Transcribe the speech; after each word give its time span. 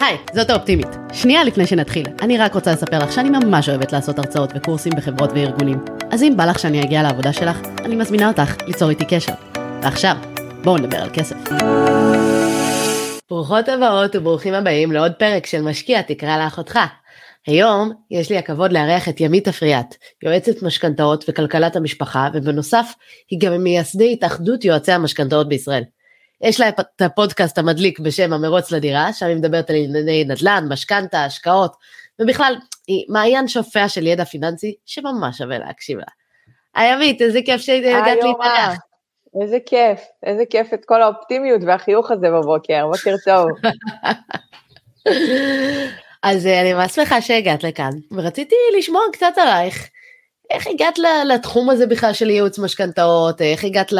היי, 0.00 0.16
זאת 0.34 0.50
האופטימית. 0.50 0.88
שנייה 1.12 1.44
לפני 1.44 1.66
שנתחיל, 1.66 2.06
אני 2.22 2.38
רק 2.38 2.54
רוצה 2.54 2.72
לספר 2.72 2.98
לך 2.98 3.12
שאני 3.12 3.30
ממש 3.30 3.68
אוהבת 3.68 3.92
לעשות 3.92 4.18
הרצאות 4.18 4.50
וקורסים 4.54 4.92
בחברות 4.96 5.30
וארגונים. 5.34 5.78
אז 6.10 6.22
אם 6.22 6.32
בא 6.36 6.44
לך 6.44 6.58
שאני 6.58 6.82
אגיע 6.82 7.02
לעבודה 7.02 7.32
שלך, 7.32 7.58
אני 7.84 7.96
מזמינה 7.96 8.28
אותך 8.28 8.56
ליצור 8.66 8.90
איתי 8.90 9.04
קשר. 9.04 9.32
ועכשיו, 9.82 10.16
בואו 10.64 10.78
נדבר 10.78 10.98
על 10.98 11.10
כסף. 11.12 11.36
ברוכות 13.30 13.68
הבאות 13.68 14.16
וברוכים 14.16 14.54
הבאים 14.54 14.92
לעוד 14.92 15.12
פרק 15.12 15.46
של 15.46 15.62
משקיע 15.62 16.02
תקרא 16.02 16.44
לאחותך. 16.44 16.78
היום 17.46 17.92
יש 18.10 18.30
לי 18.30 18.38
הכבוד 18.38 18.72
לארח 18.72 19.08
את 19.08 19.20
ימית 19.20 19.48
אפריאט, 19.48 19.94
יועצת 20.22 20.62
משכנתאות 20.62 21.24
וכלכלת 21.28 21.76
המשפחה, 21.76 22.28
ובנוסף 22.34 22.94
היא 23.30 23.40
גם 23.40 23.62
מייסדי 23.62 24.12
התאחדות 24.12 24.64
יועצי 24.64 24.92
המשכנתאות 24.92 25.48
בישראל. 25.48 25.82
יש 26.40 26.60
לה 26.60 26.68
את 26.68 27.00
הפודקאסט 27.00 27.58
המדליק 27.58 28.00
בשם 28.00 28.32
המרוץ 28.32 28.72
לדירה, 28.72 29.12
שם 29.12 29.26
היא 29.26 29.36
מדברת 29.36 29.70
על 29.70 29.76
ענייני 29.76 30.24
נדל"ן, 30.24 30.64
משכנתה, 30.68 31.24
השקעות, 31.24 31.76
ובכלל, 32.20 32.56
היא 32.86 33.04
מעיין 33.08 33.48
שופע 33.48 33.88
של 33.88 34.06
ידע 34.06 34.24
פיננסי 34.24 34.74
שממש 34.86 35.38
שווה 35.38 35.58
להקשיב 35.58 35.98
לה. 35.98 36.04
היי 36.74 36.92
עמית, 36.92 37.22
איזה 37.22 37.40
כיף 37.44 37.60
שהגעת 37.60 38.18
להתארח. 38.22 38.78
איזה 39.42 39.58
כיף, 39.66 40.00
איזה 40.22 40.42
כיף 40.50 40.74
את 40.74 40.84
כל 40.84 41.02
האופטימיות 41.02 41.60
והחיוך 41.66 42.10
הזה 42.10 42.30
בבוקר, 42.30 42.86
בוקר 42.86 43.14
טוב. 43.24 43.48
אז 46.22 46.46
אה, 46.46 46.60
אני 46.60 46.72
ממש 46.72 46.92
שמחה 46.92 47.20
שהגעת 47.20 47.64
לכאן, 47.64 47.90
ורציתי 48.12 48.54
לשמוע 48.78 49.02
קצת 49.12 49.32
עלייך. 49.36 49.88
איך 50.50 50.66
הגעת 50.66 50.98
לתחום 51.24 51.70
הזה 51.70 51.86
בכלל 51.86 52.12
של 52.12 52.30
ייעוץ 52.30 52.58
משכנתאות, 52.58 53.40
איך 53.40 53.64
הגעת 53.64 53.92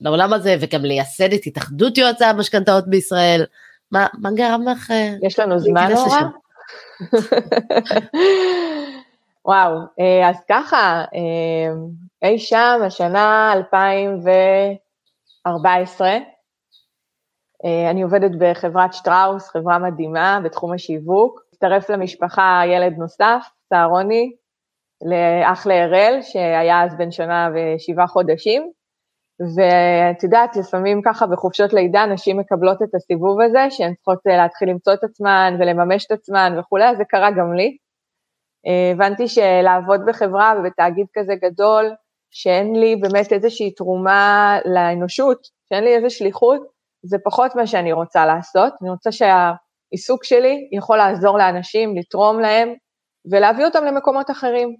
לעולם 0.00 0.32
הזה 0.32 0.56
וגם 0.60 0.82
לייסד 0.82 1.32
את 1.32 1.40
התאחדות 1.46 1.98
יועצי 1.98 2.24
המשכנתאות 2.24 2.88
בישראל, 2.88 3.44
מה, 3.92 4.06
מה 4.18 4.30
גרם 4.30 4.68
לך? 4.68 4.90
אה, 4.90 5.14
יש 5.22 5.38
לנו 5.38 5.58
זמן 5.58 5.92
נורא? 5.92 6.20
וואו, 9.44 9.78
אה, 10.00 10.30
אז 10.30 10.36
ככה, 10.48 11.04
אה, 11.14 11.72
אי 12.22 12.38
שם, 12.38 12.80
השנה 12.86 13.52
2014, 13.56 16.16
אני 17.90 18.02
עובדת 18.02 18.30
בחברת 18.38 18.94
שטראוס, 18.94 19.48
חברה 19.48 19.78
מדהימה 19.78 20.40
בתחום 20.44 20.72
השיווק, 20.72 21.40
הצטרף 21.52 21.90
למשפחה 21.90 22.62
ילד 22.66 22.92
נוסף, 22.98 23.46
צהרוני, 23.68 24.32
לאח 25.10 25.66
להראל, 25.66 26.18
שהיה 26.22 26.84
אז 26.84 26.96
בן 26.96 27.10
שנה 27.10 27.48
ושבעה 27.54 28.06
חודשים, 28.06 28.70
ואת 29.56 30.22
יודעת, 30.22 30.56
לפעמים 30.56 31.00
ככה 31.04 31.26
בחופשות 31.26 31.72
לידה 31.72 32.06
נשים 32.06 32.38
מקבלות 32.38 32.82
את 32.82 32.94
הסיבוב 32.94 33.40
הזה, 33.40 33.70
שהן 33.70 33.94
צריכות 33.94 34.18
אה, 34.30 34.36
להתחיל 34.36 34.68
למצוא 34.70 34.92
את 34.92 35.04
עצמן 35.04 35.56
ולממש 35.60 36.06
את 36.06 36.12
עצמן 36.12 36.56
וכולי, 36.58 36.88
אז 36.88 36.96
זה 36.96 37.04
קרה 37.04 37.30
גם 37.30 37.52
לי. 37.52 37.76
אה, 38.66 38.90
הבנתי 38.92 39.28
שלעבוד 39.28 40.00
בחברה 40.06 40.54
ובתאגיד 40.58 41.06
כזה 41.14 41.34
גדול, 41.34 41.90
שאין 42.30 42.76
לי 42.80 42.96
באמת 42.96 43.32
איזושהי 43.32 43.74
תרומה 43.74 44.58
לאנושות, 44.64 45.38
שאין 45.68 45.84
לי 45.84 45.96
איזו 45.96 46.10
שליחות, 46.10 46.60
זה 47.04 47.16
פחות 47.24 47.56
מה 47.56 47.66
שאני 47.66 47.92
רוצה 47.92 48.26
לעשות. 48.26 48.72
אני 48.82 48.90
רוצה 48.90 49.12
שהעיסוק 49.12 50.24
שלי 50.24 50.68
יכול 50.72 50.96
לעזור 50.96 51.38
לאנשים, 51.38 51.96
לתרום 51.96 52.40
להם 52.40 52.74
ולהביא 53.30 53.64
אותם 53.64 53.84
למקומות 53.84 54.30
אחרים. 54.30 54.76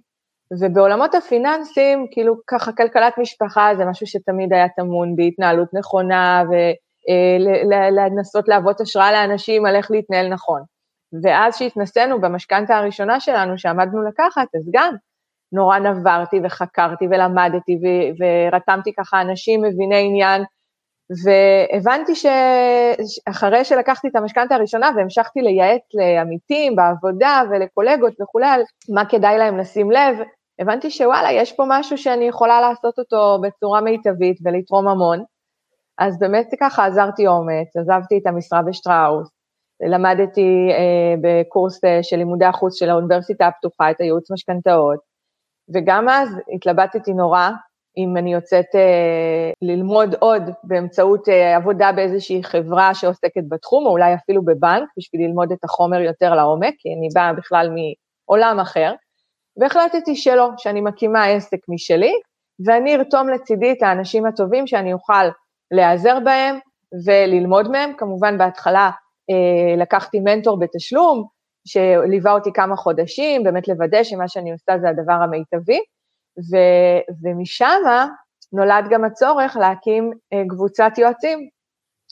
ובעולמות 0.61 1.15
הפיננסים, 1.15 2.07
כאילו 2.11 2.35
ככה 2.47 2.71
כלכלת 2.71 3.13
משפחה 3.17 3.69
זה 3.77 3.85
משהו 3.85 4.07
שתמיד 4.07 4.53
היה 4.53 4.69
טמון 4.69 5.15
בהתנהלות 5.15 5.67
נכונה 5.73 6.43
ולנסות 7.69 8.49
אה, 8.49 8.55
להוות 8.55 8.81
השראה 8.81 9.11
לאנשים 9.11 9.65
על 9.65 9.75
איך 9.75 9.91
להתנהל 9.91 10.27
נכון. 10.27 10.61
ואז 11.23 11.57
שהתנסינו 11.57 12.21
במשכנתה 12.21 12.77
הראשונה 12.77 13.19
שלנו 13.19 13.57
שעמדנו 13.57 14.03
לקחת, 14.03 14.47
אז 14.55 14.69
גם 14.73 14.95
נורא 15.53 15.79
נברתי 15.79 16.39
וחקרתי 16.43 17.05
ולמדתי 17.05 17.79
ורתמתי 18.19 18.93
ככה 18.93 19.21
אנשים 19.21 19.61
מביני 19.61 20.05
עניין, 20.05 20.43
והבנתי 21.23 22.13
שאחרי 22.15 23.65
שלקחתי 23.65 24.07
את 24.07 24.15
המשכנתה 24.15 24.55
הראשונה 24.55 24.89
והמשכתי 24.95 25.41
לייעץ 25.41 25.81
לעמיתים 25.93 26.75
בעבודה 26.75 27.41
ולקולגות 27.51 28.13
וכולי 28.21 28.47
על 28.47 28.61
מה 28.93 29.05
כדאי 29.05 29.37
להם 29.37 29.57
לשים 29.57 29.91
לב, 29.91 30.17
הבנתי 30.59 30.89
שוואלה, 30.89 31.31
יש 31.31 31.53
פה 31.53 31.63
משהו 31.67 31.97
שאני 31.97 32.25
יכולה 32.25 32.61
לעשות 32.61 32.99
אותו 32.99 33.39
בצורה 33.41 33.81
מיטבית 33.81 34.37
ולתרום 34.43 34.87
המון. 34.87 35.23
אז 35.99 36.19
באמת 36.19 36.47
ככה 36.59 36.85
עזרתי 36.85 37.27
אומץ, 37.27 37.77
עזבתי 37.77 38.17
את 38.17 38.27
המשרה 38.27 38.61
בשטראוס, 38.61 39.29
למדתי 39.89 40.69
אה, 40.71 41.15
בקורס 41.21 41.83
אה, 41.83 42.03
של 42.03 42.17
לימודי 42.17 42.45
החוץ 42.45 42.79
של 42.79 42.89
האוניברסיטה 42.89 43.47
הפתוחה 43.47 43.91
את 43.91 44.01
הייעוץ 44.01 44.31
משכנתאות, 44.31 44.99
וגם 45.73 46.09
אז 46.09 46.29
התלבטתי 46.55 47.13
נורא 47.13 47.49
אם 47.97 48.17
אני 48.17 48.33
יוצאת 48.33 48.75
אה, 48.75 49.51
ללמוד 49.61 50.15
עוד 50.19 50.43
באמצעות 50.63 51.29
אה, 51.29 51.55
עבודה 51.55 51.91
באיזושהי 51.91 52.43
חברה 52.43 52.95
שעוסקת 52.95 53.43
בתחום, 53.49 53.85
או 53.85 53.91
אולי 53.91 54.13
אפילו 54.13 54.45
בבנק, 54.45 54.89
בשביל 54.97 55.21
ללמוד 55.21 55.51
את 55.51 55.63
החומר 55.63 56.01
יותר 56.01 56.35
לעומק, 56.35 56.73
כי 56.77 56.89
אני 56.89 57.07
באה 57.15 57.33
בכלל 57.33 57.69
מעולם 57.69 58.59
אחר. 58.59 58.93
והחלטתי 59.57 60.15
שלא, 60.15 60.49
שאני 60.57 60.81
מקימה 60.81 61.25
עסק 61.25 61.59
משלי, 61.69 62.13
ואני 62.65 62.95
ארתום 62.95 63.29
לצידי 63.29 63.71
את 63.71 63.81
האנשים 63.81 64.25
הטובים 64.25 64.67
שאני 64.67 64.93
אוכל 64.93 65.25
להיעזר 65.71 66.19
בהם 66.19 66.59
וללמוד 67.05 67.71
מהם. 67.71 67.93
כמובן, 67.97 68.37
בהתחלה 68.37 68.91
אה, 69.29 69.75
לקחתי 69.77 70.19
מנטור 70.19 70.59
בתשלום, 70.59 71.27
שליווה 71.67 72.31
אותי 72.31 72.53
כמה 72.53 72.75
חודשים, 72.75 73.43
באמת 73.43 73.67
לוודא 73.67 74.03
שמה 74.03 74.27
שאני 74.27 74.51
עושה 74.51 74.77
זה 74.81 74.89
הדבר 74.89 75.13
המיטבי, 75.13 75.79
ו, 76.51 76.57
ומשם 77.23 77.81
נולד 78.53 78.85
גם 78.89 79.03
הצורך 79.03 79.57
להקים 79.59 80.11
אה, 80.33 80.43
קבוצת 80.49 80.91
יועצים, 80.97 81.49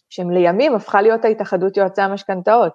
שלימים 0.09 0.75
הפכה 0.75 1.01
להיות 1.01 1.25
ההתאחדות 1.25 1.77
יועצי 1.77 2.01
המשכנתאות. 2.01 2.73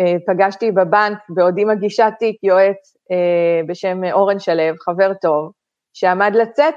אה, 0.00 0.14
פגשתי 0.26 0.72
בבנק 0.72 1.18
בעודי 1.28 1.64
מגישה 1.64 2.08
תיק 2.18 2.44
יועץ 2.44 2.96
אה, 3.10 3.60
בשם 3.66 4.04
אורן 4.12 4.38
שלו, 4.38 4.76
חבר 4.80 5.14
טוב, 5.14 5.52
שעמד 5.94 6.32
לצאת 6.34 6.74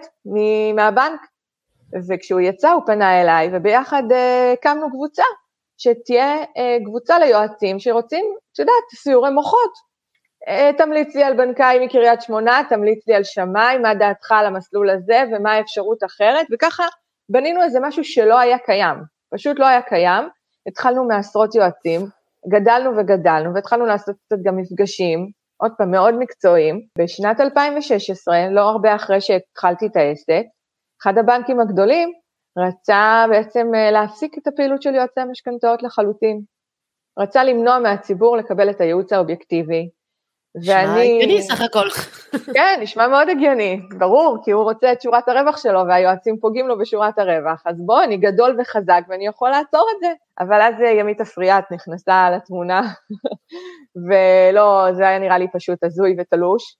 מהבנק, 0.75 1.22
וכשהוא 2.09 2.40
יצא 2.40 2.69
הוא 2.69 2.81
פנה 2.85 3.22
אליי, 3.22 3.50
וביחד 3.53 4.03
אה, 4.12 4.53
הקמנו 4.53 4.90
קבוצה, 4.90 5.24
שתהיה 5.78 6.35
קבוצה 6.85 7.19
ליועצים 7.19 7.79
שרוצים, 7.79 8.25
את 8.53 8.59
יודעת, 8.59 8.84
סיורי 8.96 9.29
מוחות. 9.29 9.90
תמליץ 10.78 11.16
לי 11.16 11.24
על 11.24 11.38
בנקאי 11.38 11.85
מקריית 11.85 12.22
שמונה, 12.22 12.62
תמליץ 12.69 13.08
לי 13.08 13.16
על 13.16 13.24
שמאי, 13.24 13.78
מה 13.78 13.96
דעתך 13.96 14.31
על 14.31 14.46
המסלול 14.46 14.90
הזה 14.90 15.24
ומה 15.31 15.53
האפשרות 15.53 16.03
אחרת, 16.03 16.47
וככה 16.52 16.84
בנינו 17.29 17.63
איזה 17.63 17.79
משהו 17.81 18.03
שלא 18.03 18.40
היה 18.40 18.59
קיים, 18.59 18.96
פשוט 19.34 19.59
לא 19.59 19.66
היה 19.66 19.81
קיים, 19.81 20.29
התחלנו 20.68 21.08
מעשרות 21.08 21.56
יועצים, 21.56 22.02
גדלנו 22.47 22.97
וגדלנו 22.97 23.53
והתחלנו 23.53 23.85
לעשות 23.85 24.16
קצת 24.25 24.38
גם 24.44 24.57
מפגשים, 24.57 25.19
עוד 25.61 25.72
פעם, 25.77 25.91
מאוד 25.91 26.13
מקצועיים. 26.19 26.81
בשנת 26.97 27.39
2016, 27.39 28.35
לא 28.51 28.61
הרבה 28.61 28.95
אחרי 28.95 29.22
שהתחלתי 29.22 29.85
את 29.85 29.95
העסק, 29.95 30.44
אחד 31.01 31.17
הבנקים 31.17 31.59
הגדולים 31.59 32.09
רצה 32.57 33.25
בעצם 33.29 33.67
אה, 33.75 33.91
להפסיק 33.91 34.38
את 34.38 34.47
הפעילות 34.47 34.81
של 34.81 34.95
יועצי 34.95 35.22
המשכנתאות 35.22 35.83
לחלוטין. 35.83 36.41
רצה 37.19 37.44
למנוע 37.44 37.79
מהציבור 37.79 38.38
לקבל 38.38 38.69
את 38.69 38.81
הייעוץ 38.81 39.13
האובייקטיבי, 39.13 39.89
ואני... 40.55 40.63
נשמע 40.63 41.01
הגיוני 41.01 41.41
סך 41.41 41.61
הכל. 41.61 41.89
כן, 42.55 42.79
נשמע 42.81 43.07
מאוד 43.07 43.29
הגיוני, 43.29 43.81
ברור, 43.97 44.37
כי 44.43 44.51
הוא 44.51 44.63
רוצה 44.63 44.91
את 44.91 45.01
שורת 45.01 45.27
הרווח 45.27 45.57
שלו 45.57 45.79
והיועצים 45.87 46.37
פוגעים 46.39 46.67
לו 46.67 46.77
בשורת 46.77 47.19
הרווח, 47.19 47.63
אז 47.65 47.81
בוא, 47.85 48.03
אני 48.03 48.17
גדול 48.17 48.57
וחזק 48.59 49.01
ואני 49.09 49.27
יכול 49.27 49.49
לעצור 49.49 49.87
את 49.95 49.99
זה. 49.99 50.13
אבל 50.39 50.61
אז 50.61 50.73
ימית 50.99 51.21
אפריאט 51.21 51.71
נכנסה 51.71 52.29
לתמונה, 52.29 52.81
ולא, 54.07 54.87
זה 54.93 55.07
היה 55.07 55.19
נראה 55.19 55.37
לי 55.37 55.47
פשוט 55.53 55.84
הזוי 55.84 56.16
ותלוש, 56.19 56.78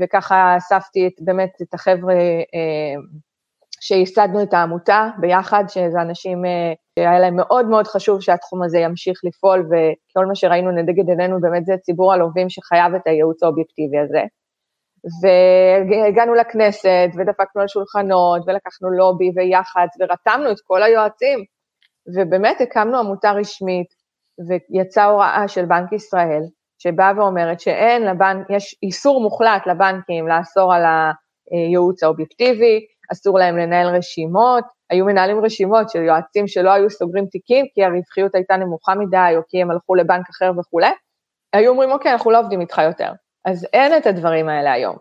וככה 0.00 0.56
אספתי 0.56 1.06
את, 1.06 1.12
באמת 1.20 1.50
את 1.62 1.74
החבר'ה 1.74 2.14
אה, 2.14 2.94
שייסדנו 3.80 4.42
את 4.42 4.54
העמותה 4.54 5.08
ביחד, 5.18 5.64
שזה 5.68 6.00
אנשים 6.00 6.44
אה, 6.44 6.72
שהיה 6.98 7.18
להם 7.18 7.36
מאוד 7.36 7.66
מאוד 7.66 7.86
חשוב 7.86 8.20
שהתחום 8.20 8.62
הזה 8.62 8.78
ימשיך 8.78 9.20
לפעול, 9.24 9.60
וכל 9.60 10.26
מה 10.26 10.34
שראינו 10.34 10.70
נגד 10.70 11.08
עינינו 11.08 11.40
באמת 11.40 11.64
זה 11.64 11.74
ציבור 11.82 12.12
הלווים 12.12 12.50
שחייב 12.50 12.94
את 12.94 13.06
הייעוץ 13.06 13.42
האובייקטיבי 13.42 13.98
הזה. 13.98 14.22
והגענו 15.90 16.34
לכנסת, 16.34 17.08
ודפקנו 17.18 17.62
על 17.62 17.68
שולחנות, 17.68 18.42
ולקחנו 18.46 18.90
לובי 18.90 19.30
ויח"צ, 19.36 19.90
ורתמנו 20.00 20.50
את 20.50 20.60
כל 20.64 20.82
היועצים, 20.82 21.38
ובאמת 22.16 22.60
הקמנו 22.60 22.98
עמותה 22.98 23.30
רשמית, 23.30 23.86
ויצאה 24.48 25.04
הוראה 25.04 25.48
של 25.48 25.64
בנק 25.64 25.92
ישראל, 25.92 26.42
שבאה 26.78 27.12
ואומרת 27.16 27.60
שאין 27.60 28.02
לבנק, 28.02 28.46
יש 28.50 28.76
איסור 28.82 29.22
מוחלט 29.22 29.66
לבנקים 29.66 30.28
לאסור 30.28 30.74
על 30.74 30.82
הייעוץ 31.50 32.02
האובייקטיבי, 32.02 32.80
אסור 33.12 33.38
להם 33.38 33.56
לנהל 33.56 33.96
רשימות, 33.96 34.64
היו 34.90 35.04
מנהלים 35.04 35.44
רשימות 35.44 35.90
של 35.90 36.02
יועצים 36.02 36.48
שלא 36.48 36.70
היו 36.70 36.90
סוגרים 36.90 37.26
תיקים 37.26 37.66
כי 37.74 37.84
הרווחיות 37.84 38.34
הייתה 38.34 38.56
נמוכה 38.56 38.94
מדי 38.94 39.32
או 39.36 39.40
כי 39.48 39.62
הם 39.62 39.70
הלכו 39.70 39.94
לבנק 39.94 40.26
אחר 40.30 40.52
וכולי, 40.58 40.90
היו 41.52 41.70
אומרים 41.70 41.90
אוקיי 41.90 42.12
אנחנו 42.12 42.30
לא 42.30 42.38
עובדים 42.38 42.60
איתך 42.60 42.78
יותר. 42.78 43.12
אז 43.44 43.66
אין 43.72 43.96
את 43.96 44.06
הדברים 44.06 44.48
האלה 44.48 44.72
היום, 44.72 44.96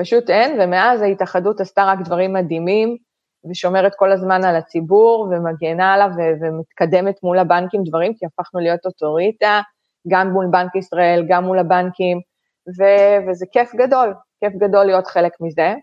פשוט 0.00 0.30
אין, 0.30 0.60
ומאז 0.60 1.02
ההתאחדות 1.02 1.60
עשתה 1.60 1.84
רק 1.84 1.98
דברים 2.04 2.32
מדהימים, 2.32 2.96
ושומרת 3.50 3.92
כל 3.96 4.12
הזמן 4.12 4.44
על 4.44 4.56
הציבור 4.56 5.28
ומגנה 5.30 5.94
עליו 5.94 6.08
ומתקדמת 6.40 7.22
מול 7.22 7.38
הבנקים 7.38 7.82
דברים, 7.84 8.14
כי 8.14 8.26
הפכנו 8.26 8.60
להיות 8.60 8.86
אוטוריטה, 8.86 9.60
גם 10.08 10.30
מול 10.30 10.46
בנק 10.50 10.76
ישראל, 10.76 11.24
גם 11.28 11.44
מול 11.44 11.58
הבנקים, 11.58 12.20
ו- 12.78 13.28
וזה 13.28 13.46
כיף 13.52 13.74
גדול, 13.74 14.14
כיף 14.40 14.52
גדול 14.52 14.84
להיות 14.84 15.06
חלק 15.06 15.32
מזה, 15.40 15.74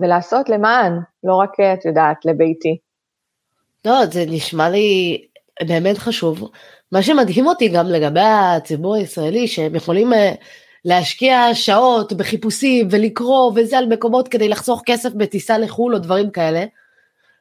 ולעשות 0.00 0.48
למען, 0.48 0.98
לא 1.24 1.34
רק, 1.34 1.60
את 1.60 1.84
יודעת, 1.84 2.24
לביתי. 2.24 2.78
לא, 3.84 4.06
זה 4.06 4.24
נשמע 4.28 4.68
לי 4.68 5.20
באמת 5.66 5.98
חשוב. 5.98 6.50
מה 6.92 7.02
שמדהים 7.02 7.46
אותי 7.46 7.68
גם 7.68 7.86
לגבי 7.86 8.20
הציבור 8.20 8.94
הישראלי, 8.94 9.48
שהם 9.48 9.74
יכולים 9.74 10.12
אה, 10.12 10.32
להשקיע 10.84 11.54
שעות 11.54 12.12
בחיפושים 12.12 12.88
ולקרוא 12.90 13.52
וזה 13.56 13.78
על 13.78 13.86
מקומות 13.86 14.28
כדי 14.28 14.48
לחסוך 14.48 14.82
כסף 14.86 15.12
בטיסה 15.12 15.58
לחו"ל 15.58 15.94
או 15.94 15.98
דברים 15.98 16.30
כאלה, 16.30 16.64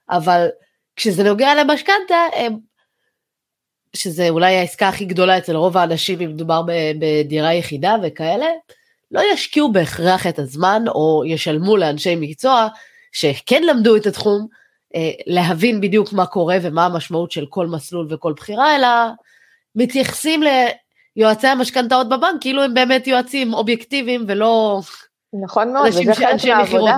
אבל 0.09 0.47
כשזה 0.95 1.23
נוגע 1.23 1.55
למשכנתה, 1.55 2.15
שזה 3.95 4.29
אולי 4.29 4.55
העסקה 4.55 4.87
הכי 4.87 5.05
גדולה 5.05 5.37
אצל 5.37 5.55
רוב 5.55 5.77
האנשים 5.77 6.21
אם 6.21 6.29
מדובר 6.29 6.61
בדירה 6.99 7.53
יחידה 7.53 7.95
וכאלה, 8.03 8.45
לא 9.11 9.21
ישקיעו 9.33 9.71
בהכרח 9.71 10.27
את 10.27 10.39
הזמן 10.39 10.83
או 10.88 11.23
ישלמו 11.25 11.77
לאנשי 11.77 12.15
מקצוע 12.15 12.67
שכן 13.11 13.63
למדו 13.63 13.95
את 13.95 14.06
התחום, 14.06 14.47
אה, 14.95 15.11
להבין 15.27 15.81
בדיוק 15.81 16.13
מה 16.13 16.25
קורה 16.25 16.57
ומה 16.61 16.85
המשמעות 16.85 17.31
של 17.31 17.45
כל 17.50 17.67
מסלול 17.67 18.07
וכל 18.09 18.33
בחירה, 18.33 18.75
אלא 18.75 18.88
מתייחסים 19.75 20.44
ליועצי 21.15 21.47
המשכנתאות 21.47 22.09
בבנק 22.09 22.41
כאילו 22.41 22.63
הם 22.63 22.73
באמת 22.73 23.07
יועצים 23.07 23.53
אובייקטיביים 23.53 24.25
ולא 24.27 24.79
נכון 25.44 25.73
מאוד, 25.73 25.88
וזה 25.88 26.15
חלק 26.15 26.45
מהעבודה. 26.45 26.97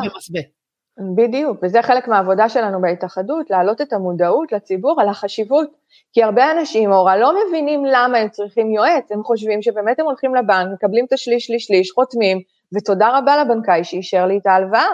בדיוק, 1.15 1.57
וזה 1.63 1.81
חלק 1.81 2.07
מהעבודה 2.07 2.49
שלנו 2.49 2.81
בהתאחדות, 2.81 3.49
להעלות 3.49 3.81
את 3.81 3.93
המודעות 3.93 4.51
לציבור 4.51 5.01
על 5.01 5.09
החשיבות, 5.09 5.69
כי 6.13 6.23
הרבה 6.23 6.51
אנשים, 6.51 6.91
אורה, 6.91 7.17
לא 7.17 7.33
מבינים 7.47 7.85
למה 7.85 8.17
הם 8.17 8.29
צריכים 8.29 8.71
יועץ, 8.71 9.11
הם 9.11 9.23
חושבים 9.23 9.61
שבאמת 9.61 9.99
הם 9.99 10.05
הולכים 10.05 10.35
לבנק, 10.35 10.67
מקבלים 10.73 11.05
את 11.05 11.13
השליש, 11.13 11.45
שליש, 11.45 11.65
שליש, 11.65 11.91
חותמים, 11.91 12.37
ותודה 12.75 13.17
רבה 13.17 13.43
לבנקאי 13.43 13.83
שאישר 13.83 14.25
לי 14.25 14.37
את 14.37 14.47
ההלוואה. 14.47 14.87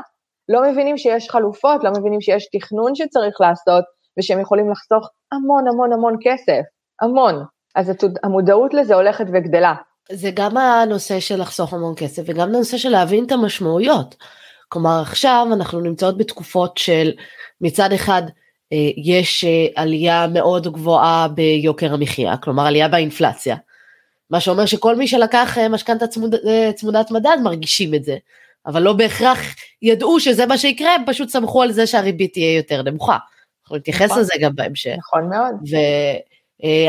לא 0.49 0.71
מבינים 0.71 0.97
שיש 0.97 1.29
חלופות, 1.29 1.83
לא 1.83 1.91
מבינים 1.91 2.21
שיש 2.21 2.47
תכנון 2.51 2.95
שצריך 2.95 3.41
לעשות, 3.41 3.83
ושהם 4.19 4.39
יכולים 4.39 4.71
לחסוך 4.71 5.09
המון 5.31 5.67
המון 5.67 5.93
המון 5.93 6.15
כסף, 6.21 6.61
המון. 7.01 7.43
אז 7.75 7.91
המודעות 8.23 8.73
לזה 8.73 8.95
הולכת 8.95 9.25
וגדלה. 9.33 9.73
זה 10.11 10.29
גם 10.33 10.57
הנושא 10.57 11.19
של 11.19 11.41
לחסוך 11.41 11.73
המון 11.73 11.93
כסף, 11.97 12.21
וגם 12.25 12.47
הנושא 12.47 12.77
של 12.77 12.89
להבין 12.89 13.25
את 13.25 13.31
המשמעויות. 13.31 14.15
כלומר 14.69 14.99
עכשיו 15.01 15.47
אנחנו 15.53 15.79
נמצאות 15.79 16.17
בתקופות 16.17 16.77
של 16.77 17.11
מצד 17.61 17.93
אחד 17.93 18.21
אה, 18.73 18.77
יש 18.97 19.43
אה, 19.43 19.67
עלייה 19.75 20.27
מאוד 20.27 20.67
גבוהה 20.67 21.27
ביוקר 21.27 21.93
המחיה, 21.93 22.37
כלומר 22.37 22.65
עלייה 22.65 22.87
באינפלציה, 22.87 23.55
מה 24.29 24.39
שאומר 24.39 24.65
שכל 24.65 24.95
מי 24.95 25.07
שלקח 25.07 25.57
אה, 25.57 25.69
משכנתה 25.69 26.07
צמוד, 26.07 26.35
צמודת 26.75 27.11
מדד 27.11 27.37
מרגישים 27.43 27.93
את 27.93 28.03
זה, 28.03 28.17
אבל 28.65 28.81
לא 28.81 28.93
בהכרח 28.93 29.39
ידעו 29.81 30.19
שזה 30.19 30.45
מה 30.45 30.57
שיקרה, 30.57 30.95
הם 30.95 31.03
פשוט 31.05 31.29
סמכו 31.29 31.61
על 31.61 31.71
זה 31.71 31.87
שהריבית 31.87 32.33
תהיה 32.33 32.57
יותר 32.57 32.81
נמוכה. 32.81 33.17
אנחנו 33.63 33.77
נתייחס 33.77 34.05
נכון. 34.05 34.19
לזה 34.19 34.33
גם 34.41 34.55
בהמשך. 34.55 34.95
נכון 34.97 35.29
מאוד. 35.29 35.55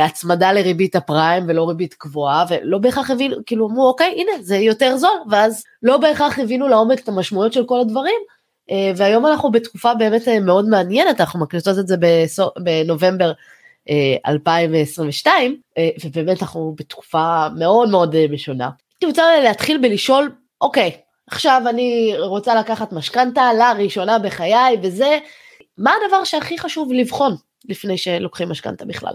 הצמדה 0.04 0.52
לריבית 0.52 0.96
הפריים 0.96 1.44
ולא 1.48 1.68
ריבית 1.68 1.94
קבועה 1.94 2.44
ולא 2.48 2.78
בהכרח 2.78 3.10
הבינו 3.10 3.36
כאילו 3.46 3.68
אמרו 3.68 3.88
אוקיי 3.88 4.14
הנה 4.16 4.42
זה 4.42 4.56
יותר 4.56 4.96
זול 4.96 5.18
ואז 5.30 5.64
לא 5.82 5.96
בהכרח 5.96 6.38
הבינו 6.38 6.68
לעומק 6.68 7.00
את 7.00 7.08
המשמעויות 7.08 7.52
של 7.52 7.64
כל 7.66 7.80
הדברים 7.80 8.20
אה, 8.70 8.92
והיום 8.96 9.26
אנחנו 9.26 9.50
בתקופה 9.50 9.94
באמת 9.94 10.28
אה, 10.28 10.40
מאוד 10.40 10.68
מעניינת 10.68 11.20
אנחנו 11.20 11.40
מקליטות 11.40 11.78
את 11.78 11.88
זה 11.88 11.96
בנובמבר 12.58 13.32
2022 14.26 15.60
אה, 15.78 15.88
ובאמת 16.04 16.42
אנחנו 16.42 16.74
בתקופה 16.78 17.46
מאוד 17.58 17.88
מאוד 17.88 18.26
משונה. 18.30 18.70
הייתי 18.94 19.06
רוצה 19.06 19.40
להתחיל 19.40 19.78
בלשאול 19.82 20.32
אוקיי 20.60 20.96
עכשיו 21.30 21.62
אני 21.68 22.14
רוצה 22.18 22.54
לקחת 22.54 22.92
משכנתה 22.92 23.50
לראשונה 23.52 24.18
בחיי 24.18 24.76
וזה 24.82 25.18
מה 25.78 25.92
הדבר 26.04 26.24
שהכי 26.24 26.58
חשוב 26.58 26.92
לבחון 26.92 27.36
לפני 27.68 27.98
שלוקחים 27.98 28.48
משכנתה 28.48 28.84
בכלל. 28.84 29.12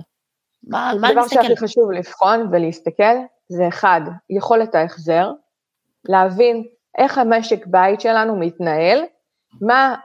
מה, 0.67 0.89
על 0.89 0.99
מה 0.99 1.09
אני 1.09 1.15
מסתכל? 1.15 1.39
הדבר 1.39 1.47
שהכי 1.49 1.57
חשוב 1.57 1.91
לבחון 1.91 2.49
ולהסתכל 2.51 3.15
זה 3.47 3.67
אחד, 3.67 4.01
יכולת 4.29 4.75
ההחזר, 4.75 5.31
להבין 6.05 6.63
איך 6.97 7.17
המשק 7.17 7.65
בית 7.67 8.01
שלנו 8.01 8.35
מתנהל, 8.35 9.03
מה, 9.61 9.95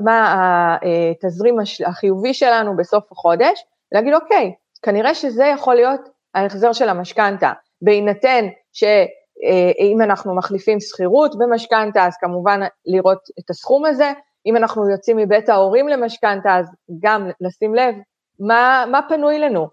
מה 0.00 0.76
התזרים 0.82 1.56
החיובי 1.86 2.34
שלנו 2.34 2.76
בסוף 2.76 3.12
החודש, 3.12 3.64
להגיד 3.92 4.14
אוקיי, 4.14 4.54
כנראה 4.82 5.14
שזה 5.14 5.44
יכול 5.44 5.74
להיות 5.74 6.08
ההחזר 6.34 6.72
של 6.72 6.88
המשכנתה, 6.88 7.52
בהינתן 7.82 8.44
שאם 8.72 9.98
אנחנו 10.02 10.36
מחליפים 10.36 10.80
שכירות 10.80 11.38
במשכנתה, 11.38 12.06
אז 12.06 12.16
כמובן 12.20 12.60
לראות 12.86 13.18
את 13.38 13.50
הסכום 13.50 13.84
הזה, 13.84 14.12
אם 14.46 14.56
אנחנו 14.56 14.90
יוצאים 14.90 15.16
מבית 15.16 15.48
ההורים 15.48 15.88
למשכנתה, 15.88 16.56
אז 16.56 16.66
גם 17.00 17.30
לשים 17.40 17.74
לב 17.74 17.94
מה, 18.40 18.84
מה 18.90 19.00
פנוי 19.08 19.38
לנו, 19.38 19.68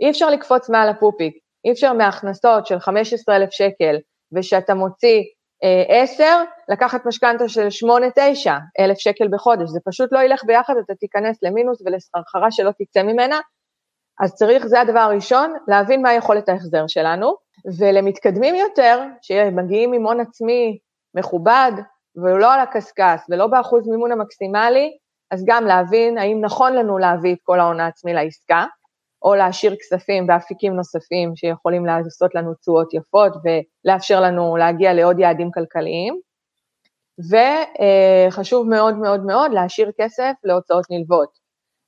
אי 0.00 0.10
אפשר 0.10 0.30
לקפוץ 0.30 0.70
מעל 0.70 0.88
הפופיק, 0.88 1.34
אי 1.64 1.72
אפשר 1.72 1.92
מהכנסות 1.92 2.66
של 2.66 2.78
15,000 2.78 3.50
שקל 3.50 3.96
ושאתה 4.32 4.74
מוציא 4.74 5.22
אה, 5.64 6.02
10, 6.02 6.24
לקחת 6.68 7.06
משכנתה 7.06 7.48
של 7.48 7.68
8-9 8.46 8.50
אלף 8.80 8.98
שקל 8.98 9.28
בחודש, 9.30 9.68
זה 9.68 9.80
פשוט 9.84 10.12
לא 10.12 10.18
ילך 10.22 10.44
ביחד, 10.44 10.74
אתה 10.84 10.94
תיכנס 10.94 11.38
למינוס 11.42 11.82
ולסחרחרה 11.86 12.50
שלא 12.50 12.70
תצא 12.78 13.02
ממנה, 13.02 13.40
אז 14.20 14.34
צריך, 14.34 14.66
זה 14.66 14.80
הדבר 14.80 14.98
הראשון, 14.98 15.54
להבין 15.68 16.02
מה 16.02 16.14
יכולת 16.14 16.48
ההחזר 16.48 16.86
שלנו, 16.86 17.34
ולמתקדמים 17.78 18.54
יותר, 18.54 19.04
שמגיעים 19.22 19.92
עם 19.92 20.06
הון 20.06 20.20
עצמי 20.20 20.78
מכובד, 21.14 21.72
ולא 22.16 22.54
על 22.54 22.60
הקשקש 22.60 23.20
ולא 23.28 23.46
באחוז 23.46 23.88
מימון 23.88 24.12
המקסימלי, 24.12 24.90
אז 25.30 25.44
גם 25.46 25.64
להבין 25.64 26.18
האם 26.18 26.40
נכון 26.40 26.72
לנו 26.72 26.98
להביא 26.98 27.34
את 27.34 27.38
כל 27.42 27.60
ההון 27.60 27.80
העצמי 27.80 28.14
לעסקה, 28.14 28.64
או 29.22 29.34
להשאיר 29.34 29.76
כספים 29.76 30.26
באפיקים 30.26 30.74
נוספים 30.74 31.36
שיכולים 31.36 31.86
לעשות 31.86 32.34
לנו 32.34 32.54
תשואות 32.54 32.94
יפות 32.94 33.32
ולאפשר 33.44 34.20
לנו 34.20 34.56
להגיע 34.56 34.92
לעוד 34.92 35.18
יעדים 35.18 35.50
כלכליים. 35.50 36.20
וחשוב 37.30 38.68
מאוד 38.68 38.98
מאוד 38.98 39.24
מאוד 39.26 39.52
להשאיר 39.52 39.90
כסף 40.00 40.32
להוצאות 40.44 40.84
נלוות. 40.90 41.28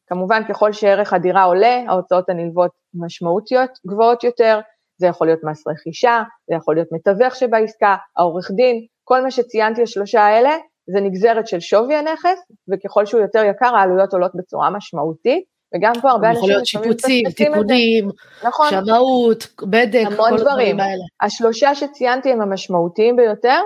כמובן 0.07 0.43
ככל 0.49 0.73
שערך 0.73 1.13
הדירה 1.13 1.43
עולה, 1.43 1.83
ההוצאות 1.89 2.29
הנלוות 2.29 2.71
משמעותיות 2.95 3.71
גבוהות 3.87 4.25
יותר, 4.25 4.61
זה 4.97 5.07
יכול 5.07 5.27
להיות 5.27 5.41
מס 5.45 5.67
רכישה, 5.69 6.23
זה 6.51 6.55
יכול 6.57 6.75
להיות 6.75 6.89
מתווך 6.93 7.35
שבעסקה, 7.35 7.97
העורך 8.17 8.51
דין, 8.51 8.87
כל 9.05 9.23
מה 9.23 9.31
שציינתי 9.31 9.83
השלושה 9.83 10.21
האלה 10.21 10.51
זה 10.87 11.01
נגזרת 11.01 11.47
של 11.47 11.61
שווי 11.61 11.95
הנכס, 11.95 12.41
וככל 12.73 13.07
שהוא 13.07 13.21
יותר 13.21 13.45
יקר 13.45 13.75
העלויות 13.77 14.13
עולות 14.13 14.33
בצורה 14.35 14.71
משמעותית, 14.71 15.45
וגם 15.75 15.93
פה 16.03 16.11
הרבה 16.11 16.29
אנשים... 16.29 16.39
יכול 16.43 16.51
להיות 16.51 16.67
שיפוצים, 16.67 17.31
תיקונים, 17.31 18.09
נכון, 18.45 18.71
שמאות, 18.71 19.47
בדק, 19.63 20.05
כל 20.17 20.35
הדברים 20.35 20.81
האלה. 20.81 21.03
השלושה 21.23 21.75
שציינתי 21.75 22.33
הם 22.33 22.43
המשמעותיים 22.43 23.17
ביותר, 23.17 23.61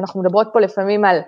אנחנו 0.00 0.22
מדברות 0.22 0.48
פה 0.52 0.60
לפעמים 0.60 1.04
על 1.04 1.20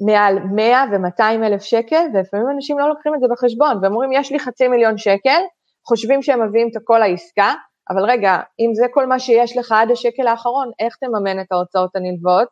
מעל 0.00 0.38
100 0.38 0.84
ו-200 0.92 1.46
אלף 1.46 1.62
שקל, 1.62 2.04
ולפעמים 2.14 2.46
אנשים 2.54 2.78
לא 2.78 2.88
לוקחים 2.88 3.14
את 3.14 3.20
זה 3.20 3.26
בחשבון, 3.30 3.78
ואומרים, 3.82 4.12
יש 4.12 4.32
לי 4.32 4.38
חצי 4.38 4.68
מיליון 4.68 4.98
שקל, 4.98 5.40
חושבים 5.88 6.22
שהם 6.22 6.48
מביאים 6.48 6.68
את 6.70 6.76
הכל 6.76 6.98
לעסקה, 6.98 7.52
אבל 7.90 8.04
רגע, 8.04 8.38
אם 8.60 8.74
זה 8.74 8.86
כל 8.90 9.06
מה 9.06 9.18
שיש 9.18 9.56
לך 9.56 9.72
עד 9.72 9.90
השקל 9.90 10.26
האחרון, 10.26 10.70
איך 10.78 10.96
תממן 10.96 11.40
את 11.40 11.52
ההוצאות 11.52 11.96
הנלוות? 11.96 12.48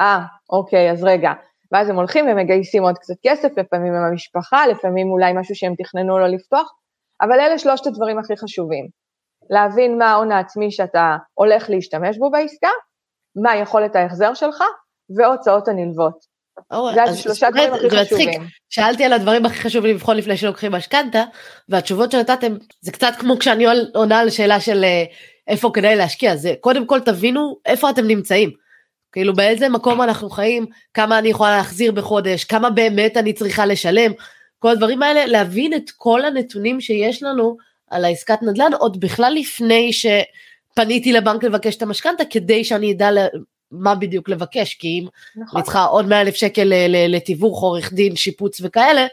אה, 0.00 0.20
אוקיי, 0.50 0.90
אז 0.90 1.04
רגע, 1.04 1.32
ואז 1.72 1.88
הם 1.88 1.96
הולכים 1.96 2.26
ומגייסים 2.28 2.82
עוד 2.82 2.98
קצת 2.98 3.14
כסף, 3.22 3.48
לפעמים 3.56 3.94
עם 3.94 4.02
המשפחה, 4.02 4.66
לפעמים 4.66 5.10
אולי 5.10 5.32
משהו 5.36 5.54
שהם 5.54 5.74
תכננו 5.78 6.18
לא 6.18 6.28
לפתוח, 6.28 6.72
אבל 7.22 7.40
אלה 7.40 7.58
שלושת 7.58 7.86
הדברים 7.86 8.18
הכי 8.18 8.36
חשובים. 8.36 8.88
להבין 9.50 9.98
מה 9.98 10.10
ההון 10.10 10.32
העצמי 10.32 10.70
שאתה 10.70 11.16
הולך 11.34 11.70
להשתמש 11.70 12.18
בו 12.18 12.30
בעסקה, 12.30 12.68
מה 13.42 13.56
יכולת 13.56 13.96
ההחזר 13.96 14.34
שלך, 14.34 14.62
והוצאות 15.16 15.68
הנלוות. 15.68 16.32
זה 16.94 17.02
השלושה 17.02 17.50
דברים 17.50 17.74
הכי 17.74 17.90
חשובים. 17.90 18.40
שאלתי 18.70 19.04
על 19.04 19.12
הדברים 19.12 19.46
הכי 19.46 19.60
חשובים 19.60 19.94
לבחון 19.94 20.16
לפני 20.16 20.36
שלוקחים 20.36 20.72
משכנתה, 20.72 21.24
והתשובות 21.68 22.12
שנתתם 22.12 22.52
זה 22.80 22.92
קצת 22.92 23.12
כמו 23.18 23.38
כשאני 23.38 23.66
עונה 23.94 24.18
על 24.18 24.30
שאלה 24.30 24.60
של 24.60 24.84
אה, 24.84 25.04
איפה 25.48 25.70
כדאי 25.74 25.96
להשקיע, 25.96 26.36
זה 26.36 26.54
קודם 26.60 26.86
כל 26.86 27.00
תבינו 27.00 27.56
איפה 27.66 27.90
אתם 27.90 28.06
נמצאים. 28.06 28.50
כאילו 29.12 29.34
באיזה 29.34 29.68
מקום 29.68 30.02
אנחנו 30.02 30.30
חיים, 30.30 30.66
כמה 30.94 31.18
אני 31.18 31.28
יכולה 31.28 31.56
להחזיר 31.56 31.92
בחודש, 31.92 32.44
כמה 32.44 32.70
באמת 32.70 33.16
אני 33.16 33.32
צריכה 33.32 33.66
לשלם, 33.66 34.12
כל 34.58 34.68
הדברים 34.68 35.02
האלה, 35.02 35.26
להבין 35.26 35.74
את 35.74 35.90
כל 35.96 36.24
הנתונים 36.24 36.80
שיש 36.80 37.22
לנו 37.22 37.56
על 37.90 38.04
העסקת 38.04 38.42
נדל"ן, 38.42 38.72
עוד 38.78 39.00
בכלל 39.00 39.34
לפני 39.36 39.90
שפניתי 39.92 41.12
לבנק 41.12 41.44
לבקש 41.44 41.76
את 41.76 41.82
המשכנתה, 41.82 42.24
כדי 42.24 42.64
שאני 42.64 42.92
אדע 42.92 43.10
מה 43.70 43.94
בדיוק 43.94 44.28
לבקש, 44.28 44.74
כי 44.74 44.88
אם 44.88 45.06
נכון. 45.36 45.58
אני 45.58 45.64
צריכה 45.64 45.84
עוד 45.84 46.06
100 46.06 46.20
אלף 46.20 46.34
שקל 46.34 46.72
לתיווך, 47.08 47.62
עורך 47.62 47.92
דין, 47.92 48.16
שיפוץ 48.16 48.60
וכאלה, 48.62 49.06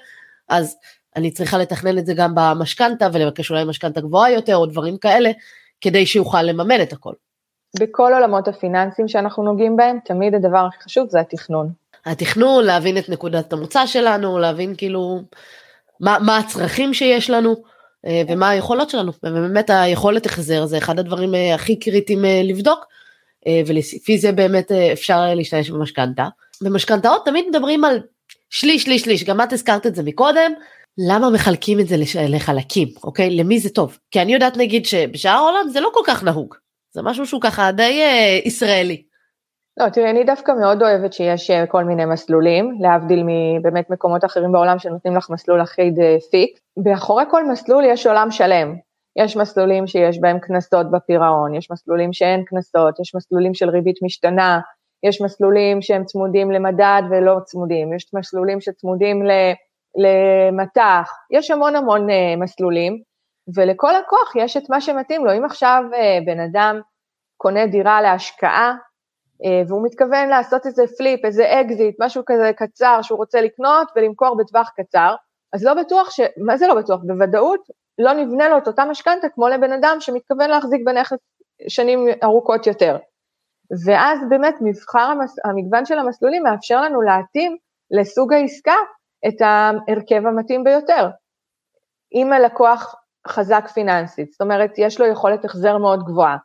אז 0.49 0.75
אני 1.15 1.31
צריכה 1.31 1.57
לתכנן 1.57 1.97
את 1.97 2.05
זה 2.05 2.13
גם 2.13 2.31
במשכנתה 2.35 3.07
ולבקש 3.13 3.51
אולי 3.51 3.63
משכנתה 3.63 4.01
גבוהה 4.01 4.31
יותר 4.31 4.55
או 4.55 4.65
דברים 4.65 4.97
כאלה, 4.97 5.31
כדי 5.81 6.05
שיוכל 6.05 6.41
לממן 6.41 6.81
את 6.81 6.93
הכל. 6.93 7.13
בכל 7.79 8.11
עולמות 8.13 8.47
הפיננסים 8.47 9.07
שאנחנו 9.07 9.43
נוגעים 9.43 9.77
בהם, 9.77 9.97
תמיד 10.05 10.35
הדבר 10.35 10.65
הכי 10.67 10.83
חשוב 10.83 11.09
זה 11.09 11.19
התכנון. 11.19 11.69
התכנון, 12.05 12.65
להבין 12.65 12.97
את 12.97 13.09
נקודת 13.09 13.53
המוצא 13.53 13.85
שלנו, 13.85 14.39
להבין 14.39 14.75
כאילו 14.77 15.21
מה, 15.99 16.17
מה 16.19 16.37
הצרכים 16.37 16.93
שיש 16.93 17.29
לנו 17.29 17.55
אה, 18.05 18.21
ומה 18.27 18.49
היכולות 18.49 18.89
שלנו, 18.89 19.11
ובאמת 19.23 19.69
היכולת 19.69 20.25
החזר 20.25 20.65
זה 20.65 20.77
אחד 20.77 20.99
הדברים 20.99 21.35
אה, 21.35 21.55
הכי 21.55 21.79
קריטיים 21.79 22.25
אה, 22.25 22.41
לבדוק, 22.43 22.85
ולפי 23.67 24.17
זה 24.17 24.31
באמת 24.31 24.71
אפשר 24.71 25.35
להשתמש 25.35 25.69
במשכנתה. 25.69 26.27
במשכנתאות 26.61 27.25
תמיד 27.25 27.45
מדברים 27.49 27.85
על 27.85 27.99
שליש, 28.49 28.83
שליש, 28.83 29.01
שליש, 29.01 29.23
גם 29.23 29.41
את 29.41 29.53
הזכרת 29.53 29.87
את 29.87 29.95
זה 29.95 30.03
מקודם, 30.03 30.51
למה 30.97 31.29
מחלקים 31.29 31.79
את 31.79 31.87
זה 31.87 31.95
לחלקים, 32.27 32.87
אוקיי? 33.03 33.29
למי 33.29 33.59
זה 33.59 33.69
טוב? 33.69 33.97
כי 34.11 34.21
אני 34.21 34.33
יודעת 34.33 34.57
נגיד 34.57 34.85
שבשאר 34.85 35.31
העולם 35.31 35.69
זה 35.69 35.79
לא 35.79 35.89
כל 35.93 35.99
כך 36.05 36.23
נהוג, 36.23 36.55
זה 36.91 37.01
משהו 37.03 37.25
שהוא 37.25 37.41
ככה 37.41 37.71
די 37.71 38.01
אה, 38.01 38.39
ישראלי. 38.45 39.03
לא, 39.77 39.89
תראי, 39.89 40.09
אני 40.09 40.23
דווקא 40.23 40.51
מאוד 40.61 40.81
אוהבת 40.83 41.13
שיש 41.13 41.51
אה, 41.51 41.67
כל 41.67 41.83
מיני 41.83 42.05
מסלולים, 42.05 42.77
להבדיל 42.81 43.23
מבאמת 43.23 43.89
מקומות 43.89 44.25
אחרים 44.25 44.51
בעולם 44.51 44.79
שנותנים 44.79 45.15
לך 45.15 45.29
מסלול 45.29 45.61
אחיד 45.61 45.99
אה, 45.99 46.15
פיק. 46.31 46.59
מאחורי 46.85 47.23
כל 47.31 47.47
מסלול 47.47 47.83
יש 47.85 48.07
עולם 48.07 48.31
שלם. 48.31 48.75
יש 49.19 49.37
מסלולים 49.37 49.87
שיש 49.87 50.19
בהם 50.21 50.39
קנסות 50.39 50.91
בפירעון, 50.91 51.55
יש 51.55 51.71
מסלולים 51.71 52.13
שאין 52.13 52.43
קנסות, 52.45 52.99
יש 52.99 53.15
מסלולים 53.15 53.53
של 53.53 53.69
ריבית 53.69 53.95
משתנה, 54.01 54.59
יש 55.03 55.21
מסלולים 55.21 55.81
שהם 55.81 56.03
צמודים 56.03 56.51
למדד 56.51 57.01
ולא 57.11 57.35
צמודים, 57.45 57.93
יש 57.93 58.05
מסלולים 58.13 58.61
שצמודים 58.61 59.23
למטח, 59.95 61.11
יש 61.31 61.51
המון 61.51 61.75
המון 61.75 62.07
מסלולים, 62.37 63.01
ולכל 63.55 63.91
לקוח 63.99 64.35
יש 64.35 64.57
את 64.57 64.69
מה 64.69 64.81
שמתאים 64.81 65.25
לו. 65.25 65.33
אם 65.37 65.45
עכשיו 65.45 65.83
בן 66.25 66.39
אדם 66.39 66.81
קונה 67.37 67.67
דירה 67.67 68.01
להשקעה, 68.01 68.75
אה, 69.45 69.61
והוא 69.67 69.85
מתכוון 69.85 70.29
לעשות 70.29 70.65
איזה 70.65 70.83
flip, 70.97 71.25
איזה 71.25 71.61
אקזיט, 71.61 71.95
משהו 71.99 72.23
כזה 72.25 72.51
קצר 72.55 72.99
שהוא 73.01 73.17
רוצה 73.17 73.41
לקנות 73.41 73.91
ולמכור 73.95 74.37
בטווח 74.37 74.69
קצר, 74.75 75.15
אז 75.53 75.65
לא 75.65 75.73
בטוח 75.73 76.11
ש... 76.11 76.19
מה 76.45 76.57
זה 76.57 76.67
לא 76.67 76.75
בטוח? 76.75 76.99
בוודאות 77.03 77.67
לא 77.99 78.13
נבנה 78.13 78.49
לו 78.49 78.57
את 78.57 78.67
אותה 78.67 78.85
משכנתה 78.85 79.29
כמו 79.29 79.47
לבן 79.47 79.71
אדם 79.71 79.97
שמתכוון 79.99 80.49
להחזיק 80.49 80.81
בנכס 80.85 81.17
שנים 81.67 82.07
ארוכות 82.23 82.67
יותר. 82.67 82.97
ואז 83.85 84.19
באמת 84.29 84.55
מבחר 84.61 84.99
המס... 84.99 85.35
המגוון 85.45 85.85
של 85.85 85.99
המסלולים 85.99 86.43
מאפשר 86.43 86.81
לנו 86.81 87.01
להתאים 87.01 87.57
לסוג 87.91 88.33
העסקה 88.33 88.75
את 89.27 89.41
ההרכב 89.41 90.25
המתאים 90.25 90.63
ביותר. 90.63 91.09
אם 92.15 92.33
הלקוח 92.33 92.95
חזק 93.27 93.67
פיננסית, 93.73 94.31
זאת 94.31 94.41
אומרת, 94.41 94.71
יש 94.77 94.99
לו 94.99 95.07
יכולת 95.07 95.45
החזר 95.45 95.77
מאוד 95.77 96.03
גבוהה, 96.03 96.37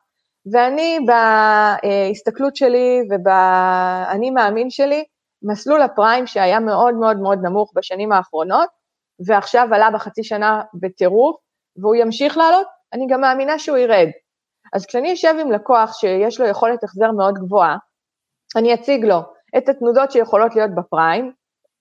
ואני 0.52 0.98
בהסתכלות 1.06 2.56
שלי 2.56 3.00
ובאני 3.10 4.30
מאמין 4.30 4.70
שלי, 4.70 5.04
מסלול 5.42 5.82
הפריים 5.82 6.26
שהיה 6.26 6.60
מאוד 6.60 6.94
מאוד 6.94 7.16
מאוד 7.16 7.38
נמוך 7.42 7.72
בשנים 7.76 8.12
האחרונות, 8.12 8.68
ועכשיו 9.26 9.68
עלה 9.72 9.90
בחצי 9.90 10.24
שנה 10.24 10.62
בטירוף, 10.80 11.36
והוא 11.82 11.94
ימשיך 11.94 12.36
לעלות, 12.36 12.66
אני 12.92 13.06
גם 13.08 13.20
מאמינה 13.20 13.58
שהוא 13.58 13.76
ירד. 13.76 14.08
אז 14.72 14.86
כשאני 14.86 15.12
אשב 15.12 15.34
עם 15.40 15.52
לקוח 15.52 15.92
שיש 15.92 16.40
לו 16.40 16.46
יכולת 16.46 16.84
החזר 16.84 17.12
מאוד 17.12 17.34
גבוהה, 17.34 17.76
אני 18.56 18.74
אציג 18.74 19.04
לו 19.04 19.20
את 19.56 19.68
התנודות 19.68 20.12
שיכולות 20.12 20.56
להיות 20.56 20.70
בפריים, 20.74 21.32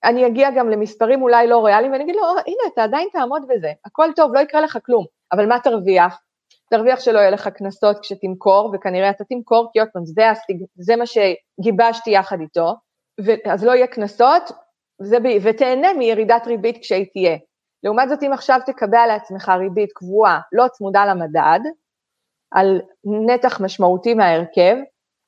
אני 0.04 0.26
אגיע 0.26 0.50
גם 0.50 0.70
למספרים 0.70 1.22
אולי 1.22 1.46
לא 1.46 1.64
ריאליים, 1.64 1.92
ואני 1.92 2.04
אגיד 2.04 2.16
לו, 2.16 2.22
הנה, 2.22 2.72
אתה 2.74 2.84
עדיין 2.84 3.08
תעמוד 3.12 3.42
בזה, 3.48 3.72
הכל 3.84 4.08
טוב, 4.16 4.34
לא 4.34 4.40
יקרה 4.40 4.60
לך 4.60 4.78
כלום, 4.86 5.04
אבל 5.32 5.48
מה 5.48 5.60
תרוויח? 5.60 6.20
תרוויח 6.70 7.00
שלא 7.00 7.18
יהיה 7.18 7.30
לך 7.30 7.48
קנסות 7.48 7.98
כשתמכור, 7.98 8.70
וכנראה 8.74 9.10
אתה 9.10 9.24
תמכור, 9.24 9.70
כי 9.72 9.80
עוד 9.80 9.88
פעם, 9.92 10.04
זה. 10.04 10.22
זה 10.76 10.96
מה 10.96 11.04
שגיבשתי 11.06 12.10
יחד 12.10 12.40
איתו, 12.40 12.74
ו... 13.26 13.32
אז 13.52 13.64
לא 13.64 13.72
יהיה 13.72 13.86
קנסות. 13.86 14.50
ותהנה 15.42 15.92
מירידת 15.92 16.46
ריבית 16.46 16.78
כשהיא 16.78 17.06
תהיה. 17.12 17.36
לעומת 17.82 18.08
זאת, 18.08 18.22
אם 18.22 18.32
עכשיו 18.32 18.60
תקבע 18.66 19.06
לעצמך 19.06 19.48
ריבית 19.48 19.92
קבועה, 19.92 20.40
לא 20.52 20.68
צמודה 20.68 21.06
למדד, 21.06 21.60
על 22.54 22.80
נתח 23.26 23.60
משמעותי 23.60 24.14
מההרכב, 24.14 24.76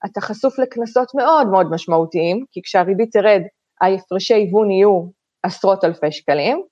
אתה 0.07 0.21
חשוף 0.21 0.59
לקנסות 0.59 1.09
מאוד 1.15 1.47
מאוד 1.47 1.67
משמעותיים, 1.71 2.45
כי 2.53 2.61
כשהריבית 2.63 3.13
תרד, 3.13 3.43
ההפרשי 3.81 4.35
היוון 4.35 4.71
יהיו 4.71 5.03
עשרות 5.43 5.85
אלפי 5.85 6.13
שקלים, 6.13 6.63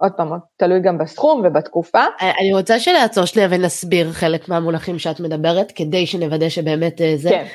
עוד 0.00 0.12
פעם, 0.12 0.28
תלוי 0.56 0.80
גם 0.80 0.98
בסכום 0.98 1.42
ובתקופה. 1.44 2.04
אני 2.40 2.54
רוצה 2.54 2.80
שנעצור 2.80 3.24
שנייה 3.24 3.48
ונסביר 3.50 4.12
חלק 4.12 4.48
מהמונחים 4.48 4.98
שאת 4.98 5.20
מדברת, 5.20 5.72
כדי 5.72 6.06
שנוודא 6.06 6.48
שבאמת 6.48 7.00
אה, 7.00 7.12
זה. 7.16 7.30
כן. 7.30 7.46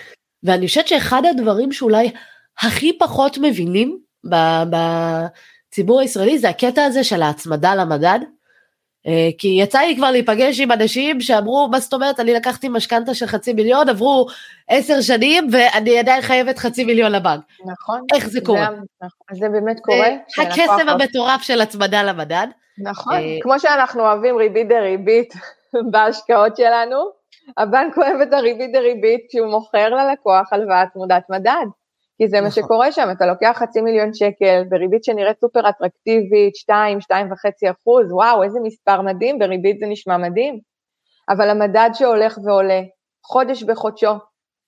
ואני 0.44 0.68
חושבת 0.68 0.88
שאחד 0.88 1.22
הדברים 1.26 1.72
שאולי 1.72 2.12
הכי 2.60 2.98
פחות 2.98 3.38
מבינים 3.42 4.00
בציבור 4.70 6.02
הישראלי 6.02 6.40
זה 6.40 6.50
הקטע 6.50 6.84
הזה 6.84 7.04
של 7.04 7.22
ההצמדה 7.22 7.76
למדד. 7.76 8.20
אה, 9.08 9.30
כי 9.38 9.48
יצא 9.48 9.80
לי 9.80 9.96
כבר 9.96 10.12
להיפגש 10.12 10.60
עם 10.60 10.72
אנשים 10.72 11.22
שאמרו, 11.22 11.68
מה 11.72 11.80
זאת 11.80 11.94
אומרת, 11.94 12.20
אני 12.20 12.34
לקחתי 12.34 12.70
משכנתה 12.70 13.14
של 13.14 13.26
חצי 13.26 13.54
מיליון, 13.54 13.90
עברו 13.90 14.28
עשר 14.68 15.02
שנים 15.02 15.48
ואני 15.52 16.00
עדיין 16.00 16.22
חייבת 16.22 16.58
חצי 16.58 16.84
מיליון 16.84 17.12
לבנק. 17.12 17.42
נכון. 17.66 18.02
איך 18.14 18.30
זה 18.30 18.42
קורה? 18.42 18.68
זה, 18.72 18.82
נכון, 19.02 19.38
זה 19.40 19.50
באמת 19.50 19.80
קורה. 19.80 20.08
הקסם 20.38 20.90
המטורף 20.90 21.42
של 21.42 21.62
הצמדה 21.62 22.04
למדד. 22.04 22.48
נכון, 22.84 23.14
אה, 23.14 23.38
כמו 23.42 23.60
שאנחנו 23.60 24.02
אוהבים 24.02 24.38
ריבית 24.38 24.68
דריבית 24.68 25.34
בהשקעות 25.92 26.58
שלנו, 26.58 26.98
הבנק 27.58 27.98
אוהב 27.98 28.22
את 28.22 28.34
הריבית 28.34 28.72
דריבית 28.74 29.26
כשהוא 29.30 29.48
מוכר 29.48 29.90
ללקוח 29.90 30.54
הלוואה 30.54 30.84
צמודת 30.94 31.24
מדד. 31.30 31.66
כי 32.18 32.28
זה 32.28 32.38
נכון. 32.38 32.46
מה 32.46 32.52
שקורה 32.52 32.92
שם, 32.92 33.08
אתה 33.12 33.26
לוקח 33.26 33.56
חצי 33.56 33.82
מיליון 33.82 34.14
שקל 34.14 34.64
בריבית 34.70 35.04
שנראית 35.04 35.40
סופר 35.40 35.70
אטרקטיבית, 35.70 36.56
2, 36.56 36.98
2.5 37.00 37.72
אחוז, 37.72 38.12
וואו, 38.12 38.44
איזה 38.44 38.60
מספר 38.64 39.02
מדהים, 39.02 39.40
בריבית 39.40 39.80
זה 39.80 39.86
נשמע 39.88 40.18
מדהים. 40.18 40.60
אבל 41.30 41.50
המדד 41.50 41.90
שהולך 41.94 42.38
ועולה, 42.44 42.82
חודש 43.26 43.64
בחודשו, 43.64 44.12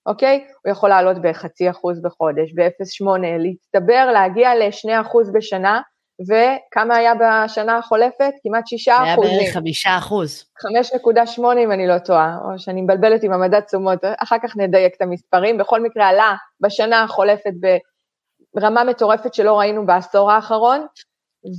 אוקיי? 0.06 0.46
הוא 0.66 0.72
יכול 0.72 0.90
לעלות 0.90 1.18
בחצי 1.22 1.70
אחוז 1.70 2.02
בחודש, 2.02 2.54
ב-0.8, 2.54 3.06
להצטבר, 3.40 4.12
להגיע 4.14 4.56
ל-2 4.56 5.02
אחוז 5.02 5.32
בשנה, 5.34 5.82
וכמה 6.22 6.96
היה 6.96 7.14
בשנה 7.16 7.78
החולפת? 7.78 8.34
כמעט 8.44 8.68
6 8.68 8.88
אחוזים. 8.88 9.32
היה 9.32 9.42
בערך 9.42 9.54
5 9.54 9.86
אחוז. 9.88 10.46
5.8 11.38 11.42
אם 11.64 11.72
אני 11.72 11.88
לא 11.88 11.98
טועה, 11.98 12.38
או 12.44 12.60
שאני 12.60 12.82
מבלבלת 12.82 13.24
עם 13.24 13.34
המדד 13.34 13.60
תשומות, 13.60 14.00
אחר 14.18 14.36
כך 14.44 14.58
נדייק 14.58 14.96
את 14.96 15.02
המספרים. 15.02 15.58
בכל 15.58 15.82
מקרה 15.82 16.08
עלה 16.08 16.36
בשנה 16.62 17.04
החולפת 17.04 17.52
ברמה 18.56 18.84
מטורפת 18.84 19.34
שלא 19.34 19.60
ראינו 19.60 19.86
בעשור 19.86 20.32
האחרון, 20.32 20.86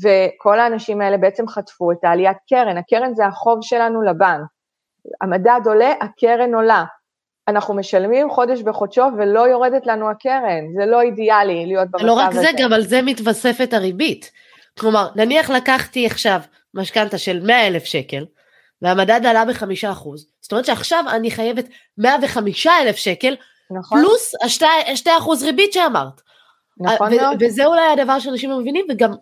וכל 0.04 0.60
האנשים 0.60 1.00
האלה 1.00 1.16
בעצם 1.16 1.48
חטפו 1.48 1.92
את 1.92 2.04
העליית 2.04 2.36
קרן. 2.48 2.76
הקרן 2.76 3.14
זה 3.14 3.26
החוב 3.26 3.58
שלנו 3.62 4.02
לבנק. 4.02 4.46
המדד 5.20 5.60
עולה, 5.66 5.92
הקרן 6.00 6.54
עולה. 6.54 6.84
אנחנו 7.48 7.74
משלמים 7.74 8.30
חודש 8.30 8.62
בחודשו 8.62 9.04
ולא 9.18 9.48
יורדת 9.48 9.86
לנו 9.86 10.10
הקרן, 10.10 10.64
זה 10.78 10.86
לא 10.86 11.00
אידיאלי 11.00 11.66
להיות 11.66 11.88
במצב 11.90 12.04
הזה. 12.04 12.06
לא 12.06 12.12
רק 12.12 12.32
זה, 12.32 12.48
גם 12.58 12.72
על 12.72 12.82
זה 12.82 13.02
מתווספת 13.02 13.72
הריבית. 13.72 14.30
כלומר, 14.78 15.08
נניח 15.16 15.50
לקחתי 15.50 16.06
עכשיו 16.06 16.40
משכנתה 16.74 17.18
של 17.18 17.40
100 17.40 17.66
אלף 17.66 17.84
שקל, 17.84 18.26
והמדד 18.82 19.26
עלה 19.26 19.44
בחמישה 19.44 19.92
אחוז, 19.92 20.26
זאת 20.40 20.52
אומרת 20.52 20.64
שעכשיו 20.64 21.04
אני 21.10 21.30
חייבת 21.30 21.68
105 21.98 22.66
אלף 22.66 22.96
שקל, 22.96 23.36
נכון. 23.70 24.00
פלוס 24.00 24.32
השתי 24.86 25.10
אחוז 25.18 25.42
ריבית 25.42 25.72
שאמרת. 25.72 26.20
נכון 26.80 27.16
מאוד. 27.16 27.36
וזה 27.40 27.64
אולי 27.66 27.86
הדבר 27.92 28.18
שאנשים 28.18 28.50
לא 28.50 28.60
מבינים, 28.60 28.86
וגם 28.90 29.14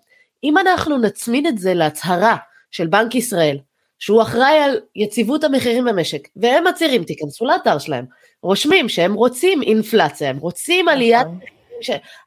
אם 0.44 0.58
אנחנו 0.58 0.98
נצמיד 0.98 1.46
את 1.46 1.58
זה 1.58 1.74
להצהרה 1.74 2.36
של 2.70 2.86
בנק 2.86 3.14
ישראל, 3.14 3.58
שהוא 3.98 4.22
אחראי 4.22 4.58
על 4.58 4.80
יציבות 4.96 5.44
המחירים 5.44 5.84
במשק, 5.84 6.28
והם 6.36 6.66
מצהירים, 6.66 7.04
תיכנסו 7.04 7.44
לאתר 7.44 7.78
שלהם, 7.78 8.04
רושמים 8.42 8.88
שהם 8.88 9.14
רוצים 9.14 9.62
אינפלציה, 9.62 10.30
הם 10.30 10.38
רוצים 10.38 10.84
נכון. 10.84 10.94
עליית, 10.94 11.26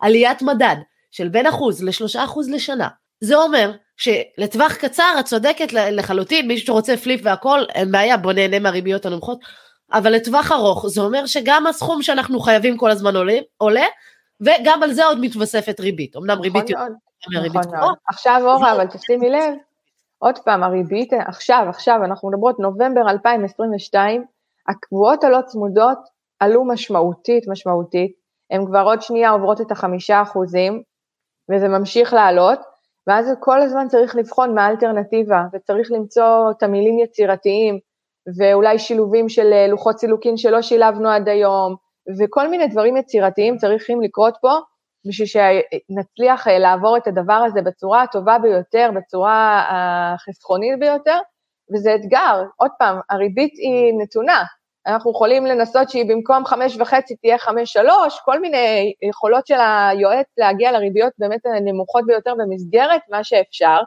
עליית 0.01 0.41
מדד 0.41 0.75
של 1.11 1.29
בין 1.29 1.47
אחוז 1.47 1.83
לשלושה 1.83 2.23
אחוז 2.23 2.49
לשנה. 2.49 2.87
זה 3.21 3.35
אומר 3.35 3.71
שלטווח 3.97 4.75
קצר 4.75 5.15
את 5.19 5.25
צודקת 5.25 5.73
לחלוטין, 5.73 6.47
מישהו 6.47 6.67
שרוצה 6.67 6.97
פליפ 6.97 7.21
והכל, 7.23 7.59
אין 7.69 7.91
בעיה, 7.91 8.17
בוא 8.17 8.33
נהנה 8.33 8.59
מהריביות 8.59 9.05
הנמוכות, 9.05 9.39
אבל 9.93 10.11
לטווח 10.11 10.51
ארוך 10.51 10.87
זה 10.87 11.01
אומר 11.01 11.25
שגם 11.25 11.67
הסכום 11.67 12.01
שאנחנו 12.01 12.39
חייבים 12.39 12.77
כל 12.77 12.91
הזמן 12.91 13.15
עולה, 13.15 13.37
עולה 13.57 13.85
וגם 14.41 14.83
על 14.83 14.93
זה 14.93 15.05
עוד 15.05 15.17
מתווספת 15.21 15.79
ריבית. 15.79 16.15
אמנם 16.15 16.31
נכון 16.31 16.43
ריבית 16.43 16.71
מאוד, 16.71 16.91
מהריבית 17.33 17.65
נכון 17.65 17.79
מאוד. 17.79 17.95
עכשיו 18.07 18.41
אורה, 18.45 18.75
אבל 18.75 18.87
תשימי 18.87 19.29
לב, 19.29 19.53
עוד 20.17 20.37
פעם, 20.37 20.63
הריבית, 20.63 21.13
עכשיו, 21.27 21.65
עכשיו, 21.69 21.99
אנחנו 22.05 22.29
מדברות 22.29 22.59
נובמבר 22.59 23.01
2022, 23.09 24.23
הקבועות 24.69 25.23
הלא 25.23 25.39
צמודות 25.45 25.99
עלו 26.39 26.67
משמעותית, 26.67 27.43
משמעותית, 27.47 28.11
הן 28.51 28.65
כבר 28.65 28.81
עוד 28.81 29.01
שנייה 29.01 29.29
עוברות 29.29 29.61
את 29.61 29.71
החמישה 29.71 30.21
אחוזים, 30.21 30.83
וזה 31.51 31.67
ממשיך 31.67 32.13
לעלות, 32.13 32.59
ואז 33.09 33.31
כל 33.39 33.61
הזמן 33.61 33.87
צריך 33.87 34.15
לבחון 34.15 34.55
מה 34.55 34.65
האלטרנטיבה, 34.65 35.43
וצריך 35.53 35.91
למצוא 35.91 36.53
תמהילים 36.59 36.99
יצירתיים, 36.99 37.79
ואולי 38.37 38.79
שילובים 38.79 39.29
של 39.29 39.53
אה, 39.53 39.67
לוחות 39.67 39.97
סילוקין 39.97 40.37
שלא 40.37 40.61
שילבנו 40.61 41.09
עד 41.09 41.29
היום, 41.29 41.75
וכל 42.19 42.49
מיני 42.49 42.67
דברים 42.67 42.97
יצירתיים 42.97 43.57
צריכים 43.57 44.01
לקרות 44.01 44.37
פה, 44.41 44.51
בשביל 45.07 45.27
שנצליח 45.27 46.47
אה, 46.47 46.59
לעבור 46.59 46.97
את 46.97 47.07
הדבר 47.07 47.33
הזה 47.33 47.61
בצורה 47.61 48.03
הטובה 48.03 48.37
ביותר, 48.39 48.89
בצורה 48.95 49.63
החסכונית 49.69 50.79
ביותר, 50.79 51.17
וזה 51.73 51.95
אתגר. 51.95 52.43
עוד 52.57 52.71
פעם, 52.79 52.99
הריבית 53.09 53.53
היא 53.57 53.93
נתונה, 54.01 54.43
אנחנו 54.89 55.11
יכולים 55.11 55.45
לנסות 55.45 55.89
שהיא 55.89 56.05
במקום 56.09 56.45
חמש 56.45 56.77
וחצי 56.79 57.15
תהיה 57.15 57.37
חמש 57.37 57.73
שלוש, 57.73 58.19
כל 58.25 58.39
מיני 58.39 58.93
יכולות 59.09 59.47
של 59.47 59.57
היועץ 59.59 60.25
להגיע 60.37 60.71
לריביות 60.71 61.13
באמת 61.17 61.45
הנמוכות 61.45 62.05
ביותר 62.05 62.33
במסגרת 62.37 63.01
מה 63.09 63.23
שאפשר, 63.23 63.77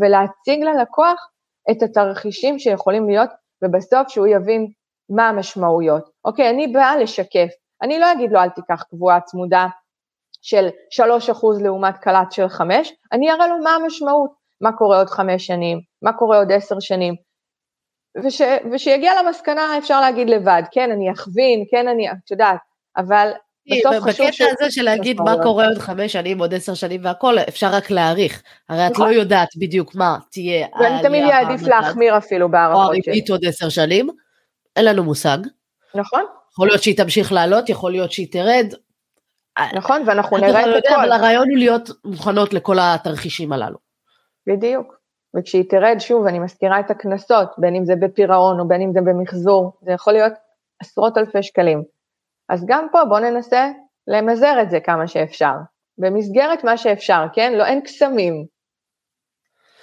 ולהציג 0.00 0.64
ללקוח 0.64 1.28
את 1.70 1.82
התרחישים 1.82 2.58
שיכולים 2.58 3.08
להיות, 3.08 3.30
ובסוף 3.64 4.08
שהוא 4.08 4.26
יבין 4.26 4.66
מה 5.10 5.28
המשמעויות. 5.28 6.10
אוקיי, 6.24 6.50
אני 6.50 6.66
באה 6.66 6.96
לשקף, 6.96 7.48
אני 7.82 7.98
לא 7.98 8.12
אגיד 8.12 8.32
לו 8.32 8.40
אל 8.40 8.48
תיקח 8.48 8.82
קבועה 8.90 9.20
צמודה 9.20 9.66
של 10.42 10.68
3% 11.30 11.62
לעומת 11.62 11.98
קלט 11.98 12.32
של 12.32 12.48
5, 12.48 12.92
אני 13.12 13.30
אראה 13.30 13.48
לו 13.48 13.54
מה 13.64 13.70
המשמעות, 13.70 14.30
מה 14.60 14.72
קורה 14.72 14.98
עוד 14.98 15.10
5 15.10 15.46
שנים, 15.46 15.80
מה 16.02 16.12
קורה 16.12 16.38
עוד 16.38 16.52
10 16.52 16.74
שנים, 16.80 17.14
וש, 18.24 18.40
ושיגיע 18.72 19.22
למסקנה 19.22 19.78
אפשר 19.78 20.00
להגיד 20.00 20.30
לבד, 20.30 20.62
כן 20.70 20.90
אני 20.90 21.12
אכווין, 21.12 21.64
כן 21.70 21.88
אני, 21.88 22.10
את 22.10 22.30
יודעת, 22.30 22.58
אבל 22.96 23.30
בסוף 23.66 23.96
חשוב. 24.04 24.26
בקטע 24.26 24.44
הזה 24.50 24.70
של 24.70 24.82
להגיד 24.82 25.20
מה 25.20 25.34
קורה 25.42 25.66
עוד 25.66 25.78
חמש 25.78 26.12
שנים, 26.12 26.38
עוד 26.38 26.54
עשר 26.54 26.74
שנים 26.74 27.00
והכל, 27.04 27.38
אפשר 27.38 27.66
רק 27.66 27.90
להעריך. 27.90 28.42
הרי 28.68 28.86
את 28.86 28.98
לא 28.98 29.04
נכון. 29.04 29.12
יודעת 29.12 29.48
בדיוק 29.58 29.94
מה 29.94 30.18
תהיה 30.30 30.66
העלייה 30.72 30.90
ואני 30.90 31.02
תמיד 31.02 31.24
אעדיף 31.24 31.66
להחמיר 31.66 32.18
אפילו 32.18 32.50
בהערכות 32.50 32.86
שלי. 32.86 33.00
או 33.00 33.10
הריבית 33.10 33.30
עוד 33.30 33.44
עשר 33.44 33.68
שנים, 33.68 34.10
אין 34.76 34.84
לנו 34.84 35.04
מושג. 35.04 35.38
נכון. 35.94 36.24
יכול 36.52 36.68
להיות 36.68 36.82
שהיא 36.82 36.96
תמשיך 36.96 37.32
לעלות, 37.32 37.68
יכול 37.68 37.92
להיות 37.92 38.12
שהיא 38.12 38.32
תרד. 38.32 38.74
נכון, 39.74 40.02
ואנחנו 40.06 40.36
נראה 40.36 40.78
את 40.78 40.84
הכל. 40.86 40.94
אבל 40.94 41.12
הרעיון 41.12 41.50
הוא 41.50 41.58
להיות 41.58 41.90
מוכנות 42.04 42.54
לכל 42.54 42.76
התרחישים 42.80 43.52
הללו. 43.52 43.76
בדיוק. 44.46 45.03
וכשהיא 45.36 45.64
תרד, 45.70 45.96
שוב, 45.98 46.26
אני 46.26 46.38
מזכירה 46.38 46.80
את 46.80 46.90
הקנסות, 46.90 47.48
בין 47.58 47.74
אם 47.74 47.84
זה 47.84 47.94
בפירעון 47.96 48.60
או 48.60 48.68
בין 48.68 48.80
אם 48.80 48.92
זה 48.92 49.00
במחזור, 49.00 49.72
זה 49.82 49.92
יכול 49.92 50.12
להיות 50.12 50.32
עשרות 50.80 51.18
אלפי 51.18 51.42
שקלים. 51.42 51.82
אז 52.48 52.64
גם 52.66 52.86
פה 52.92 53.04
בואו 53.04 53.20
ננסה 53.20 53.68
למזער 54.06 54.62
את 54.62 54.70
זה 54.70 54.80
כמה 54.80 55.08
שאפשר, 55.08 55.52
במסגרת 55.98 56.64
מה 56.64 56.76
שאפשר, 56.76 57.24
כן? 57.32 57.52
לא, 57.52 57.64
אין 57.64 57.80
קסמים. 57.80 58.44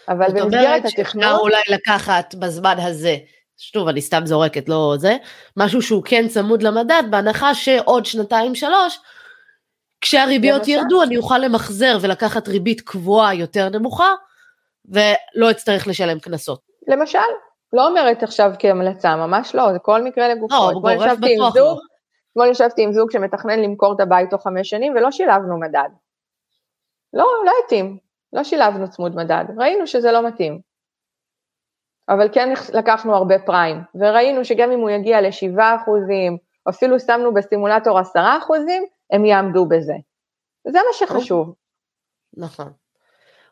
אבל 0.09 0.27
במסגרת 0.33 0.85
התכנון... 0.85 1.23
זאת 1.23 1.31
אומרת 1.31 1.39
אולי 1.39 1.61
לקחת 1.69 2.35
בזמן 2.35 2.75
הזה, 2.79 3.17
שוב, 3.57 3.87
אני 3.87 4.01
סתם 4.01 4.25
זורקת, 4.25 4.69
לא 4.69 4.95
זה, 4.97 5.17
משהו 5.57 5.81
שהוא 5.81 6.03
כן 6.03 6.27
צמוד 6.27 6.63
למדד, 6.63 7.03
בהנחה 7.09 7.55
שעוד 7.55 8.05
שנתיים 8.05 8.55
שלוש, 8.55 8.99
כשהריביות? 10.01 10.67
ירדו 10.67 11.03
אני 11.03 11.17
אוכל 11.17 11.37
למחזר 11.37 11.97
ולקחת 12.01 12.47
ריבית 12.47 12.81
קבועה 12.81 13.35
יותר 13.35 13.69
נמוכה, 13.69 14.13
ולא 14.91 15.51
אצטרך 15.51 15.87
לשלם 15.87 16.19
קנסות. 16.19 16.61
למשל, 16.87 17.19
לא 17.73 17.87
אומרת 17.87 18.23
עכשיו 18.23 18.51
כהמלצה, 18.59 19.15
ממש 19.15 19.55
לא, 19.55 19.73
זה 19.73 19.79
כל 19.79 20.03
מקרה 20.03 20.27
לגופו. 20.27 20.55
לא, 20.55 20.79
גורף 20.81 21.17
בטוח 21.19 21.55
לא. 21.55 21.77
אתמול 22.31 22.47
ישבתי 22.47 22.83
עם 22.83 22.93
זוג 22.93 23.11
שמתכנן 23.11 23.59
למכור 23.59 23.93
את 23.95 23.99
הבית 23.99 24.29
תוך 24.29 24.43
חמש 24.43 24.69
שנים 24.69 24.93
ולא 24.95 25.11
שילבנו 25.11 25.59
מדד. 25.59 25.89
לא, 27.13 27.27
לא 27.45 27.51
התאים, 27.65 27.97
לא 28.33 28.43
שילבנו 28.43 28.89
צמוד 28.89 29.15
מדד, 29.15 29.45
ראינו 29.57 29.87
שזה 29.87 30.11
לא 30.11 30.27
מתאים. 30.27 30.61
אבל 32.09 32.29
כן 32.33 32.53
לקחנו 32.73 33.15
הרבה 33.15 33.39
פריים, 33.39 33.77
וראינו 33.95 34.45
שגם 34.45 34.71
אם 34.71 34.79
הוא 34.79 34.89
יגיע 34.89 35.21
לשבעה 35.21 35.75
אחוזים, 35.75 36.37
או 36.65 36.71
אפילו 36.71 36.99
שמנו 36.99 37.33
בסימולטור 37.33 37.99
עשרה 37.99 38.37
אחוזים, 38.37 38.83
הם 39.11 39.25
יעמדו 39.25 39.65
בזה. 39.65 39.93
זה 40.67 40.79
מה 40.87 40.93
שחשוב. 40.93 41.53
נכון. 42.37 42.71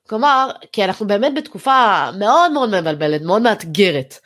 כלומר, 0.10 0.50
כי 0.72 0.84
אנחנו 0.86 1.08
באמת 1.08 1.34
בתקופה 1.36 2.10
מאוד 2.20 2.52
מאוד 2.52 2.82
מבלבלת, 2.82 3.22
מאוד 3.22 3.42
מאתגרת, 3.42 4.20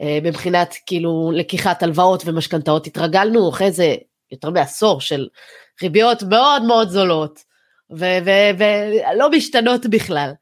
אה, 0.00 0.18
מבחינת 0.22 0.74
כאילו 0.86 1.30
לקיחת 1.34 1.82
הלוואות 1.82 2.22
ומשכנתאות. 2.26 2.86
התרגלנו 2.86 3.50
אחרי 3.50 3.72
זה 3.72 3.94
יותר 4.32 4.50
מעשור 4.50 5.00
של 5.00 5.28
ריביות 5.82 6.22
מאוד 6.22 6.62
מאוד 6.62 6.88
זולות, 6.88 7.40
ולא 7.90 9.30
משתנות 9.30 9.86
בכלל, 9.86 10.32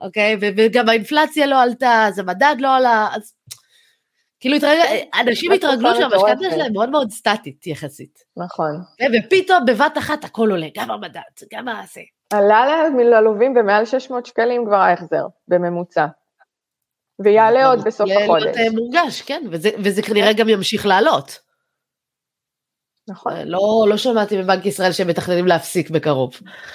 אוקיי? 0.00 0.36
וגם 0.40 0.88
האינפלציה 0.88 1.46
לא 1.46 1.62
עלתה, 1.62 2.04
אז 2.08 2.18
המדד 2.18 2.56
לא 2.58 2.76
עלה, 2.76 3.08
אז 3.12 3.32
כאילו 4.40 4.56
התרגל, 4.56 4.82
אנשים 5.20 5.52
התרגלו 5.52 5.94
שהמשכנתה 5.94 6.50
שלהם 6.54 6.72
מאוד 6.72 6.90
מאוד 6.90 7.10
סטטית 7.10 7.66
יחסית. 7.66 8.18
נכון. 8.36 8.80
ופתאום 9.18 9.64
בבת 9.66 9.98
אחת 9.98 10.24
הכל 10.24 10.50
עולה, 10.50 10.66
גם 10.76 10.90
המדד, 10.90 11.20
גם 11.52 11.68
הזה. 11.68 12.00
עלה 12.36 12.88
ללווים 12.88 13.54
במעל 13.54 13.84
600 13.84 14.26
שקלים 14.26 14.66
כבר 14.66 14.76
ההחזר, 14.76 15.26
בממוצע. 15.48 16.06
ויעלה 17.24 17.66
עוד 17.66 17.84
בסוף 17.84 18.10
החודש. 18.10 18.44
יעלה 18.44 18.60
להיות 18.60 18.74
מורגש, 18.74 19.22
כן, 19.22 19.42
וזה, 19.50 19.70
וזה 19.84 20.02
כנראה 20.02 20.32
גם 20.32 20.48
ימשיך 20.48 20.86
לעלות. 20.86 21.38
נכון. 23.08 23.32
לא, 23.44 23.86
לא 23.88 23.96
שמעתי 23.96 24.42
מבנק 24.42 24.66
ישראל 24.66 24.92
שהם 24.92 25.08
מתכננים 25.08 25.46
להפסיק 25.46 25.90
בקרוב. 25.90 26.32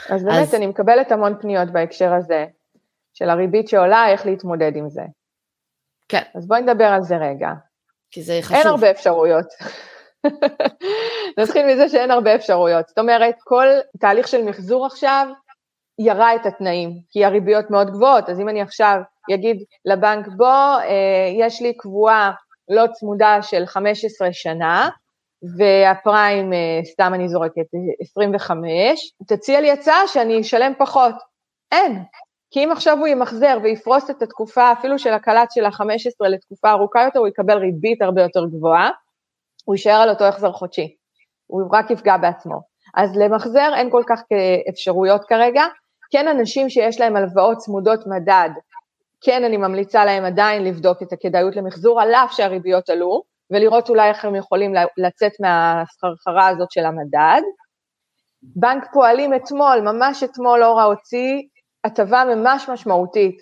אז 0.10 0.24
באמת, 0.24 0.48
אז... 0.48 0.56
אני 0.56 0.68
מקבלת 0.68 1.12
המון 1.12 1.34
פניות 1.42 1.72
בהקשר 1.72 2.14
הזה, 2.14 2.46
של 3.14 3.30
הריבית 3.30 3.68
שעולה, 3.68 4.12
איך 4.12 4.26
להתמודד 4.26 4.72
עם 4.76 4.90
זה. 4.90 5.02
כן. 6.10 6.22
אז 6.36 6.48
בואי 6.48 6.62
נדבר 6.62 6.86
על 6.86 7.02
זה 7.02 7.18
רגע. 7.18 7.50
כי 8.12 8.22
זה 8.22 8.40
חשוב. 8.42 8.58
אין 8.58 8.68
הרבה 8.68 8.92
אפשרויות. 8.92 9.46
נתחיל 11.40 11.66
מזה 11.66 11.90
שאין 11.90 12.12
הרבה 12.12 12.36
אפשרויות. 12.36 12.88
זאת 12.88 13.00
אומרת, 13.00 13.36
כל 13.44 13.68
תהליך 14.00 14.28
של 14.28 14.44
מחזור 14.44 14.86
עכשיו 14.86 15.28
ירה 16.00 16.36
את 16.36 16.46
התנאים, 16.46 16.90
כי 17.10 17.26
הריביות 17.26 17.70
מאוד 17.70 17.90
גבוהות, 17.90 18.30
אז 18.30 18.40
אם 18.40 18.50
אני 18.50 18.62
עכשיו 18.62 19.02
אגיד 19.34 19.58
לבנק, 19.86 20.28
בוא, 20.38 20.48
אה, 20.48 21.30
יש 21.40 21.62
לי 21.62 21.78
קבועה 21.78 22.32
לא 22.70 22.88
צמודה 22.88 23.42
של 23.42 23.66
15 23.66 24.34
שנה, 24.34 24.90
והפריים, 25.58 26.54
אה, 26.54 26.80
סתם 26.84 27.12
אני 27.14 27.30
זורקת, 27.30 27.66
25, 28.02 29.14
תציע 29.28 29.62
לי 29.62 29.72
הצעה 29.72 30.08
שאני 30.08 30.42
אשלם 30.42 30.74
פחות. 30.78 31.16
אין. 31.72 32.04
כי 32.52 32.64
אם 32.64 32.72
עכשיו 32.72 32.98
הוא 32.98 33.08
ימחזר 33.08 33.58
ויפרוס 33.64 34.10
את 34.10 34.22
התקופה 34.22 34.72
אפילו 34.72 35.00
של 35.00 35.14
הקלט 35.14 35.52
של 35.52 35.66
ה-15 35.66 36.28
לתקופה 36.30 36.72
ארוכה 36.72 37.04
יותר, 37.04 37.20
הוא 37.20 37.28
יקבל 37.28 37.58
ריבית 37.58 38.02
הרבה 38.02 38.22
יותר 38.22 38.46
גבוהה, 38.46 38.90
הוא 39.66 39.76
יישאר 39.76 40.02
על 40.02 40.10
אותו 40.10 40.24
החזר 40.24 40.52
חודשי, 40.52 40.96
הוא 41.48 41.62
רק 41.72 41.92
יפגע 41.92 42.18
בעצמו. 42.18 42.62
אז 42.96 43.18
למחזר 43.18 43.72
אין 43.76 43.92
כל 43.92 44.04
כך 44.08 44.22
אפשרויות 44.70 45.26
כרגע, 45.26 45.64
כן 46.12 46.28
אנשים 46.28 46.70
שיש 46.70 47.00
להם 47.00 47.16
הלוואות 47.16 47.58
צמודות 47.58 48.00
מדד, 48.08 48.50
כן 49.22 49.44
אני 49.44 49.58
ממליצה 49.58 50.06
להם 50.06 50.26
עדיין 50.26 50.64
לבדוק 50.64 51.02
את 51.04 51.14
הכדאיות 51.14 51.56
למחזור, 51.56 52.02
על 52.02 52.14
אף 52.14 52.34
שהריביות 52.34 52.90
עלו, 52.90 53.24
ולראות 53.52 53.90
אולי 53.90 54.10
איך 54.10 54.26
הם 54.26 54.36
יכולים 54.36 54.74
לצאת 54.98 55.32
מהסחרחרה 55.40 56.48
הזאת 56.48 56.72
של 56.72 56.86
המדד. 56.86 57.42
בנק 58.56 58.84
פועלים 58.94 59.34
אתמול, 59.34 59.82
ממש 59.82 60.24
אתמול 60.24 60.64
אורה 60.64 60.84
הוציא 60.84 61.42
הטבה 61.84 62.24
ממש 62.36 62.70
משמעותית. 62.70 63.36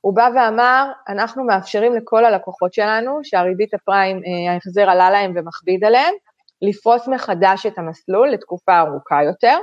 הוא 0.00 0.16
בא 0.16 0.28
ואמר, 0.34 0.92
אנחנו 1.08 1.44
מאפשרים 1.44 1.94
לכל 1.94 2.24
הלקוחות 2.24 2.72
שלנו, 2.72 3.20
שהריבית 3.22 3.74
הפריים, 3.74 4.16
אה, 4.16 4.52
ההחזר 4.52 4.90
עלה 4.90 5.10
להם 5.10 5.32
ומכביד 5.36 5.84
עליהם, 5.84 6.14
לפרוס 6.62 7.08
מחדש 7.08 7.66
את 7.66 7.78
המסלול 7.78 8.28
לתקופה 8.28 8.78
ארוכה 8.78 9.22
יותר, 9.24 9.58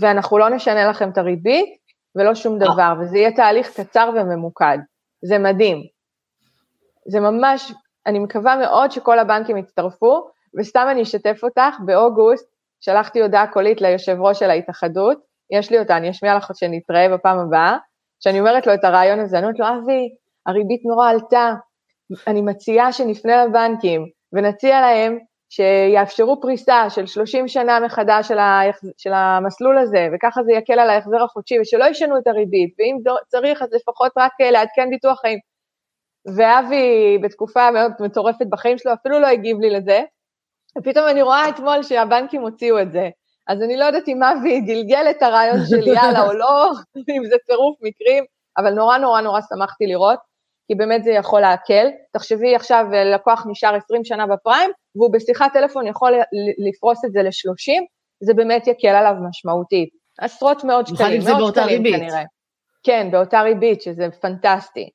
ואנחנו 0.00 0.38
לא 0.38 0.48
נשנה 0.48 0.90
לכם 0.90 1.10
את 1.10 1.18
הריבית 1.18 1.76
ולא 2.16 2.34
שום 2.34 2.58
דבר, 2.58 2.94
וזה 3.00 3.18
יהיה 3.18 3.32
תהליך 3.32 3.80
קצר 3.80 4.10
וממוקד. 4.14 4.78
זה 5.24 5.38
מדהים. 5.38 5.78
זה 7.08 7.20
ממש, 7.20 7.72
אני 8.06 8.18
מקווה 8.18 8.56
מאוד 8.56 8.90
שכל 8.90 9.18
הבנקים 9.18 9.56
יצטרפו, 9.56 10.30
וסתם 10.58 10.86
אני 10.90 11.02
אשתף 11.02 11.40
אותך, 11.42 11.76
באוגוסט 11.84 12.46
שלחתי 12.80 13.22
הודעה 13.22 13.52
קולית 13.52 13.80
ליושב 13.80 14.16
ראש 14.20 14.38
של 14.38 14.50
ההתאחדות, 14.50 15.18
יש 15.50 15.70
לי 15.70 15.78
אותה, 15.78 15.96
אני 15.96 16.10
אשמיע 16.10 16.36
לך 16.36 16.50
שנתראה 16.54 17.08
בפעם 17.08 17.38
הבאה, 17.38 17.76
שאני 18.20 18.40
אומרת 18.40 18.66
לו 18.66 18.74
את 18.74 18.84
הרעיון 18.84 19.20
הזה, 19.20 19.38
אני 19.38 19.46
אומרת 19.46 19.58
לו, 19.58 19.66
אבי, 19.66 20.08
הריבית 20.46 20.80
נורא 20.84 21.10
עלתה, 21.10 21.54
אני 22.26 22.42
מציעה 22.42 22.92
שנפנה 22.92 23.44
לבנקים 23.44 24.06
ונציע 24.32 24.80
להם 24.80 25.18
שיאפשרו 25.56 26.40
פריסה 26.40 26.90
של 26.90 27.06
30 27.06 27.48
שנה 27.48 27.80
מחדש 27.80 28.28
של, 28.28 28.38
ה, 28.38 28.60
של 28.96 29.12
המסלול 29.12 29.78
הזה, 29.78 30.08
וככה 30.14 30.42
זה 30.42 30.52
יקל 30.52 30.78
על 30.78 30.90
ההחזר 30.90 31.22
החודשי, 31.22 31.60
ושלא 31.60 31.84
ישנו 31.84 32.18
את 32.18 32.26
הריבית, 32.26 32.74
ואם 32.78 32.96
צריך 33.28 33.62
אז 33.62 33.68
לפחות 33.72 34.12
רק 34.16 34.32
אה, 34.40 34.50
לעדכן 34.50 34.90
ביטוח 34.90 35.20
חיים. 35.20 35.38
ואבי 36.36 37.18
בתקופה 37.22 37.70
מאוד 37.70 37.92
מטורפת 38.00 38.46
בחיים 38.50 38.78
שלו 38.78 38.92
אפילו 38.92 39.20
לא 39.20 39.26
הגיב 39.26 39.60
לי 39.60 39.70
לזה, 39.70 40.00
ופתאום 40.78 41.08
אני 41.08 41.22
רואה 41.22 41.48
אתמול 41.48 41.82
שהבנקים 41.82 42.40
הוציאו 42.40 42.80
את 42.80 42.92
זה. 42.92 43.08
אז 43.48 43.62
אני 43.62 43.76
לא 43.76 43.84
יודעת 43.84 44.08
אם 44.08 44.22
אבי 44.22 44.60
גלגל 44.60 45.06
את 45.10 45.22
הרעיון 45.22 45.58
שלי 45.70 45.98
הלאה 45.98 46.26
או 46.26 46.32
לא, 46.32 46.70
אם 47.16 47.26
זה 47.26 47.36
צירוף 47.46 47.76
מקרים, 47.82 48.24
אבל 48.58 48.70
נורא 48.70 48.98
נורא 48.98 49.20
נורא 49.20 49.40
שמחתי 49.40 49.86
לראות, 49.86 50.18
כי 50.68 50.74
באמת 50.74 51.04
זה 51.04 51.10
יכול 51.10 51.40
להקל. 51.40 51.86
תחשבי 52.12 52.54
עכשיו 52.54 52.86
אה, 52.94 53.04
לקוח 53.04 53.46
נשאר 53.50 53.74
20 53.74 54.04
שנה 54.04 54.26
בפריים, 54.26 54.70
והוא 54.96 55.12
בשיחת 55.12 55.52
טלפון 55.52 55.86
יכול 55.86 56.12
לפרוס 56.68 57.04
את 57.04 57.12
זה 57.12 57.22
ל-30, 57.22 57.82
זה 58.20 58.34
באמת 58.34 58.66
יקל 58.66 58.88
עליו 58.88 59.14
משמעותית. 59.28 59.88
עשרות 60.20 60.64
מאות 60.64 60.86
שקלים, 60.86 61.22
מאות 61.24 61.54
שקלים 61.54 61.82
כנראה. 61.84 62.22
כן, 62.82 63.08
באותה 63.10 63.40
ריבית, 63.40 63.82
שזה 63.82 64.08
פנטסטי. 64.20 64.90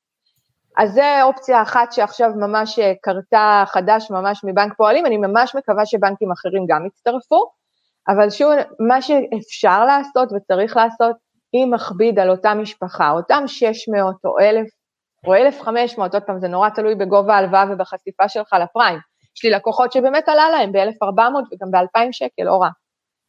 אז 0.78 0.92
זה 0.92 1.22
אופציה 1.22 1.62
אחת 1.62 1.92
שעכשיו 1.92 2.30
ממש 2.36 2.78
אה, 2.78 2.92
קרתה 3.02 3.64
חדש 3.66 4.10
ממש 4.10 4.40
מבנק 4.44 4.72
פועלים, 4.76 5.06
אני 5.06 5.16
ממש 5.16 5.54
מקווה 5.54 5.86
שבנקים 5.86 6.32
אחרים 6.32 6.64
גם 6.68 6.86
יצטרפו, 6.86 7.50
אבל 8.08 8.30
שוב, 8.30 8.52
מה 8.88 9.02
שאפשר 9.02 9.84
לעשות 9.84 10.28
וצריך 10.32 10.76
לעשות, 10.76 11.16
אם 11.54 11.70
מכביד 11.74 12.18
על 12.18 12.30
אותה 12.30 12.54
משפחה, 12.54 13.10
אותם 13.10 13.42
600 13.46 14.16
או 14.24 14.38
1,000 14.40 14.81
או 15.26 15.34
1,500, 15.34 16.14
עוד 16.14 16.22
פעם, 16.22 16.40
זה 16.40 16.48
נורא 16.48 16.68
תלוי 16.68 16.94
בגובה 16.94 17.34
ההלוואה 17.34 17.64
ובחשיפה 17.70 18.28
שלך 18.28 18.56
לפריים. 18.62 18.98
יש 19.36 19.44
לי 19.44 19.50
לקוחות 19.50 19.92
שבאמת 19.92 20.28
עלה 20.28 20.50
להם 20.50 20.72
ב-1,400 20.72 21.20
וגם 21.52 21.70
ב-2,000 21.70 22.08
שקל, 22.12 22.42
לא 22.42 22.56
רע. 22.62 22.68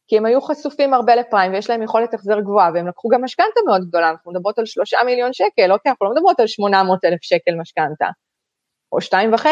כי 0.08 0.16
הם 0.16 0.26
היו 0.26 0.40
חשופים 0.40 0.94
הרבה 0.94 1.14
לפריים 1.16 1.52
ויש 1.52 1.70
להם 1.70 1.82
יכולת 1.82 2.14
החזר 2.14 2.40
גבוהה, 2.40 2.70
והם 2.74 2.88
לקחו 2.88 3.08
גם 3.08 3.24
משכנתה 3.24 3.60
מאוד 3.66 3.82
גדולה, 3.88 4.10
אנחנו 4.10 4.32
מדברות 4.32 4.58
על 4.58 4.66
3 4.66 4.94
מיליון 5.06 5.32
שקל, 5.32 5.72
אוקיי, 5.72 5.90
אנחנו 5.90 6.06
לא 6.06 6.12
מדברות 6.12 6.40
על 6.40 6.46
800 6.46 7.04
אלף 7.04 7.18
שקל 7.22 7.54
משכנתה, 7.60 8.06
או 8.92 8.98
2.5. 9.00 9.46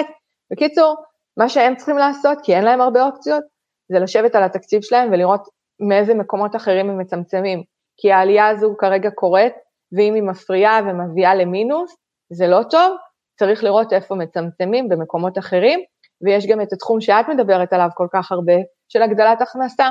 בקיצור, 0.53 0.97
מה 1.37 1.49
שהם 1.49 1.77
צריכים 1.77 1.99
לעשות, 1.99 2.39
כי 2.43 2.57
אין 2.57 2.65
להם 2.65 2.81
הרבה 2.81 3.05
אופציות, 3.05 3.45
זה 3.93 3.99
לשבת 3.99 4.35
על 4.35 4.43
התקציב 4.43 4.83
שלהם 4.83 5.13
ולראות 5.13 5.49
מאיזה 5.89 6.15
מקומות 6.15 6.57
אחרים 6.57 6.91
הם 6.91 6.99
מצמצמים. 6.99 7.63
כי 7.97 8.13
העלייה 8.13 8.49
הזו 8.49 8.75
כרגע 8.79 9.11
קורית, 9.11 9.55
ואם 9.97 10.15
היא 10.15 10.23
מפריעה 10.23 10.81
ומביאה 10.85 11.35
למינוס, 11.35 11.97
זה 12.33 12.47
לא 12.47 12.63
טוב, 12.71 12.97
צריך 13.39 13.65
לראות 13.65 13.93
איפה 13.93 14.15
מצמצמים 14.15 14.89
במקומות 14.89 15.39
אחרים, 15.39 15.81
ויש 16.25 16.47
גם 16.47 16.61
את 16.61 16.73
התחום 16.73 17.01
שאת 17.01 17.29
מדברת 17.29 17.73
עליו 17.73 17.89
כל 17.95 18.07
כך 18.13 18.33
הרבה, 18.33 18.53
של 18.89 19.03
הגדלת 19.03 19.41
הכנסה. 19.41 19.91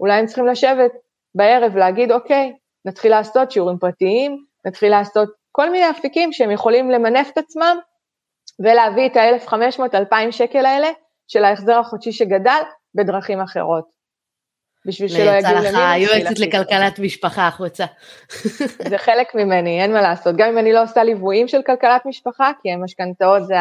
אולי 0.00 0.18
הם 0.18 0.26
צריכים 0.26 0.46
לשבת 0.46 0.92
בערב 1.34 1.76
להגיד, 1.76 2.12
אוקיי, 2.12 2.52
נתחיל 2.84 3.10
לעשות 3.10 3.50
שיעורים 3.50 3.78
פרטיים, 3.78 4.36
נתחיל 4.66 4.90
לעשות 4.90 5.28
כל 5.52 5.70
מיני 5.70 5.90
אפיקים 5.90 6.32
שהם 6.32 6.50
יכולים 6.50 6.90
למנף 6.90 7.30
את 7.32 7.38
עצמם 7.38 7.78
ולהביא 8.64 9.06
את 9.06 9.16
ה-1,500-2,000 9.16 10.30
שקל 10.30 10.66
האלה 10.66 10.88
של 11.28 11.44
ההחזר 11.44 11.78
החודשי 11.78 12.12
שגדל 12.12 12.62
בדרכים 12.94 13.40
אחרות. 13.40 13.99
בשביל 14.86 15.08
שלא 15.08 15.30
יגיעו 15.30 15.54
למינוס. 15.54 15.68
יצא 15.68 15.96
לך 15.96 16.10
יועצת 16.10 16.38
לכלכלת 16.38 16.98
משפחה 16.98 17.48
החוצה. 17.48 17.86
זה 18.90 18.98
חלק 18.98 19.34
ממני, 19.34 19.82
אין 19.82 19.92
מה 19.92 20.02
לעשות. 20.02 20.36
גם 20.36 20.48
אם 20.48 20.58
אני 20.58 20.72
לא 20.72 20.82
עושה 20.82 21.04
ליוויים 21.04 21.48
של 21.48 21.62
כלכלת 21.66 22.06
משפחה, 22.06 22.50
כי 22.62 22.70
המשכנתאות 22.70 23.46
זה 23.46 23.54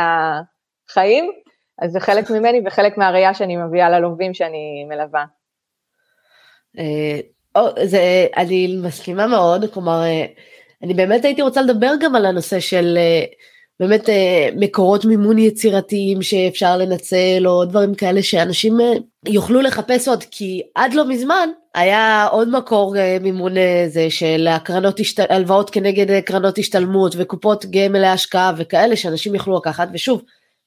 החיים, 0.89 1.31
אז 1.81 1.91
זה 1.91 1.99
חלק 1.99 2.29
ממני 2.29 2.61
וחלק 2.65 2.97
מהראייה 2.97 3.33
שאני 3.33 3.57
מביאה 3.57 3.89
ללווים 3.89 4.33
שאני 4.33 4.85
מלווה. 4.89 5.25
אה, 6.79 7.19
זה, 7.83 8.27
אני 8.37 8.79
מסכימה 8.83 9.27
מאוד, 9.27 9.73
כלומר, 9.73 10.01
אה, 10.03 10.25
אני 10.83 10.93
באמת 10.93 11.25
הייתי 11.25 11.41
רוצה 11.41 11.61
לדבר 11.61 11.91
גם 11.99 12.15
על 12.15 12.25
הנושא 12.25 12.59
של 12.59 12.97
אה, 12.97 13.25
באמת 13.79 14.09
מקורות 14.55 15.05
מימון 15.05 15.37
יצירתיים 15.37 16.21
שאפשר 16.21 16.77
לנצל, 16.77 17.43
או 17.45 17.65
דברים 17.65 17.95
כאלה 17.95 18.23
שאנשים 18.23 18.77
יוכלו 19.27 19.61
לחפש 19.61 20.07
עוד, 20.07 20.23
כי 20.31 20.61
עד 20.75 20.93
לא 20.93 21.07
מזמן 21.07 21.49
היה 21.75 22.27
עוד 22.31 22.49
מקור 22.49 22.95
מימון 23.21 23.53
זה 23.87 24.09
של 24.09 24.47
הקרנות, 24.49 24.99
השת... 24.99 25.31
הלוואות 25.31 25.69
כנגד 25.69 26.19
קרנות 26.19 26.57
השתלמות 26.57 27.15
וקופות 27.17 27.65
גמל 27.65 27.99
להשקעה 27.99 28.53
וכאלה 28.57 28.95
שאנשים 28.95 29.35
יוכלו 29.35 29.57
לקחת, 29.57 29.87
ושוב, 29.93 30.21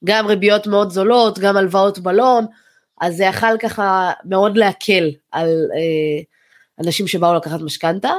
גם 0.04 0.26
ריביות 0.26 0.66
מאוד 0.66 0.90
זולות, 0.90 1.38
גם 1.38 1.56
הלוואות 1.56 1.98
בלון, 1.98 2.46
אז 3.00 3.16
זה 3.16 3.24
יכל 3.24 3.58
ככה 3.58 4.12
מאוד 4.24 4.56
להקל 4.56 5.10
על 5.32 5.48
אה, 5.48 6.22
אנשים 6.84 7.06
שבאו 7.08 7.34
לקחת 7.34 7.60
משכנתה, 7.60 8.12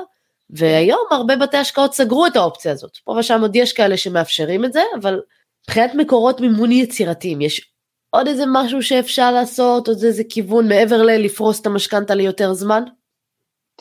והיום 0.50 1.06
הרבה 1.12 1.36
בתי 1.36 1.58
השקעות 1.58 1.94
סגרו 1.94 2.26
את 2.26 2.36
האופציה 2.36 2.72
הזאת. 2.72 2.98
פה 3.04 3.12
ושם 3.12 3.42
עוד 3.42 3.56
יש 3.56 3.74
כאלה 3.74 3.98
שמאפשרים 3.98 4.66
את 4.66 4.74
זה, 4.74 4.82
אבל 5.02 5.22
מבחינת 5.64 5.92
מקורות 5.96 6.42
מימון 6.42 6.72
יצירתיים, 6.72 7.42
יש 7.42 7.74
עוד 8.16 8.28
איזה 8.28 8.44
משהו 8.54 8.82
שאפשר 8.82 9.32
לעשות, 9.32 9.88
עוד 9.88 9.98
איזה 10.04 10.24
כיוון 10.30 10.68
מעבר 10.68 11.02
ללפרוס 11.02 11.62
את 11.62 11.66
המשכנתה 11.66 12.16
ליותר 12.16 12.54
זמן? 12.54 12.84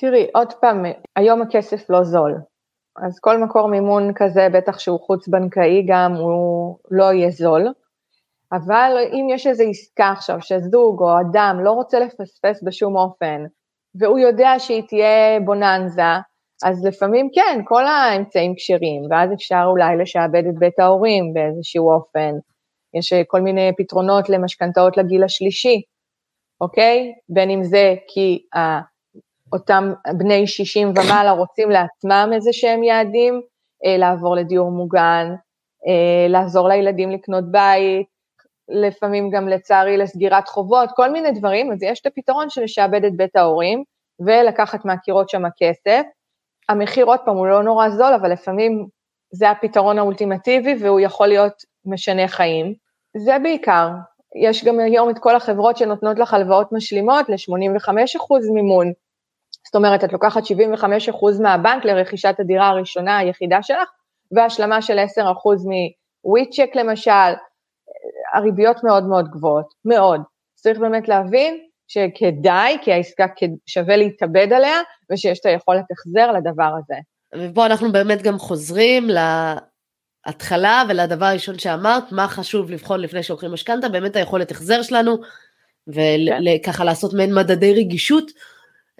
תראי, 0.00 0.26
עוד 0.34 0.52
פעם, 0.52 0.84
היום 1.16 1.42
הכסף 1.42 1.90
לא 1.90 2.04
זול. 2.04 2.34
אז 2.96 3.18
כל 3.20 3.38
מקור 3.38 3.68
מימון 3.68 4.12
כזה, 4.14 4.48
בטח 4.52 4.78
שהוא 4.78 5.00
חוץ-בנקאי 5.00 5.86
גם, 5.88 6.14
הוא 6.14 6.78
לא 6.90 7.12
יהיה 7.12 7.30
זול. 7.30 7.68
אבל 8.52 8.96
אם 9.12 9.26
יש 9.30 9.46
איזו 9.46 9.64
עסקה 9.70 10.10
עכשיו 10.10 10.36
שזוג 10.40 11.00
או 11.00 11.20
אדם 11.20 11.60
לא 11.64 11.70
רוצה 11.70 12.00
לפספס 12.00 12.62
בשום 12.62 12.96
אופן, 12.96 13.44
והוא 13.94 14.18
יודע 14.18 14.54
שהיא 14.58 14.82
תהיה 14.88 15.40
בוננזה, 15.44 16.02
אז 16.64 16.84
לפעמים 16.84 17.28
כן, 17.34 17.60
כל 17.64 17.86
האמצעים 17.86 18.54
כשרים, 18.56 19.02
ואז 19.10 19.32
אפשר 19.32 19.64
אולי 19.66 19.96
לשעבד 19.96 20.42
את 20.48 20.58
בית 20.58 20.78
ההורים 20.78 21.34
באיזשהו 21.34 21.90
אופן. 21.90 22.32
יש 22.94 23.12
כל 23.26 23.40
מיני 23.40 23.70
פתרונות 23.78 24.28
למשכנתאות 24.28 24.96
לגיל 24.96 25.24
השלישי, 25.24 25.82
אוקיי? 26.60 27.12
בין 27.28 27.50
אם 27.50 27.64
זה 27.64 27.94
כי 28.08 28.38
אותם 29.52 29.92
בני 30.18 30.46
60 30.46 30.88
ומעלה 30.88 31.30
רוצים 31.30 31.70
לעצמם 31.70 32.30
איזה 32.34 32.52
שהם 32.52 32.82
יעדים, 32.82 33.40
אה, 33.86 33.96
לעבור 33.96 34.36
לדיור 34.36 34.70
מוגן, 34.70 35.26
אה, 35.88 36.28
לעזור 36.28 36.68
לילדים 36.68 37.10
לקנות 37.10 37.44
בית, 37.50 38.06
לפעמים 38.68 39.30
גם 39.30 39.48
לצערי 39.48 39.96
לסגירת 39.96 40.48
חובות, 40.48 40.90
כל 40.96 41.10
מיני 41.10 41.30
דברים, 41.30 41.72
אז 41.72 41.82
יש 41.82 42.00
את 42.00 42.06
הפתרון 42.06 42.50
של 42.50 42.62
לשעבד 42.62 43.04
את 43.04 43.16
בית 43.16 43.36
ההורים 43.36 43.82
ולקחת 44.26 44.84
מהקירות 44.84 45.28
שם 45.28 45.42
כסף. 45.58 46.02
המחיר 46.68 47.04
עוד 47.06 47.20
פעם 47.24 47.36
הוא 47.36 47.46
לא 47.46 47.62
נורא 47.62 47.88
זול, 47.88 48.14
אבל 48.14 48.32
לפעמים 48.32 48.86
זה 49.32 49.50
הפתרון 49.50 49.98
האולטימטיבי 49.98 50.74
והוא 50.80 51.00
יכול 51.00 51.26
להיות 51.26 51.52
משנה 51.84 52.28
חיים. 52.28 52.74
זה 53.16 53.36
בעיקר. 53.42 53.88
יש 54.48 54.64
גם 54.64 54.80
היום 54.80 55.10
את 55.10 55.18
כל 55.18 55.36
החברות 55.36 55.76
שנותנות 55.76 56.18
לך 56.18 56.34
הלוואות 56.34 56.72
משלימות 56.72 57.28
ל-85% 57.28 58.52
מימון. 58.54 58.92
זאת 59.66 59.74
אומרת, 59.74 60.04
את 60.04 60.12
לוקחת 60.12 60.42
75% 60.42 61.42
מהבנק 61.42 61.84
לרכישת 61.84 62.34
הדירה 62.38 62.68
הראשונה 62.68 63.18
היחידה 63.18 63.62
שלך, 63.62 63.90
והשלמה 64.36 64.82
של 64.82 64.98
10% 64.98 65.22
מוויצ'ק 66.24 66.76
למשל, 66.76 67.32
הריביות 68.34 68.84
מאוד 68.84 69.04
מאוד 69.04 69.28
גבוהות, 69.30 69.66
מאוד. 69.84 70.20
צריך 70.54 70.78
באמת 70.78 71.08
להבין 71.08 71.66
שכדאי, 71.92 72.76
כי 72.82 72.92
העסקה 72.92 73.26
שווה 73.66 73.96
להתאבד 73.96 74.52
עליה, 74.52 74.76
ושיש 75.10 75.40
את 75.40 75.46
היכולת 75.46 75.84
החזר 75.90 76.32
לדבר 76.32 76.70
הזה. 76.78 76.94
ופה 77.34 77.66
אנחנו 77.66 77.92
באמת 77.92 78.22
גם 78.22 78.38
חוזרים 78.38 79.10
להתחלה 80.26 80.82
ולדבר 80.88 81.26
הראשון 81.26 81.58
שאמרת, 81.58 82.12
מה 82.12 82.28
חשוב 82.28 82.70
לבחון 82.70 83.00
לפני 83.00 83.22
שלוקחים 83.22 83.52
משכנתה, 83.52 83.88
באמת 83.88 84.16
היכולת 84.16 84.50
החזר 84.50 84.82
שלנו, 84.82 85.16
וככה 85.88 86.78
כן. 86.78 86.86
לעשות 86.86 87.14
מעין 87.14 87.34
מדדי 87.34 87.74
רגישות, 87.74 88.30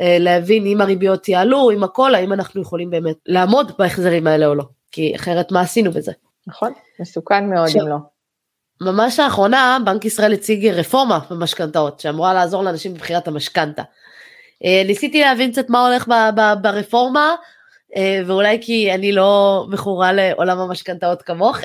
אה, 0.00 0.16
להבין 0.20 0.66
אם 0.66 0.80
הריביות 0.80 1.28
יעלו, 1.28 1.70
אם 1.70 1.82
הכל, 1.82 2.14
האם 2.14 2.32
אנחנו 2.32 2.62
יכולים 2.62 2.90
באמת 2.90 3.16
לעמוד 3.26 3.72
בהחזרים 3.78 4.26
האלה 4.26 4.46
או 4.46 4.54
לא, 4.54 4.64
כי 4.92 5.16
אחרת 5.16 5.52
מה 5.52 5.60
עשינו 5.60 5.90
בזה. 5.90 6.12
נכון, 6.46 6.72
מסוכן 7.00 7.50
מאוד 7.50 7.68
ש... 7.68 7.76
אם 7.76 7.88
לא. 7.88 7.96
ממש 8.84 9.20
לאחרונה 9.20 9.78
בנק 9.84 10.04
ישראל 10.04 10.32
הציג 10.32 10.66
רפורמה 10.66 11.18
במשכנתאות 11.30 12.00
שאמורה 12.00 12.34
לעזור 12.34 12.62
לאנשים 12.64 12.94
בבחירת 12.94 13.28
המשכנתה. 13.28 13.82
אה, 14.64 14.82
ניסיתי 14.86 15.20
להבין 15.20 15.52
קצת 15.52 15.70
מה 15.70 15.86
הולך 15.86 16.06
ברפורמה 16.62 17.34
אה, 17.96 18.20
ואולי 18.26 18.58
כי 18.62 18.94
אני 18.94 19.12
לא 19.12 19.64
מכורה 19.70 20.12
לעולם 20.12 20.58
המשכנתאות 20.58 21.22
כמוך 21.22 21.58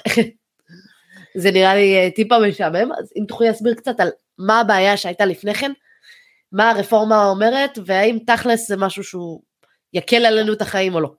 זה 1.41 1.51
נראה 1.51 1.75
לי 1.75 1.95
אה, 1.95 2.09
טיפה 2.11 2.35
משעמם 2.39 2.91
אז 2.99 3.13
אם 3.19 3.25
תוכלי 3.27 3.47
להסביר 3.47 3.73
קצת 3.73 3.99
על 3.99 4.09
מה 4.37 4.59
הבעיה 4.59 4.97
שהייתה 4.97 5.25
לפני 5.25 5.53
כן 5.53 5.71
מה 6.51 6.69
הרפורמה 6.69 7.25
אומרת 7.25 7.79
והאם 7.85 8.17
תכלס 8.27 8.67
זה 8.67 8.77
משהו 8.77 9.03
שהוא 9.03 9.41
יקל 9.93 10.25
עלינו 10.25 10.53
את 10.53 10.61
החיים 10.61 10.95
או 10.95 10.99
לא. 10.99 11.09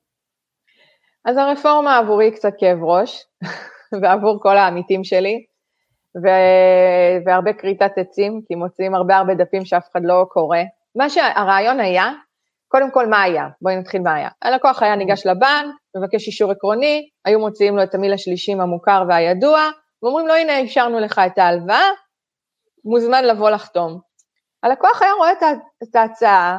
אז 1.24 1.36
הרפורמה 1.36 1.98
עבורי 1.98 2.30
קצת 2.30 2.52
כאב 2.58 2.78
ראש 2.82 3.24
ועבור 4.02 4.38
כל 4.42 4.56
העמיתים 4.58 5.04
שלי 5.04 5.44
ו- 6.16 7.26
והרבה 7.26 7.52
כריתת 7.52 7.92
עצים, 7.96 8.40
כי 8.48 8.54
מוציאים 8.54 8.94
הרבה 8.94 9.16
הרבה 9.16 9.34
דפים 9.34 9.64
שאף 9.64 9.88
אחד 9.92 10.00
לא 10.04 10.26
קורא. 10.28 10.58
מה 10.96 11.10
שהרעיון 11.10 11.80
היה, 11.80 12.12
קודם 12.68 12.90
כל 12.90 13.06
מה 13.06 13.22
היה? 13.22 13.48
בואי 13.62 13.76
נתחיל 13.76 14.02
מה 14.02 14.14
היה. 14.14 14.28
הלקוח 14.42 14.82
היה 14.82 14.96
ניגש 14.96 15.26
לבנק, 15.26 15.74
מבקש 15.96 16.26
אישור 16.26 16.50
עקרוני, 16.50 17.08
היו 17.24 17.38
מוציאים 17.38 17.76
לו 17.76 17.82
את 17.82 17.94
המיל 17.94 18.12
השלישים 18.12 18.60
המוכר 18.60 19.04
והידוע, 19.08 19.70
ואומרים 20.02 20.28
לו 20.28 20.34
הנה 20.34 20.58
אישרנו 20.58 21.00
לך 21.00 21.20
את 21.26 21.38
ההלוואה, 21.38 21.88
מוזמן 22.84 23.24
לבוא 23.24 23.50
לחתום. 23.50 24.00
הלקוח 24.62 25.02
היה 25.02 25.12
רואה 25.12 25.32
את 25.82 25.96
ההצעה, 25.96 26.58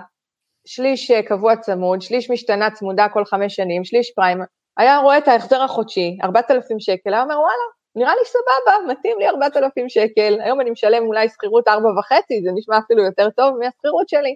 שליש 0.68 1.12
קבוע 1.12 1.56
צמוד, 1.56 2.02
שליש 2.02 2.32
משתנה 2.32 2.72
צמודה 2.72 3.10
כל 3.10 3.26
חמש 3.26 3.56
שנים, 3.56 3.84
שליש 3.84 4.12
פריים, 4.16 4.38
היה 4.78 4.98
רואה 4.98 5.18
את 5.18 5.28
ההחזר 5.28 5.62
החודשי, 5.62 6.18
4,000 6.24 6.80
שקל, 6.80 7.14
היה 7.14 7.24
אומר 7.24 7.40
וואלה, 7.40 7.79
נראה 8.00 8.16
לי 8.16 8.22
סבבה, 8.26 8.94
מתאים 8.94 9.20
לי 9.20 9.30
4,000 9.30 9.90
שקל, 9.90 10.38
היום 10.44 10.62
אני 10.62 10.70
משלם 10.70 11.06
אולי 11.06 11.30
שכירות 11.30 11.68
4.5, 11.68 11.72
זה 12.44 12.52
נשמע 12.56 12.78
אפילו 12.78 13.04
יותר 13.04 13.30
טוב 13.30 13.58
מהשכירות 13.60 14.10
שלי. 14.10 14.36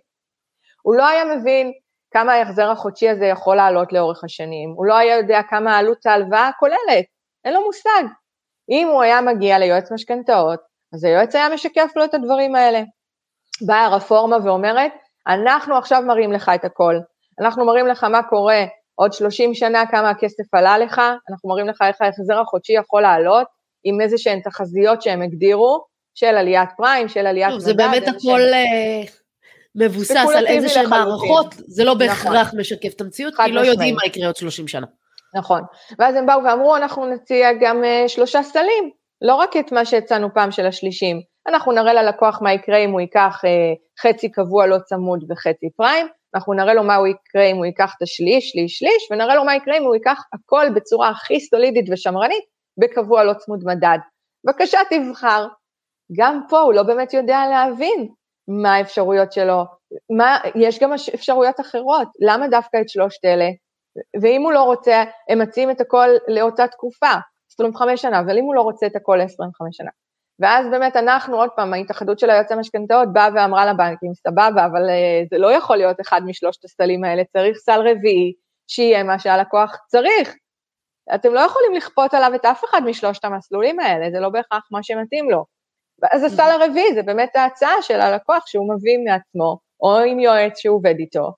הוא 0.81 0.95
לא 0.95 1.07
היה 1.07 1.25
מבין 1.25 1.71
כמה 2.11 2.33
ההחזר 2.33 2.69
החודשי 2.69 3.09
הזה 3.09 3.25
יכול 3.25 3.55
לעלות 3.55 3.93
לאורך 3.93 4.23
השנים, 4.23 4.73
הוא 4.75 4.85
לא 4.85 4.97
היה 4.97 5.17
יודע 5.17 5.41
כמה 5.49 5.77
עלות 5.77 6.05
ההלוואה 6.05 6.47
הכוללת, 6.47 7.05
אין 7.45 7.53
לו 7.53 7.65
מושג. 7.65 8.03
אם 8.69 8.87
הוא 8.87 9.01
היה 9.01 9.21
מגיע 9.21 9.59
ליועץ 9.59 9.91
משכנתאות, 9.91 10.59
אז 10.93 11.03
היועץ 11.03 11.35
היה 11.35 11.49
משקף 11.49 11.91
לו 11.95 12.03
את 12.03 12.13
הדברים 12.13 12.55
האלה. 12.55 12.81
באה 13.67 13.85
הרפורמה 13.85 14.37
ואומרת, 14.43 14.91
אנחנו 15.27 15.77
עכשיו 15.77 16.01
מראים 16.01 16.31
לך 16.31 16.51
את 16.55 16.65
הכל, 16.65 16.95
אנחנו 17.41 17.65
מראים 17.65 17.87
לך 17.87 18.03
מה 18.03 18.23
קורה 18.23 18.63
עוד 18.95 19.13
30 19.13 19.53
שנה 19.53 19.85
כמה 19.91 20.09
הכסף 20.09 20.53
עלה 20.53 20.77
לך, 20.77 21.01
אנחנו 21.29 21.49
מראים 21.49 21.67
לך 21.67 21.81
איך 21.81 22.01
ההחזר 22.01 22.39
החודשי 22.39 22.73
יכול 22.73 23.01
לעלות, 23.01 23.47
עם 23.83 24.01
איזה 24.01 24.17
שהן 24.17 24.39
תחזיות 24.39 25.01
שהם 25.01 25.21
הגדירו, 25.21 25.85
של 26.15 26.25
עליית 26.25 26.69
פריים, 26.77 27.07
של 27.07 27.27
עליית 27.27 27.49
מדד. 27.53 27.59
זה 27.59 27.73
באמת 27.73 28.07
הכל 28.07 28.19
שהם... 28.19 29.05
מבוסס 29.75 30.35
על 30.35 30.47
איזה 30.47 30.69
שהן 30.69 30.89
מערכות, 30.89 31.55
זה 31.67 31.83
לא 31.83 31.93
בהכרח 31.93 32.47
נכון. 32.47 32.59
משקף 32.59 32.93
את 32.95 33.01
המציאות, 33.01 33.33
כי 33.45 33.51
לא 33.51 33.61
יודעים 33.61 33.95
מה 33.95 34.01
יקרה 34.05 34.27
עוד 34.27 34.35
30 34.35 34.67
שנה. 34.67 34.85
נכון, 35.35 35.61
ואז 35.99 36.15
הם 36.15 36.25
באו 36.25 36.43
ואמרו, 36.43 36.75
אנחנו 36.75 37.05
נציע 37.05 37.49
גם 37.61 37.83
uh, 37.83 38.07
שלושה 38.07 38.43
סלים, 38.43 38.89
לא 39.21 39.35
רק 39.35 39.57
את 39.57 39.71
מה 39.71 39.85
שהצענו 39.85 40.33
פעם 40.33 40.51
של 40.51 40.65
השלישים, 40.65 41.21
אנחנו 41.47 41.71
נראה 41.71 41.93
ללקוח 41.93 42.41
מה 42.41 42.53
יקרה 42.53 42.77
אם 42.77 42.91
הוא 42.91 43.01
ייקח 43.01 43.41
uh, 43.43 44.01
חצי 44.01 44.31
קבוע 44.31 44.67
לא 44.67 44.77
צמוד 44.85 45.31
וחצי 45.31 45.69
פריים, 45.77 46.07
אנחנו 46.35 46.53
נראה 46.53 46.73
לו 46.73 46.83
מה 46.83 46.95
הוא 46.95 47.07
יקרה 47.07 47.43
אם 47.43 47.55
הוא 47.55 47.65
ייקח 47.65 47.93
את 47.97 48.01
השליש, 48.01 48.49
שליש, 48.49 48.77
שליש, 48.77 49.11
ונראה 49.11 49.35
לו 49.35 49.45
מה 49.45 49.55
יקרה 49.55 49.77
אם 49.77 49.83
הוא 49.83 49.95
ייקח 49.95 50.21
הכל 50.33 50.65
בצורה 50.75 51.09
הכי 51.09 51.39
סולידית 51.39 51.85
ושמרנית, 51.91 52.43
בקבוע 52.79 53.23
לא 53.23 53.33
צמוד 53.33 53.63
מדד. 53.65 53.97
בבקשה 54.45 54.79
תבחר. 54.89 55.47
גם 56.17 56.41
פה 56.49 56.59
הוא 56.59 56.73
לא 56.73 56.83
באמת 56.83 57.13
יודע 57.13 57.39
להבין 57.49 58.07
מה 58.47 58.75
האפשרויות 58.75 59.31
שלו, 59.31 59.63
מה, 60.17 60.37
יש 60.55 60.79
גם 60.79 60.93
אפשרויות 60.93 61.59
אחרות, 61.59 62.07
למה 62.21 62.47
דווקא 62.47 62.77
את 62.81 62.89
שלושת 62.89 63.25
אלה? 63.25 63.49
ואם 64.21 64.41
הוא 64.41 64.51
לא 64.51 64.63
רוצה, 64.63 65.03
הם 65.29 65.39
מציעים 65.39 65.71
את 65.71 65.81
הכל 65.81 66.09
לאותה 66.27 66.67
תקופה, 66.67 67.11
25 67.53 68.01
שנה, 68.01 68.19
אבל 68.19 68.37
אם 68.37 68.43
הוא 68.43 68.55
לא 68.55 68.61
רוצה 68.61 68.85
את 68.87 68.95
הכל 68.95 69.15
ל-25 69.15 69.67
שנה. 69.71 69.89
ואז 70.39 70.65
באמת 70.71 70.95
אנחנו, 70.95 71.37
עוד 71.37 71.49
פעם, 71.55 71.73
ההתאחדות 71.73 72.19
של 72.19 72.29
היועצי 72.29 72.53
המשכנתאות 72.53 73.13
באה 73.13 73.29
ואמרה 73.35 73.65
לבנקים, 73.65 74.13
סבבה, 74.13 74.65
אבל 74.65 74.89
uh, 74.89 75.27
זה 75.31 75.37
לא 75.37 75.51
יכול 75.51 75.77
להיות 75.77 76.01
אחד 76.01 76.21
משלושת 76.25 76.65
הסלים 76.65 77.03
האלה, 77.03 77.23
צריך 77.23 77.57
סל 77.57 77.79
רביעי, 77.79 78.33
שיהיה 78.67 79.03
מה 79.03 79.19
שהלקוח 79.19 79.77
צריך. 79.87 80.35
אתם 81.15 81.33
לא 81.33 81.39
יכולים 81.39 81.73
לכפות 81.73 82.13
עליו 82.13 82.35
את 82.35 82.45
אף 82.45 82.63
אחד 82.69 82.81
משלושת 82.85 83.25
המסלולים 83.25 83.79
האלה, 83.79 84.11
זה 84.11 84.19
לא 84.19 84.29
בהכרח 84.29 84.67
מה 84.71 84.83
שמתאים 84.83 85.29
לו. 85.29 85.45
אז 86.11 86.23
הסל. 86.23 86.41
הרביעי 86.41 86.93
זה 86.93 87.03
באמת 87.03 87.35
ההצעה 87.35 87.81
של 87.81 88.01
הלקוח 88.01 88.47
שהוא 88.47 88.73
מביא 88.75 88.97
מעצמו, 89.05 89.57
או 89.81 89.99
עם 89.99 90.19
יועץ 90.19 90.57
שהוא 90.57 90.77
עובד 90.77 90.95
איתו, 90.99 91.31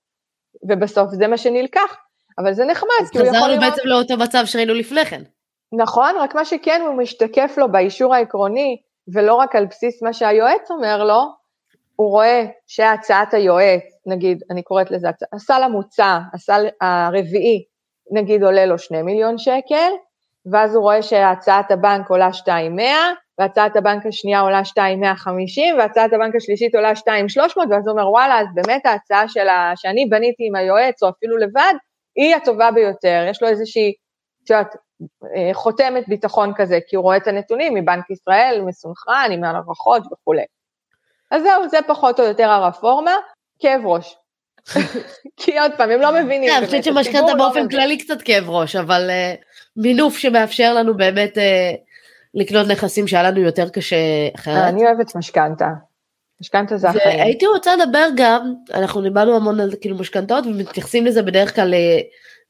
ובסוף 0.70 1.10
זה 1.12 1.28
מה 1.28 1.38
שנלקח. 1.38 1.96
אבל 2.40 2.54
זה 2.54 2.66
נחמד, 2.66 2.90
כי 3.12 3.18
הוא 3.18 3.28
יכול 3.28 3.38
לראות... 3.38 3.52
חזרנו 3.52 3.72
בעצם 3.72 3.88
לאותו 3.88 4.18
מצב 4.18 4.46
שראינו 4.46 4.74
לפני 4.74 5.06
כן. 5.06 5.22
נכון, 5.74 6.16
רק 6.20 6.36
מה 6.36 6.46
שכן 6.46 6.82
הוא 6.86 6.98
משתקף 6.98 7.54
לו 7.58 7.72
באישור 7.72 8.16
העקרוני, 8.16 8.78
ולא 9.14 9.34
רק 9.36 9.56
על 9.56 9.66
בסיס 9.66 10.04
מה 10.04 10.14
שהיועץ 10.14 10.72
אומר 10.72 11.04
לו, 11.04 11.22
הוא 11.96 12.10
רואה 12.10 12.46
שהצעת 12.68 13.34
היועץ, 13.34 13.84
נגיד, 14.08 14.44
אני 14.52 14.64
קוראת 14.64 14.92
לזה, 14.92 15.08
הסל 15.34 15.64
המוצע, 15.64 16.20
הסל 16.34 16.68
הרביעי, 16.82 17.64
נגיד 18.12 18.44
עולה 18.44 18.66
לו 18.66 18.80
2 18.80 19.06
מיליון 19.06 19.38
שקל, 19.38 19.92
ואז 20.52 20.76
הוא 20.76 20.84
רואה 20.84 21.02
שהצעת 21.02 21.72
הבנק 21.72 22.10
עולה 22.10 22.28
2,100, 22.28 22.86
והצעת 23.40 23.76
הבנק 23.76 24.06
השנייה 24.06 24.40
עולה 24.40 24.60
2,150, 24.60 25.78
והצעת 25.78 26.14
הבנק 26.14 26.36
השלישית 26.36 26.76
עולה 26.76 26.90
2,300, 26.90 27.68
ואז 27.70 27.88
הוא 27.88 27.92
אומר, 27.92 28.10
וואלה, 28.10 28.40
אז 28.40 28.48
באמת 28.56 28.86
ההצעה 28.86 29.28
שלה, 29.28 29.72
שאני 29.76 30.06
בניתי 30.06 30.44
עם 30.48 30.56
היועץ, 30.56 31.04
או 31.04 31.10
אפילו 31.10 31.38
לבד, 31.38 31.74
היא 32.16 32.36
הטובה 32.36 32.72
ביותר, 32.72 33.26
יש 33.30 33.42
לו 33.42 33.48
איזושהי, 33.48 33.94
את 34.44 34.50
יודעת, 34.50 34.76
חותמת 35.54 36.08
ביטחון 36.08 36.54
כזה, 36.56 36.80
כי 36.88 36.96
הוא 36.96 37.04
רואה 37.04 37.18
את 37.18 37.28
הנתונים 37.28 37.74
מבנק 37.74 38.10
ישראל, 38.10 38.62
מסונכרן, 38.66 39.30
עם 39.32 39.44
הערכות 39.44 40.04
וכולי. 40.12 40.44
אז 41.32 41.44
זהו, 41.44 41.70
זה 41.70 41.78
פחות 41.88 42.20
או 42.20 42.26
יותר 42.26 42.50
הרפורמה, 42.50 43.12
כאב 43.60 43.82
ראש. 43.86 44.16
כי 45.38 45.60
עוד 45.60 45.72
פעם, 45.78 45.90
הם 45.90 46.02
לא 46.02 46.24
מבינים. 46.24 46.54
אני 46.58 46.66
חושבת 46.66 46.84
שמשכנתה 46.84 47.36
באופן 47.38 47.70
כללי 47.70 47.98
קצת 47.98 48.22
כאב 48.22 48.50
ראש, 48.50 48.76
אבל 48.76 49.10
אה, 49.10 49.34
מינוף 49.78 50.18
שמאפשר 50.18 50.74
לנו 50.74 50.98
באמת 50.98 51.38
אה, 51.38 51.72
לקנות 52.34 52.68
נכסים 52.68 53.08
שהיה 53.08 53.24
לנו 53.24 53.40
יותר 53.40 53.70
קשה 53.70 53.96
אחרת. 54.36 54.64
אני 54.68 54.86
אוהבת 54.86 55.16
משכנתה. 55.16 55.70
משכנתה 56.42 56.78
זה 56.78 56.90
החיים. 56.90 57.20
הייתי 57.20 57.48
רוצה 57.48 57.76
לדבר 57.76 58.08
גם, 58.16 58.54
אנחנו 58.74 59.02
דיברנו 59.02 59.36
המון 59.36 59.60
על 59.60 59.72
כאילו 59.82 59.98
משכנתאות 59.98 60.46
ומתייחסים 60.46 61.06
לזה 61.06 61.22
בדרך 61.22 61.56
כלל 61.56 61.74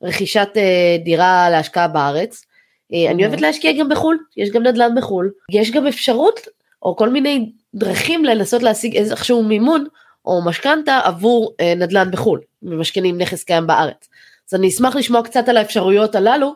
רכישת 0.01 0.49
אה, 0.55 0.97
דירה 1.03 1.49
להשקעה 1.49 1.87
בארץ. 1.87 2.45
אה, 2.93 3.11
אני 3.11 3.25
אוהבת 3.25 3.41
להשקיע 3.41 3.71
גם 3.79 3.89
בחו"ל, 3.89 4.17
יש 4.37 4.49
גם 4.49 4.63
נדל"ן 4.63 4.95
בחו"ל, 4.97 5.31
יש 5.51 5.71
גם 5.71 5.87
אפשרות 5.87 6.39
או 6.83 6.95
כל 6.95 7.09
מיני 7.09 7.51
דרכים 7.75 8.25
לנסות 8.25 8.63
להשיג 8.63 8.95
איזשהו 8.95 9.43
מימון 9.43 9.85
או 10.25 10.41
משכנתה 10.45 10.99
עבור 11.03 11.53
אה, 11.59 11.73
נדל"ן 11.75 12.11
בחו"ל, 12.11 12.41
ממשכנים 12.63 13.17
נכס 13.17 13.43
קיים 13.43 13.67
בארץ. 13.67 14.09
אז 14.49 14.59
אני 14.59 14.67
אשמח 14.67 14.95
לשמוע 14.95 15.23
קצת 15.23 15.49
על 15.49 15.57
האפשרויות 15.57 16.15
הללו 16.15 16.53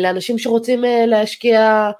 לאנשים 0.00 0.38
שרוצים 0.38 0.84
להשקיע, 1.06 1.90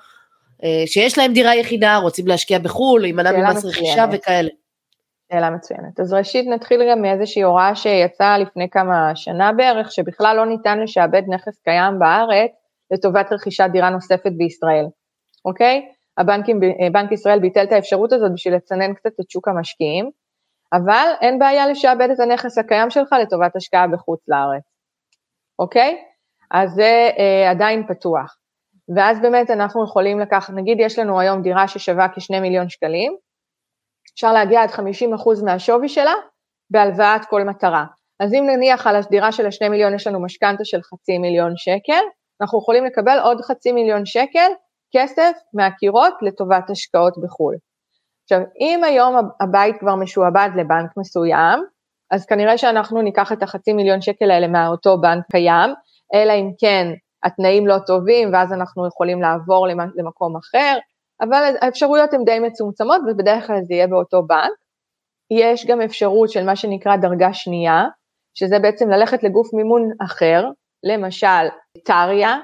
שיש 0.87 1.19
להם 1.19 1.33
דירה 1.33 1.57
יחידה, 1.57 1.97
רוצים 1.97 2.27
להשקיע 2.27 2.59
בחו"ל, 2.59 3.01
להימנע 3.03 3.33
ממס 3.33 3.65
רכישה 3.65 4.05
וכאלה. 4.13 4.49
שאלה 5.33 5.51
מצוינת. 5.51 6.01
אז 6.01 6.13
ראשית 6.13 6.47
נתחיל 6.49 6.81
גם 6.91 7.03
מאיזושהי 7.03 7.43
הוראה 7.43 7.75
שיצאה 7.75 8.39
לפני 8.39 8.71
כמה 8.71 9.17
שנה 9.17 9.53
בערך, 9.53 9.93
שבכלל 9.93 10.37
לא 10.37 10.47
ניתן 10.47 10.81
לשעבד 10.81 11.23
נכס 11.29 11.59
קיים 11.59 11.99
בארץ 11.99 12.51
לטובת 12.91 13.33
רכישת 13.33 13.69
דירה 13.73 13.91
נוספת 13.91 14.33
בישראל, 14.37 14.87
אוקיי? 15.45 15.89
הבנקים, 16.19 16.61
בנק 16.93 17.13
ישראל 17.13 17.39
ביטל 17.39 17.63
את 17.63 17.73
האפשרות 17.73 18.13
הזאת 18.13 18.33
בשביל 18.35 18.55
לצנן 18.55 18.95
קצת 18.95 19.21
את 19.21 19.31
שוק 19.31 19.49
המשקיעים, 19.49 20.11
אבל 20.73 21.07
אין 21.21 21.39
בעיה 21.39 21.67
לשעבד 21.67 22.09
את 22.11 22.21
הנכס 22.21 22.59
הקיים 22.59 22.91
שלך 22.91 23.13
לטובת 23.23 23.57
השקעה 23.57 23.87
בחוץ 23.89 24.21
לארץ, 24.29 24.63
אוקיי? 25.59 25.97
אז 26.51 26.71
זה 26.71 27.11
אה, 27.19 27.51
עדיין 27.51 27.87
פתוח. 27.89 28.37
ואז 28.97 29.21
באמת 29.21 29.51
אנחנו 29.51 29.85
יכולים 29.85 30.21
לקחת, 30.21 30.55
נגיד 30.55 30.77
יש 30.81 30.99
לנו 30.99 31.21
היום 31.21 31.43
דירה 31.43 31.69
ששווה 31.69 32.07
כשני 32.15 32.41
מיליון 32.41 32.69
שקלים, 32.69 33.17
אפשר 34.19 34.33
להגיע 34.33 34.63
עד 34.63 34.71
50% 34.71 34.81
מהשווי 35.45 35.89
שלה 35.89 36.15
בהלוואת 36.71 37.25
כל 37.31 37.45
מטרה. 37.45 37.85
אז 38.21 38.35
אם 38.35 38.45
נניח 38.47 38.87
על 38.87 38.97
הדירה 38.97 39.33
של 39.33 39.47
השני 39.47 39.69
מיליון 39.69 39.95
יש 39.95 40.07
לנו 40.07 40.23
משכנתה 40.23 40.65
של 40.65 40.83
חצי 40.83 41.19
מיליון 41.19 41.53
שקל, 41.57 42.03
אנחנו 42.41 42.59
יכולים 42.59 42.85
לקבל 42.85 43.19
עוד 43.19 43.41
חצי 43.41 43.73
מיליון 43.73 44.07
שקל 44.07 44.51
כסף 44.97 45.33
מהקירות 45.55 46.15
לטובת 46.23 46.71
השקעות 46.71 47.15
בחו"ל. 47.23 47.55
עכשיו, 48.23 48.41
אם 48.61 48.85
היום 48.85 49.17
הבית 49.41 49.77
כבר 49.81 49.95
משועבד 49.95 50.49
לבנק 50.57 50.91
מסוים, 50.97 51.61
אז 52.11 52.27
כנראה 52.27 52.59
שאנחנו 52.59 53.03
ניקח 53.03 53.33
את 53.33 53.43
החצי 53.43 53.73
מיליון 53.73 54.01
שקל 54.01 54.31
האלה 54.31 54.47
מאותו 54.49 55.01
בנק 55.01 55.25
קיים, 55.33 55.71
אלא 56.15 56.33
אם 56.33 56.51
כן 56.61 56.87
התנאים 57.25 57.67
לא 57.67 57.77
טובים 57.87 58.33
ואז 58.33 58.53
אנחנו 58.53 58.87
יכולים 58.87 59.23
לעבור 59.23 59.67
למקום 59.97 60.37
אחר, 60.37 60.79
אבל 61.21 61.55
האפשרויות 61.61 62.15
הן 62.15 62.25
די 62.25 62.39
מצומצמות 62.39 63.01
ובדרך 63.07 63.47
כלל 63.47 63.61
זה 63.63 63.75
יהיה 63.75 63.87
באותו 63.87 64.23
בנק. 64.23 64.53
יש 65.31 65.67
גם 65.67 65.81
אפשרות 65.81 66.31
של 66.31 66.45
מה 66.45 66.57
שנקרא 66.57 66.97
דרגה 66.97 67.33
שנייה, 67.33 67.85
שזה 68.35 68.59
בעצם 68.59 68.91
ללכת 68.91 69.23
לגוף 69.23 69.55
מימון 69.55 69.91
אחר, 70.05 70.45
למשל 70.85 71.49
טריה, 71.85 72.37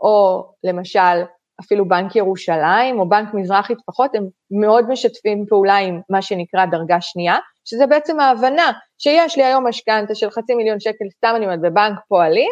או 0.00 0.44
למשל 0.64 1.24
אפילו 1.60 1.88
בנק 1.88 2.16
ירושלים, 2.16 3.00
או 3.00 3.08
בנק 3.08 3.34
מזרחי 3.34 3.74
טפחות, 3.74 4.14
הם 4.14 4.24
מאוד 4.60 4.88
משתפים 4.88 5.44
פעולה 5.48 5.76
עם 5.76 6.00
מה 6.10 6.22
שנקרא 6.22 6.66
דרגה 6.66 7.00
שנייה, 7.00 7.36
שזה 7.64 7.86
בעצם 7.86 8.20
ההבנה 8.20 8.72
שיש 8.98 9.36
לי 9.38 9.44
היום 9.44 9.66
משכנתה 9.66 10.14
של 10.14 10.30
חצי 10.30 10.54
מיליון 10.54 10.80
שקל, 10.80 11.04
סתם 11.16 11.32
אני 11.36 11.44
אומרת, 11.44 11.60
בבנק 11.60 11.98
פועלים, 12.08 12.50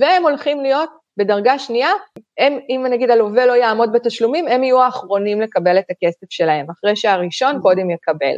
והם 0.00 0.22
הולכים 0.22 0.60
להיות 0.60 0.90
בדרגה 1.18 1.58
שנייה, 1.58 1.90
הם, 2.38 2.58
אם 2.68 2.86
נגיד 2.90 3.10
הלווה 3.10 3.46
לא 3.46 3.52
יעמוד 3.52 3.92
בתשלומים, 3.92 4.48
הם 4.48 4.64
יהיו 4.64 4.82
האחרונים 4.82 5.40
לקבל 5.40 5.78
את 5.78 5.84
הכסף 5.90 6.26
שלהם, 6.30 6.66
אחרי 6.70 6.96
שהראשון 6.96 7.60
קודם 7.62 7.90
יקבל. 7.90 8.36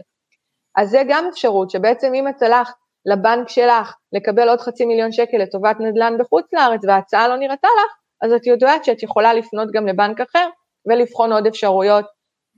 אז 0.77 0.91
זה 0.91 1.03
גם 1.09 1.25
אפשרות, 1.33 1.71
שבעצם 1.71 2.15
אם 2.15 2.29
את 2.29 2.43
הלכת 2.43 2.73
לבנק 3.07 3.49
שלך 3.49 3.95
לקבל 4.13 4.49
עוד 4.49 4.61
חצי 4.61 4.85
מיליון 4.85 5.13
שקל 5.13 5.37
לטובת 5.37 5.77
נדל"ן 5.81 6.19
בחוץ 6.19 6.47
לארץ 6.53 6.81
וההצעה 6.85 7.29
לא 7.29 7.37
נראתה 7.37 7.69
לך, 7.85 7.93
אז 8.23 8.33
את 8.33 8.47
יודעת 8.47 8.85
שאת 8.85 9.03
יכולה 9.03 9.35
לפנות 9.35 9.69
גם 9.73 9.87
לבנק 9.87 10.21
אחר 10.21 10.49
ולבחון 10.87 11.33
עוד 11.33 11.47
אפשרויות 11.47 12.05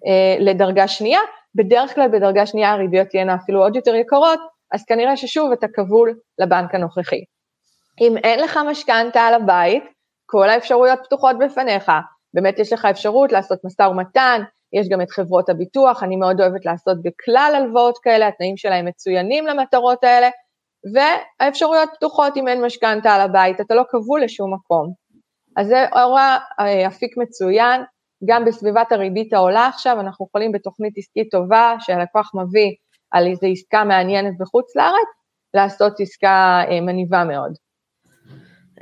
אה, 0.06 0.36
לדרגה 0.38 0.88
שנייה. 0.88 1.20
בדרך 1.54 1.94
כלל 1.94 2.08
בדרגה 2.08 2.46
שנייה 2.46 2.72
הריביות 2.72 3.08
תהיינה 3.08 3.34
אפילו 3.34 3.62
עוד 3.62 3.76
יותר 3.76 3.94
יקרות, 3.94 4.40
אז 4.72 4.84
כנראה 4.84 5.16
ששוב 5.16 5.52
אתה 5.52 5.66
כבול 5.74 6.14
לבנק 6.38 6.74
הנוכחי. 6.74 7.24
אם 8.00 8.16
אין 8.16 8.40
לך 8.40 8.58
משכנתה 8.70 9.20
על 9.20 9.34
הבית, 9.34 9.84
כל 10.32 10.48
האפשרויות 10.48 10.98
פתוחות 11.04 11.36
בפניך. 11.38 11.92
באמת 12.34 12.58
יש 12.58 12.72
לך 12.72 12.84
אפשרות 12.84 13.32
לעשות 13.32 13.58
משא 13.64 13.82
ומתן, 13.82 14.42
יש 14.72 14.88
גם 14.88 15.00
את 15.00 15.10
חברות 15.10 15.48
הביטוח, 15.48 16.02
אני 16.02 16.16
מאוד 16.16 16.40
אוהבת 16.40 16.64
לעשות 16.64 16.96
בכלל 17.02 17.52
הלוואות 17.56 17.98
כאלה, 18.02 18.28
התנאים 18.28 18.56
שלהם 18.56 18.86
מצוינים 18.86 19.46
למטרות 19.46 20.04
האלה, 20.04 20.28
והאפשרויות 20.94 21.88
פתוחות 21.96 22.36
אם 22.36 22.48
אין 22.48 22.64
משכנתה 22.64 23.14
על 23.14 23.20
הבית, 23.20 23.60
אתה 23.60 23.74
לא 23.74 23.82
כבול 23.90 24.22
לשום 24.22 24.54
מקום. 24.54 24.92
אז 25.56 25.66
זה 25.66 25.86
אורה 25.92 26.38
אה, 26.60 26.86
אפיק 26.86 27.16
מצוין, 27.16 27.80
גם 28.24 28.44
בסביבת 28.44 28.92
הריבית 28.92 29.32
העולה 29.32 29.66
עכשיו, 29.66 30.00
אנחנו 30.00 30.26
יכולים 30.28 30.52
בתוכנית 30.52 30.98
עסקית 30.98 31.28
טובה 31.30 31.74
שהלקוח 31.78 32.30
מביא 32.34 32.70
על 33.10 33.26
איזו 33.26 33.46
עסקה 33.46 33.84
מעניינת 33.84 34.38
בחוץ 34.38 34.76
לארץ, 34.76 35.08
לעשות 35.54 36.00
עסקה 36.00 36.62
אה, 36.70 36.80
מניבה 36.80 37.24
מאוד. 37.24 37.52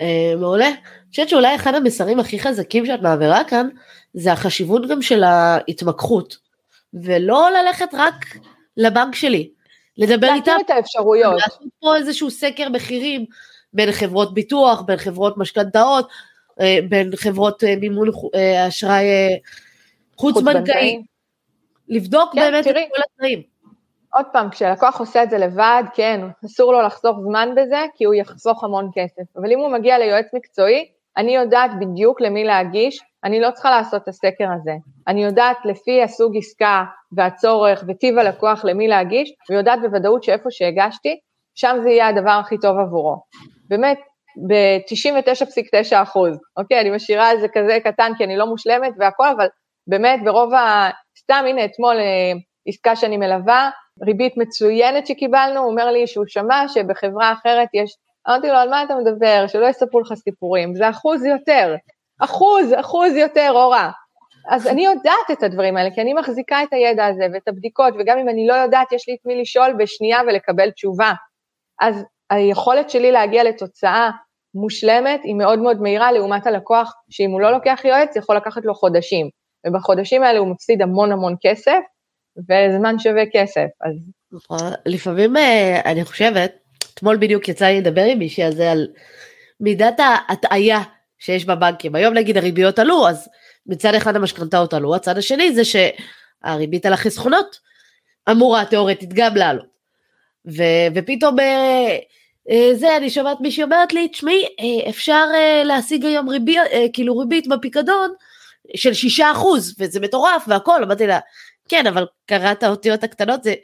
אה, 0.00 0.36
מעולה. 0.40 0.68
חושבת 1.10 1.28
שאולי 1.28 1.54
אחד 1.54 1.74
המסרים 1.74 2.20
הכי 2.20 2.38
חזקים 2.38 2.86
שאת 2.86 3.02
מעבירה 3.02 3.44
כאן, 3.44 3.68
זה 4.14 4.32
החשיבות 4.32 4.88
גם 4.88 5.02
של 5.02 5.24
ההתמקחות, 5.24 6.36
ולא 6.94 7.50
ללכת 7.50 7.88
רק 7.92 8.24
לבנק 8.76 9.14
שלי, 9.14 9.50
לדבר 9.98 10.28
איתם. 10.34 10.56
את 10.66 10.70
האפשרויות. 10.70 11.34
לעשות 11.34 11.68
פה 11.80 11.96
איזשהו 11.96 12.30
סקר 12.30 12.68
מחירים 12.68 13.26
בין 13.72 13.92
חברות 13.92 14.34
ביטוח, 14.34 14.80
בין 14.80 14.96
חברות 14.96 15.38
משכנתאות, 15.38 16.08
אה, 16.60 16.78
בין 16.88 17.10
חברות 17.16 17.64
אה, 17.64 17.76
מימון 17.76 18.08
אשראי 18.68 19.06
חוץ 20.16 20.42
בנקאי. 20.42 21.02
לבדוק 21.88 22.32
כן, 22.32 22.40
באמת 22.40 22.64
תראי. 22.64 22.82
את 22.82 22.88
כל 22.96 23.02
התנאים. 23.14 23.42
עוד 24.12 24.26
פעם, 24.32 24.50
כשלקוח 24.50 25.00
עושה 25.00 25.22
את 25.22 25.30
זה 25.30 25.38
לבד, 25.38 25.82
כן, 25.94 26.20
אסור 26.44 26.72
לו 26.72 26.82
לחסוך 26.82 27.18
זמן 27.20 27.48
בזה, 27.56 27.84
כי 27.96 28.04
הוא 28.04 28.14
יחסוך 28.14 28.64
המון 28.64 28.90
כסף. 28.94 29.22
אבל 29.36 29.52
אם 29.52 29.58
הוא 29.58 29.68
מגיע 29.68 29.98
ליועץ 29.98 30.26
מקצועי, 30.34 30.88
אני 31.16 31.34
יודעת 31.36 31.70
בדיוק 31.80 32.20
למי 32.20 32.44
להגיש, 32.44 33.00
אני 33.24 33.40
לא 33.40 33.50
צריכה 33.50 33.70
לעשות 33.70 34.02
את 34.02 34.08
הסקר 34.08 34.48
הזה. 34.54 34.72
אני 35.08 35.24
יודעת 35.24 35.56
לפי 35.64 36.02
הסוג 36.02 36.36
עסקה 36.36 36.84
והצורך 37.16 37.84
וטיב 37.88 38.18
הלקוח 38.18 38.64
למי 38.64 38.88
להגיש, 38.88 39.32
ויודעת 39.50 39.78
בוודאות 39.82 40.22
שאיפה 40.22 40.50
שהגשתי, 40.50 41.18
שם 41.54 41.76
זה 41.82 41.90
יהיה 41.90 42.08
הדבר 42.08 42.30
הכי 42.30 42.58
טוב 42.58 42.78
עבורו. 42.78 43.16
באמת, 43.68 43.98
ב-99.9 44.48 46.02
אחוז, 46.02 46.38
אוקיי? 46.56 46.80
אני 46.80 46.90
משאירה 46.90 47.32
את 47.32 47.40
זה 47.40 47.48
כזה 47.48 47.78
קטן 47.84 48.12
כי 48.18 48.24
אני 48.24 48.36
לא 48.36 48.46
מושלמת 48.46 48.92
והכל, 48.98 49.28
אבל 49.36 49.46
באמת 49.86 50.20
ברוב 50.24 50.54
ה... 50.54 50.90
סתם, 51.18 51.44
הנה, 51.48 51.64
אתמול 51.64 51.96
אה, 51.96 52.32
עסקה 52.66 52.96
שאני 52.96 53.16
מלווה, 53.16 53.70
ריבית 54.06 54.36
מצוינת 54.36 55.06
שקיבלנו, 55.06 55.60
הוא 55.60 55.70
אומר 55.70 55.90
לי 55.90 56.06
שהוא 56.06 56.24
שמע 56.28 56.68
שבחברה 56.68 57.32
אחרת 57.32 57.68
יש, 57.74 57.90
אמרתי 58.28 58.48
לו, 58.48 58.54
על 58.54 58.68
מה 58.68 58.82
אתה 58.82 58.94
מדבר? 58.94 59.44
שלא 59.46 59.66
יספרו 59.66 60.00
לך 60.00 60.14
סיפורים, 60.14 60.74
זה 60.74 60.90
אחוז 60.90 61.24
יותר, 61.24 61.74
אחוז, 62.20 62.74
אחוז 62.80 63.16
יותר, 63.16 63.50
אורה. 63.54 63.90
אז 64.50 64.66
אני 64.66 64.84
יודעת 64.84 65.30
את 65.32 65.42
הדברים 65.42 65.76
האלה, 65.76 65.90
כי 65.94 66.00
אני 66.00 66.14
מחזיקה 66.14 66.62
את 66.62 66.72
הידע 66.72 67.06
הזה 67.06 67.26
ואת 67.32 67.48
הבדיקות, 67.48 67.94
וגם 67.98 68.18
אם 68.18 68.28
אני 68.28 68.46
לא 68.46 68.54
יודעת, 68.54 68.92
יש 68.92 69.08
לי 69.08 69.14
את 69.14 69.26
מי 69.26 69.40
לשאול 69.40 69.72
בשנייה 69.78 70.20
ולקבל 70.26 70.70
תשובה. 70.70 71.12
אז 71.80 72.04
היכולת 72.30 72.90
שלי 72.90 73.12
להגיע 73.12 73.44
לתוצאה 73.44 74.10
מושלמת 74.54 75.20
היא 75.24 75.34
מאוד 75.34 75.58
מאוד 75.58 75.82
מהירה 75.82 76.12
לעומת 76.12 76.46
הלקוח, 76.46 76.92
שאם 77.10 77.30
הוא 77.30 77.40
לא 77.40 77.52
לוקח 77.52 77.80
יועץ, 77.84 78.16
יכול 78.16 78.36
לקחת 78.36 78.64
לו 78.64 78.74
חודשים. 78.74 79.28
ובחודשים 79.66 80.22
האלה 80.22 80.38
הוא 80.38 80.48
מפסיד 80.48 80.82
המון 80.82 81.12
המון 81.12 81.34
כסף, 81.40 81.80
וזמן 82.38 82.98
שווה 82.98 83.22
כסף, 83.32 83.66
אז... 83.80 83.92
נכון, 84.32 84.72
לפעמים 84.86 85.36
אה, 85.36 85.80
אני 85.84 86.04
חושבת, 86.04 86.52
אתמול 87.00 87.16
בדיוק 87.16 87.48
יצא 87.48 87.66
לי 87.66 87.80
לדבר 87.80 88.04
עם 88.04 88.18
מישהי 88.18 88.44
על 88.44 88.52
זה, 88.52 88.72
על 88.72 88.88
מידת 89.60 90.00
ההטעיה 90.00 90.82
שיש 91.18 91.44
בבנקים. 91.44 91.94
היום 91.94 92.14
נגיד 92.14 92.36
הריביות 92.36 92.78
עלו, 92.78 93.08
אז 93.08 93.28
מצד 93.66 93.94
אחד 93.94 94.16
המשכנתאות 94.16 94.74
עלו, 94.74 94.94
הצד 94.94 95.18
השני 95.18 95.54
זה 95.54 95.62
שהריבית 95.64 96.86
על 96.86 96.92
החסכונות 96.92 97.58
אמורה 98.30 98.64
תאורטית 98.64 99.12
גם 99.12 99.36
לעלות. 99.36 99.66
ו- 100.46 100.88
ופתאום 100.94 101.40
אה, 101.40 101.98
אה, 102.50 102.70
זה, 102.74 102.96
אני 102.96 103.10
שומעת 103.10 103.40
מישהי 103.40 103.62
אומרת 103.62 103.92
לי, 103.92 104.08
תשמעי, 104.08 104.44
אה, 104.44 104.90
אפשר 104.90 105.24
אה, 105.34 105.64
להשיג 105.64 106.04
היום 106.04 106.28
ריבית, 106.28 106.58
אה, 106.72 106.86
כאילו 106.92 107.18
ריבית 107.18 107.48
בפיקדון 107.48 108.10
של 108.76 108.94
שישה 108.94 109.32
אחוז, 109.32 109.74
וזה 109.78 110.00
מטורף 110.00 110.44
והכל, 110.48 110.82
אמרתי 110.82 111.06
לה, 111.06 111.18
כן, 111.68 111.86
אבל 111.86 112.06
קראת 112.26 112.62
האותיות 112.62 113.04
הקטנות, 113.04 113.42
זה 113.42 113.54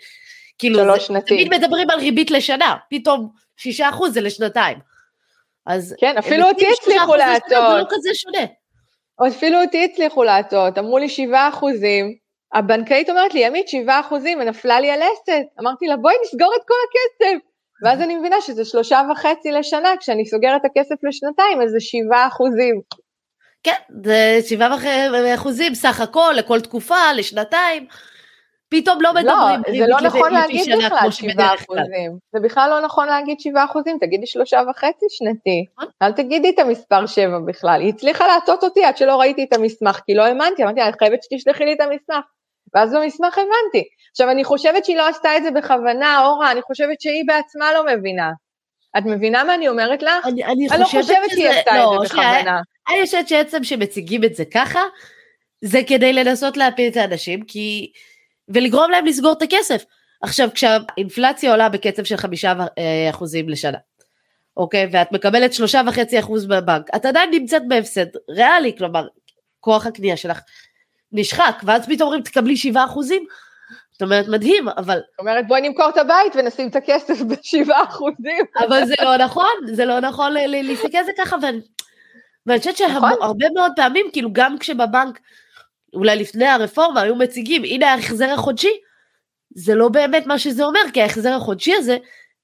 כאילו, 0.58 0.78
שלוש 0.78 1.06
שנתי. 1.06 1.46
תמיד 1.46 1.54
מדברים 1.54 1.90
על 1.90 1.98
ריבית 1.98 2.30
לשנה, 2.30 2.76
פתאום 2.90 3.28
שישה 3.56 3.88
אחוז 3.88 4.14
זה 4.14 4.20
לשנתיים. 4.20 4.78
אז... 5.66 5.94
כן, 6.00 6.18
אפילו 6.18 6.48
אותי 6.48 6.66
הצליחו 6.72 7.14
להטות. 7.14 7.48
זה 7.50 7.78
לא 7.78 7.84
כזה 7.90 8.10
שונה. 8.14 8.46
אפילו 9.28 9.62
אותי 9.62 9.84
הצליחו 9.84 10.24
להטות, 10.24 10.78
אמרו 10.78 10.98
לי 10.98 11.08
שבעה 11.08 11.48
אחוזים, 11.48 12.14
הבנקאית 12.54 13.10
אומרת 13.10 13.34
לי, 13.34 13.40
ימית, 13.40 13.68
שבעה 13.68 14.00
אחוזים, 14.00 14.42
נפלה 14.42 14.80
לי 14.80 14.90
הלסת. 14.90 15.46
אמרתי 15.60 15.86
לה, 15.86 15.96
בואי 15.96 16.14
נסגור 16.24 16.52
את 16.56 16.62
כל 16.68 16.74
הכסף. 16.88 17.44
ואז 17.82 18.00
אני 18.00 18.16
מבינה 18.16 18.36
שזה 18.40 18.64
שלושה 18.64 19.02
וחצי 19.12 19.52
לשנה, 19.52 19.88
כשאני 20.00 20.26
סוגרת 20.26 20.60
את 20.60 20.70
הכסף 20.70 21.04
לשנתיים, 21.04 21.62
אז 21.62 21.70
זה 21.70 21.80
שבעה 21.80 22.28
אחוזים. 22.28 22.80
כן, 23.62 23.72
זה 24.04 24.38
שבעה 24.48 25.34
אחוזים 25.34 25.74
סך 25.74 26.00
הכל, 26.00 26.34
לכל 26.36 26.60
תקופה, 26.60 27.12
לשנתיים. 27.16 27.86
פתאום 28.68 29.02
לא 29.02 29.14
מדברים 29.14 29.62
לא, 29.68 29.78
זה 29.78 29.86
לא 29.86 30.00
נכון 30.00 30.32
להגיד 30.32 30.76
בכלל 30.76 31.10
שבעה 31.10 31.54
אחוזים. 31.54 32.18
זה 32.32 32.40
בכלל 32.42 32.70
לא 32.70 32.80
נכון 32.80 33.08
להגיד 33.08 33.40
שבעה 33.40 33.64
אחוזים, 33.64 33.98
תגידי 34.00 34.26
שלושה 34.26 34.60
וחצי 34.70 35.06
שנתי. 35.08 35.64
נכון. 35.78 35.90
אל 36.02 36.12
תגידי 36.12 36.50
את 36.50 36.58
המספר 36.58 37.06
שבע 37.06 37.38
בכלל. 37.46 37.80
היא 37.80 37.88
הצליחה 37.88 38.26
להטות 38.26 38.64
אותי 38.64 38.84
עד 38.84 38.96
שלא 38.96 39.20
ראיתי 39.20 39.44
את 39.44 39.52
המסמך, 39.52 40.00
כי 40.06 40.14
לא 40.14 40.22
האמנתי, 40.22 40.62
אמרתי, 40.62 40.82
אני 40.82 40.92
חייבת 40.98 41.22
שתשלחי 41.22 41.64
לי 41.64 41.72
את 41.72 41.80
המסמך. 41.80 42.24
ואז 42.74 42.94
במסמך 42.94 43.38
הבנתי. 43.38 43.88
עכשיו, 44.10 44.30
אני 44.30 44.44
חושבת 44.44 44.84
שהיא 44.84 44.96
לא 44.96 45.08
עשתה 45.08 45.36
את 45.36 45.42
זה 45.42 45.50
בכוונה, 45.50 46.26
אורה, 46.26 46.52
אני 46.52 46.62
חושבת 46.62 47.00
שהיא 47.00 47.24
בעצמה 47.26 47.72
לא 47.72 47.86
מבינה. 47.86 48.30
את 48.98 49.02
מבינה 49.04 49.44
מה 49.44 49.54
אני 49.54 49.68
אומרת 49.68 50.02
לך? 50.02 50.26
אני, 50.26 50.44
אני, 50.44 50.68
אני 50.70 50.80
לא 50.80 50.84
חושבת 50.84 51.30
שהיא 51.30 51.48
עשתה 51.48 51.76
לא, 51.76 51.94
את 51.94 52.08
זה 52.08 52.14
בכוונה. 52.14 52.60
אני 52.88 53.04
חושבת 53.04 53.28
שעצם 53.28 53.64
שמציגים 53.64 54.24
את 54.24 54.34
זה 54.34 54.44
ככה, 54.44 54.80
זה 55.64 55.80
כדי 55.86 56.12
לנסות 56.12 56.56
להפיל 56.56 56.90
את 56.90 56.96
האנשים, 56.96 57.42
כי... 57.42 57.92
ולגרום 58.48 58.90
להם 58.90 59.06
לסגור 59.06 59.32
את 59.32 59.42
הכסף. 59.42 59.84
עכשיו, 60.22 60.48
כשהאינפלציה 60.54 61.50
עולה 61.50 61.68
בקצב 61.68 62.04
של 62.04 62.16
חמישה 62.16 62.54
אה, 62.78 63.10
אחוזים 63.10 63.48
לשנה, 63.48 63.78
אוקיי, 64.56 64.88
ואת 64.92 65.12
מקבלת 65.12 65.52
שלושה 65.52 65.80
וחצי 65.86 66.18
אחוז 66.18 66.46
בבנק, 66.46 66.86
את 66.96 67.04
עדיין 67.06 67.30
נמצאת 67.30 67.62
בהפסד 67.68 68.06
ריאלי, 68.30 68.76
כלומר, 68.78 69.06
כוח 69.60 69.86
הקנייה 69.86 70.16
שלך 70.16 70.40
נשחק, 71.12 71.62
ואז 71.64 71.86
פתאום 71.86 72.06
אומרים 72.06 72.22
תקבלי 72.22 72.56
שבעה 72.56 72.84
אחוזים, 72.84 73.26
זאת 73.92 74.02
אומרת 74.02 74.28
מדהים, 74.28 74.68
אבל... 74.68 74.98
זאת 75.10 75.18
אומרת 75.18 75.46
בואי 75.48 75.60
נמכור 75.60 75.88
את 75.88 75.96
הבית 75.96 76.36
ונשים 76.36 76.68
את 76.68 76.76
הכסף 76.76 77.20
בשבעה 77.28 77.84
אחוזים. 77.84 78.44
אבל 78.66 78.86
זה 78.86 78.94
לא 79.02 79.16
נכון, 79.16 79.52
זה 79.72 79.84
לא 79.84 80.00
נכון 80.00 80.32
להסתכל 80.32 80.98
על 80.98 81.04
זה 81.04 81.12
ככה, 81.18 81.36
ואני, 82.46 82.58
חושבת 82.58 82.76
שהרבה 82.76 83.10
נכון. 83.20 83.36
מאוד 83.54 83.72
פעמים, 83.76 84.06
כאילו 84.12 84.32
גם 84.32 84.58
כשבבנק, 84.58 85.20
אולי 85.96 86.16
לפני 86.16 86.46
הרפורמה 86.46 87.00
היו 87.00 87.16
מציגים, 87.16 87.64
הנה 87.64 87.92
ההחזר 87.92 88.30
החודשי, 88.30 88.80
זה 89.54 89.74
לא 89.74 89.88
באמת 89.88 90.26
מה 90.26 90.38
שזה 90.38 90.64
אומר, 90.64 90.80
כי 90.92 91.02
ההחזר 91.02 91.32
החודשי 91.32 91.74
הזה 91.74 91.96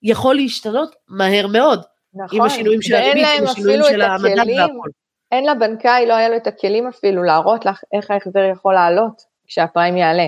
יכול 0.02 0.34
להשתנות 0.34 0.94
מהר 1.08 1.46
מאוד. 1.46 1.82
נכון, 2.14 2.38
עם 2.38 2.44
השינויים 2.44 2.82
של 2.82 2.94
הריבית, 2.94 3.26
עם 3.38 3.46
השינויים 3.46 3.82
של 3.90 4.02
המדד 4.02 4.50
והכל. 4.58 4.88
אין 5.32 5.46
לבנקאי, 5.46 6.06
לא 6.06 6.14
היה 6.14 6.28
לו 6.28 6.36
את 6.36 6.46
הכלים 6.46 6.88
אפילו 6.88 7.22
להראות 7.22 7.66
לך 7.66 7.80
איך 7.92 8.10
ההחזר 8.10 8.44
יכול 8.52 8.74
לעלות 8.74 9.22
כשהפריים 9.46 9.96
יעלה. 9.96 10.26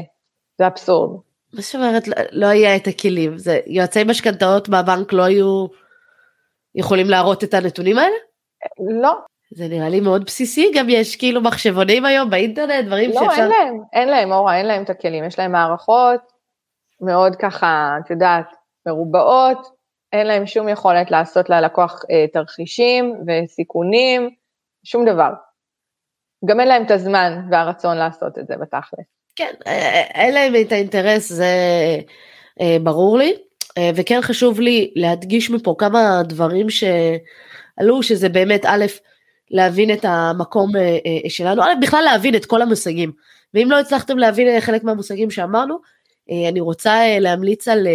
זה 0.59 0.66
אבסורד. 0.66 1.20
מה 1.53 1.61
זאת 1.61 1.75
אומרת 1.75 2.09
לא, 2.09 2.16
לא 2.33 2.47
היה 2.47 2.77
את 2.77 2.87
הכלים? 2.87 3.39
זה 3.39 3.61
יועצי 3.66 4.05
משכנתאות 4.05 4.68
מהבנק 4.68 5.12
לא 5.12 5.22
היו 5.22 5.66
יכולים 6.75 7.11
להראות 7.11 7.45
את 7.45 7.55
הנתונים 7.55 7.99
האלה? 7.99 8.16
לא. 9.03 9.12
זה 9.55 9.68
נראה 9.68 9.88
לי 9.88 10.00
מאוד 10.00 10.24
בסיסי, 10.24 10.70
גם 10.74 10.86
יש 10.88 11.16
כאילו 11.16 11.40
מחשבונים 11.40 12.05
היום 12.05 12.30
באינטרנט, 12.30 12.84
דברים 12.84 13.11
לא, 13.11 13.14
שאפשר... 13.14 13.48
לא, 13.48 13.55
אין 13.55 13.66
להם, 13.66 13.80
אין 13.92 14.09
להם, 14.09 14.32
אורה, 14.32 14.57
אין 14.57 14.66
להם 14.66 14.82
את 14.82 14.90
הכלים, 14.90 15.24
יש 15.24 15.38
להם 15.38 15.52
מערכות 15.52 16.20
מאוד 17.00 17.36
ככה, 17.36 17.96
את 18.05 18.11
יודעת, 18.11 18.46
מרובעות, 18.86 19.59
אין 20.12 20.26
להם 20.26 20.46
שום 20.46 20.68
יכולת 20.68 21.11
לעשות 21.11 21.50
ללקוח 21.50 22.02
אה, 22.11 22.26
תרחישים 22.32 23.14
וסיכונים, 23.26 24.30
שום 24.84 25.05
דבר. 25.05 25.30
גם 26.44 26.61
אין 26.61 26.68
להם 26.68 26.84
את 26.84 26.90
הזמן 26.90 27.46
והרצון 27.50 27.96
לעשות 27.96 28.38
את 28.38 28.46
זה 28.46 28.55
בתכלס. 28.57 29.07
כן, 29.36 29.52
אין 30.14 30.34
להם 30.34 30.52
את 30.61 30.72
האינטרס, 30.72 31.32
זה 31.32 31.46
אה, 32.61 32.76
ברור 32.82 33.18
לי, 33.18 33.34
אה, 33.78 33.90
וכן 33.94 34.20
חשוב 34.22 34.61
לי 34.61 34.92
להדגיש 34.96 35.50
מפה 35.50 35.74
כמה 35.78 36.22
דברים 36.24 36.66
שעלו, 36.70 38.02
שזה 38.02 38.28
באמת 38.28 38.66
א', 38.66 38.84
להבין 39.51 39.92
את 39.92 40.05
המקום 40.05 40.76
אה, 40.76 40.99
שלנו, 41.28 41.62
א', 41.62 41.72
בכלל 41.80 42.05
להבין 42.05 42.34
את 42.34 42.47
כל 42.47 42.62
המושגים, 42.62 43.12
ואם 43.55 43.70
לא 43.70 43.80
הצלחתם 43.80 44.18
להבין 44.18 44.61
חלק 44.61 44.84
מהמושגים 44.84 45.30
שאמרנו, 45.30 45.78
אני 46.51 46.61
רוצה 46.61 47.18
להמליץ 47.20 47.68
על 47.68 47.86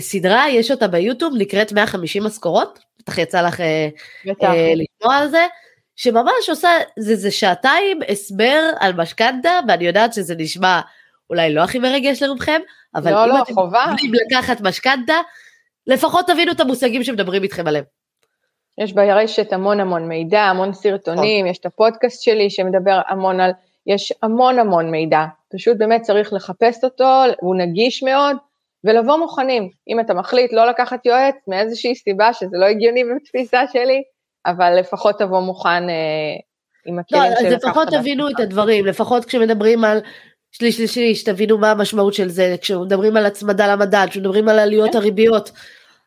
סדרה, 0.00 0.50
יש 0.50 0.70
אותה 0.70 0.88
ביוטיוב, 0.88 1.34
נקראת 1.38 1.72
150 1.72 2.24
משכורות, 2.24 2.78
בטח 2.98 3.18
יצא 3.18 3.42
לך 3.42 3.62
לשמוע 4.74 5.16
על 5.16 5.28
זה. 5.28 5.46
שממש 6.00 6.48
עושה, 6.48 6.68
זה, 6.98 7.16
זה 7.16 7.30
שעתיים 7.30 8.00
הסבר 8.08 8.70
על 8.80 8.92
משכנתה, 8.92 9.50
ואני 9.68 9.86
יודעת 9.86 10.14
שזה 10.14 10.34
נשמע 10.38 10.80
אולי 11.30 11.54
לא 11.54 11.62
הכי 11.62 11.78
מרגש 11.78 12.22
לרובכם, 12.22 12.60
אבל 12.94 13.10
לא, 13.10 13.24
אם 13.24 13.28
לא, 13.28 13.42
אתם 13.42 13.54
חובה. 13.54 13.84
לקחת 14.30 14.60
משכנתה, 14.60 15.14
לפחות 15.86 16.26
תבינו 16.26 16.52
את 16.52 16.60
המושגים 16.60 17.04
שמדברים 17.04 17.42
איתכם 17.42 17.66
עליהם. 17.66 17.84
יש 18.80 18.92
ברשת 18.92 19.52
המון 19.52 19.80
המון 19.80 20.08
מידע, 20.08 20.40
המון 20.40 20.72
סרטונים, 20.72 21.46
יש 21.46 21.58
את 21.58 21.66
הפודקאסט 21.66 22.22
שלי 22.22 22.50
שמדבר 22.50 23.00
המון 23.08 23.40
על, 23.40 23.50
יש 23.86 24.12
המון 24.22 24.58
המון 24.58 24.90
מידע, 24.90 25.24
פשוט 25.54 25.76
באמת 25.76 26.02
צריך 26.02 26.32
לחפש 26.32 26.84
אותו, 26.84 27.22
הוא 27.40 27.56
נגיש 27.56 28.02
מאוד, 28.02 28.36
ולבוא 28.84 29.16
מוכנים. 29.16 29.68
אם 29.88 30.00
אתה 30.00 30.14
מחליט 30.14 30.52
לא 30.52 30.66
לקחת 30.66 31.06
יועץ 31.06 31.34
מאיזושהי 31.48 31.94
סיבה 31.94 32.32
שזה 32.32 32.56
לא 32.58 32.64
הגיוני 32.64 33.02
בתפיסה 33.04 33.62
שלי, 33.72 34.02
אבל 34.46 34.74
לפחות 34.78 35.18
תבוא 35.18 35.40
מוכן 35.40 35.88
אה, 35.88 36.34
עם 36.86 36.98
הכלים 36.98 37.22
לא, 37.22 37.40
של 37.40 37.46
אז 37.46 37.52
לפחות 37.52 37.88
תבינו 37.88 38.28
את 38.28 38.40
הדברים, 38.40 38.86
לפחות 38.86 39.24
כשמדברים 39.24 39.84
על 39.84 40.00
שליש 40.52 40.76
שליש 40.76 40.94
שליש, 40.94 41.24
תבינו 41.24 41.58
מה 41.58 41.70
המשמעות 41.70 42.14
של 42.14 42.28
זה, 42.28 42.56
כשמדברים 42.60 43.16
על 43.16 43.26
הצמדה 43.26 43.72
למדד, 43.74 44.06
כשמדברים 44.10 44.48
על 44.48 44.58
עליות 44.58 44.92
כן. 44.92 44.98
הריביות, 44.98 45.50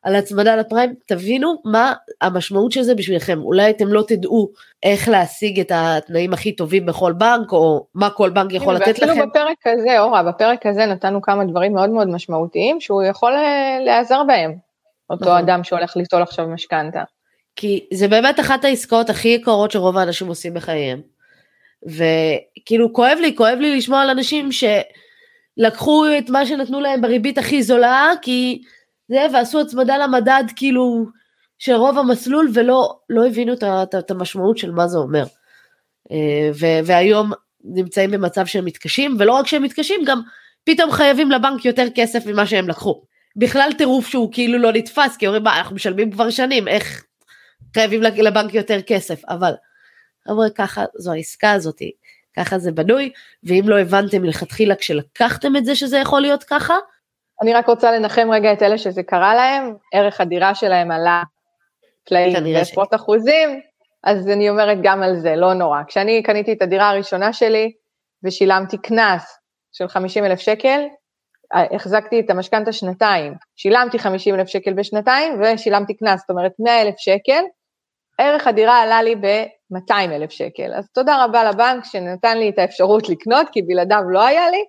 על 0.04 0.16
הצמדה 0.16 0.56
לפריים, 0.56 0.94
תבינו 1.08 1.62
מה 1.66 1.94
המשמעות 2.22 2.72
של 2.72 2.82
זה 2.82 2.96
בשבילכם. 2.96 3.40
אולי 3.42 3.70
אתם 3.70 3.88
לא 3.88 4.04
תדעו 4.08 4.50
איך 4.84 5.10
להשיג 5.10 5.60
את 5.60 5.72
התנאים 5.76 6.34
הכי 6.34 6.56
טובים 6.56 6.86
בכל 6.86 7.14
בנק, 7.14 7.52
או 7.52 7.86
מה 7.96 8.10
כל 8.10 8.30
בנק 8.30 8.54
יכול 8.54 8.74
לתת 8.74 9.00
לכם. 9.00 9.08
ואפילו 9.08 9.28
בפרק 9.30 9.58
הזה, 9.66 10.00
אורה, 10.00 10.24
בפרק 10.24 10.66
הזה 10.66 10.86
נתנו 10.86 11.22
כמה 11.22 11.46
דברים 11.46 11.74
מאוד 11.74 11.90
מאוד 11.90 12.08
משמעותיים, 12.08 12.82
שהוא 12.82 13.04
יכול 13.04 13.34
אה, 13.34 13.78
להיעזר 13.86 14.24
בהם, 14.24 14.56
אותו 15.10 15.26
נכון. 15.26 15.38
אדם 15.38 15.64
שהולך 15.64 15.98
ליטול 15.98 16.22
עכשיו 16.22 16.48
משכנתה. 16.48 17.04
כי 17.56 17.86
זה 17.94 18.08
באמת 18.08 18.40
אחת 18.40 18.66
העסקאות 18.66 19.10
הכי 19.10 19.28
יקרות 19.28 19.72
שרוב 19.72 19.98
האנשים 19.98 20.28
עושים 20.28 20.54
בחייהם. 20.54 21.02
וכאילו 21.86 22.94
כואב 22.94 23.18
לי, 23.22 23.36
כואב 23.36 23.58
לי 23.60 23.78
לשמוע 23.78 24.02
על 24.02 24.10
אנשים 24.10 24.50
שלקחו 24.52 26.06
את 26.18 26.30
מה 26.30 26.46
שנתנו 26.46 26.82
להם 26.82 27.02
בריבית 27.02 27.38
הכי 27.38 27.64
זולה, 27.64 28.12
כי 28.22 28.62
זה, 29.08 29.26
ועשו 29.34 29.62
הצמדה 29.62 29.98
למדד 29.98 30.44
כאילו 30.56 31.06
של 31.60 31.74
רוב 31.74 31.98
המסלול, 31.98 32.50
ולא 32.54 33.00
לא 33.10 33.28
הבינו 33.28 33.54
את, 33.54 33.64
ה- 33.64 33.84
את 34.00 34.12
המשמעות 34.12 34.58
של 34.58 34.72
מה 34.72 34.88
זה 34.88 34.98
אומר. 34.98 35.24
אה, 36.12 36.50
ו- 36.60 36.86
והיום 36.86 37.32
נמצאים 37.64 38.12
במצב 38.12 38.46
שהם 38.46 38.66
מתקשים, 38.66 39.16
ולא 39.20 39.34
רק 39.34 39.48
שהם 39.48 39.64
מתקשים, 39.64 40.02
גם 40.06 40.22
פתאום 40.64 40.92
חייבים 40.92 41.32
לבנק 41.32 41.66
יותר 41.66 41.86
כסף 41.96 42.26
ממה 42.26 42.48
שהם 42.48 42.70
לקחו. 42.70 43.04
בכלל 43.36 43.70
טירוף 43.78 44.08
שהוא 44.08 44.30
כאילו 44.32 44.58
לא 44.58 44.72
נתפס, 44.72 45.18
כי 45.18 45.28
אומרים, 45.28 45.44
מה, 45.44 45.58
אנחנו 45.58 45.76
משלמים 45.76 46.12
כבר 46.12 46.30
שנים, 46.30 46.68
איך 46.68 47.04
חייבים 47.74 48.02
לבנק 48.04 48.54
יותר 48.54 48.82
כסף, 48.82 49.26
אבל 49.26 49.54
חבר'ה, 50.28 50.50
ככה 50.50 50.86
זו 50.98 51.12
העסקה 51.12 51.52
הזאת, 51.52 51.82
ככה 52.38 52.60
זה 52.60 52.72
בנוי, 52.72 53.12
ואם 53.44 53.64
לא 53.66 53.80
הבנתם 53.80 54.22
מלכתחילה 54.22 54.76
כשלקחתם 54.76 55.56
את 55.56 55.66
זה 55.66 55.76
שזה 55.76 55.98
יכול 55.98 56.22
להיות 56.22 56.44
ככה, 56.44 56.74
אני 57.44 57.54
רק 57.54 57.68
רוצה 57.68 57.92
לנחם 57.92 58.30
רגע 58.32 58.54
את 58.54 58.64
אלה 58.64 58.78
שזה 58.78 59.04
קרה 59.04 59.36
להם, 59.36 59.74
ערך 59.94 60.22
הדירה 60.22 60.56
שלהם 60.56 60.92
עלה 60.92 61.24
פלאים 62.06 62.54
בעשרות 62.54 62.94
אחוזים, 62.94 63.60
אז 64.04 64.30
אני 64.30 64.50
אומרת 64.50 64.78
גם 64.84 65.04
על 65.04 65.16
זה, 65.16 65.36
לא 65.36 65.54
נורא. 65.54 65.82
כשאני 65.88 66.24
קניתי 66.24 66.54
את 66.54 66.62
הדירה 66.62 66.90
הראשונה 66.90 67.34
שלי 67.34 67.72
ושילמתי 68.24 68.78
קנס 68.78 69.38
של 69.72 69.88
50 69.88 70.26
אלף 70.26 70.40
שקל, 70.40 70.82
החזקתי 71.54 72.20
את 72.20 72.30
המשכנתה 72.30 72.72
שנתיים, 72.72 73.34
שילמתי 73.56 74.00
50 74.00 74.36
אלף 74.36 74.48
שקל 74.48 74.74
בשנתיים 74.74 75.42
ושילמתי 75.42 75.94
קנס, 75.94 76.20
זאת 76.20 76.30
אומרת 76.30 76.52
100 76.60 76.82
אלף 76.82 76.96
שקל, 76.98 77.44
ערך 78.18 78.48
הדירה 78.48 78.82
עלה 78.82 79.02
לי 79.02 79.16
ב-200 79.16 79.94
אלף 80.12 80.32
שקל. 80.32 80.74
אז 80.74 80.90
תודה 80.94 81.24
רבה 81.24 81.44
לבנק 81.44 81.86
שנתן 81.86 82.38
לי 82.38 82.50
את 82.50 82.60
האפשרות 82.60 83.10
לקנות, 83.10 83.48
כי 83.52 83.62
בלעדיו 83.62 84.04
לא 84.10 84.26
היה 84.26 84.50
לי, 84.50 84.64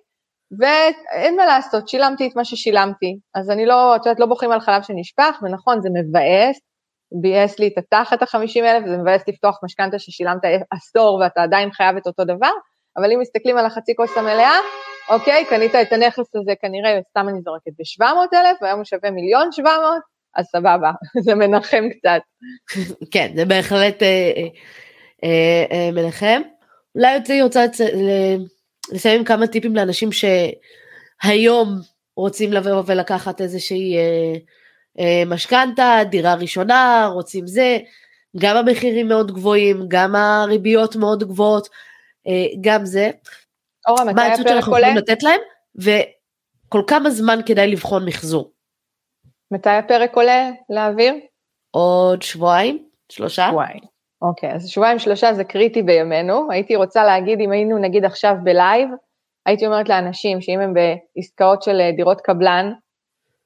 ואין 0.59 1.35
מה 1.35 1.45
לעשות, 1.45 1.87
שילמתי 1.87 2.27
את 2.27 2.35
מה 2.35 2.45
ששילמתי. 2.45 3.17
אז 3.35 3.49
אני 3.49 3.65
לא, 3.65 3.95
את 3.95 4.05
יודעת, 4.05 4.19
לא 4.19 4.25
בוכים 4.25 4.51
על 4.51 4.59
חלב 4.59 4.83
שנשפך, 4.83 5.39
ונכון, 5.41 5.81
זה 5.81 5.89
מבאס, 5.93 6.59
ביאס 7.21 7.59
לי 7.59 7.67
את 7.67 7.77
התחת 7.77 8.21
ה-50 8.21 8.59
אלף, 8.59 8.85
זה 8.87 8.97
מבאס 8.97 9.21
לפתוח 9.27 9.59
משכנתה 9.63 9.99
ששילמת 9.99 10.41
עשור 10.71 11.19
ואתה 11.21 11.43
עדיין 11.43 11.71
חייב 11.71 11.97
את 11.97 12.07
אותו 12.07 12.23
דבר, 12.23 12.51
אבל 12.97 13.11
אם 13.11 13.19
מסתכלים 13.19 13.57
על 13.57 13.65
החצי 13.65 13.95
כוס 13.95 14.17
המלאה, 14.17 14.57
אוקיי, 15.09 15.45
קנית 15.45 15.75
את 15.75 15.93
הנכס 15.93 16.35
הזה 16.35 16.53
כנראה, 16.61 16.99
סתם 17.09 17.29
אני 17.29 17.41
זורקת, 17.41 17.71
ב-700 17.79 18.37
אלף, 18.37 18.57
והיום 18.61 18.77
הוא 18.77 18.85
שווה 18.85 19.11
מיליון 19.11 19.51
700, 19.51 20.01
אז 20.35 20.45
סבבה, 20.45 20.91
זה 21.25 21.35
מנחם 21.35 21.83
קצת. 21.89 22.21
כן, 23.11 23.31
זה 23.35 23.45
בהחלט 23.45 24.03
אה, 24.03 24.31
אה, 25.23 25.65
אה, 25.71 25.89
מנחם. 25.93 26.41
אולי 26.95 27.17
אני 27.29 27.41
רוצה 27.41 27.65
לצ... 27.65 27.81
לסיים 28.91 29.19
עם 29.19 29.25
כמה 29.25 29.47
טיפים 29.47 29.75
לאנשים 29.75 30.09
שהיום 30.11 31.79
רוצים 32.15 32.53
לבוא 32.53 32.83
ולקחת 32.85 33.41
איזושהי 33.41 33.97
אה, 33.97 34.33
אה, 34.99 35.23
משכנתה, 35.25 35.99
דירה 36.09 36.35
ראשונה, 36.35 37.09
רוצים 37.13 37.47
זה, 37.47 37.77
גם 38.37 38.57
המחירים 38.57 39.07
מאוד 39.07 39.31
גבוהים, 39.31 39.85
גם 39.87 40.15
הריביות 40.15 40.95
מאוד 40.95 41.23
גבוהות, 41.23 41.69
אה, 42.27 42.45
גם 42.61 42.85
זה. 42.85 43.11
אורה, 43.87 44.03
מתי 44.03 44.13
מה 44.13 44.23
העצות 44.23 44.47
שאנחנו? 44.47 44.71
יכולים 44.71 44.95
לתת 44.95 45.23
להם, 45.23 45.39
וכל 45.75 46.81
כמה 46.87 47.09
זמן 47.09 47.39
כדאי 47.45 47.71
לבחון 47.71 48.05
מחזור. 48.05 48.51
מתי 49.51 49.69
הפרק 49.69 50.15
עולה 50.15 50.49
לאוויר? 50.69 51.13
עוד 51.71 52.21
שבועיים? 52.21 52.87
שלושה? 53.09 53.47
שבועיים. 53.49 53.94
אוקיי, 54.29 54.53
אז 54.53 54.67
שבועיים 54.69 54.99
שלושה 54.99 55.33
זה 55.33 55.43
קריטי 55.43 55.81
בימינו. 55.81 56.51
הייתי 56.51 56.75
רוצה 56.75 57.03
להגיד, 57.03 57.39
אם 57.39 57.51
היינו 57.51 57.77
נגיד 57.77 58.05
עכשיו 58.05 58.35
בלייב, 58.43 58.89
הייתי 59.45 59.65
אומרת 59.67 59.89
לאנשים 59.89 60.41
שאם 60.41 60.59
הם 60.59 60.73
בעסקאות 60.73 61.63
של 61.63 61.81
אה, 61.81 61.91
דירות 61.91 62.21
קבלן, 62.21 62.71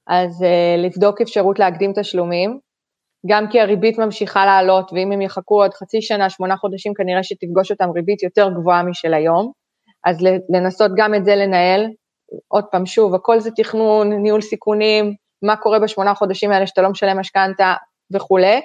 אז 0.07 0.41
uh, 0.41 0.77
לבדוק 0.77 1.21
אפשרות 1.21 1.59
להקדים 1.59 1.91
תשלומים, 1.95 2.59
גם 3.29 3.45
כי 3.51 3.61
הריבית 3.61 3.97
ממשיכה 3.97 4.45
לעלות, 4.45 4.91
ואם 4.93 5.11
הם 5.11 5.21
יחכו 5.21 5.61
עוד 5.61 5.73
חצי 5.73 6.01
שנה, 6.01 6.29
שמונה 6.29 6.57
חודשים, 6.57 6.93
כנראה 6.93 7.23
שתפגוש 7.23 7.71
אותם 7.71 7.89
ריבית 7.89 8.23
יותר 8.23 8.49
גבוהה 8.49 8.83
משל 8.83 9.13
היום. 9.13 9.51
אז 10.05 10.17
לנסות 10.49 10.91
גם 10.97 11.15
את 11.15 11.25
זה 11.25 11.35
לנהל. 11.35 11.87
עוד 12.47 12.65
פעם, 12.71 12.85
שוב, 12.85 13.15
הכל 13.15 13.39
זה 13.39 13.51
תכנון, 13.51 14.13
ניהול 14.13 14.41
סיכונים, 14.41 15.13
מה 15.43 15.55
קורה 15.55 15.79
בשמונה 15.79 16.15
חודשים 16.15 16.51
האלה 16.51 16.67
שאתה 16.67 16.81
לא 16.81 16.89
משלם 16.89 17.19
משכנתה 17.19 17.73
וכולי. 18.13 18.61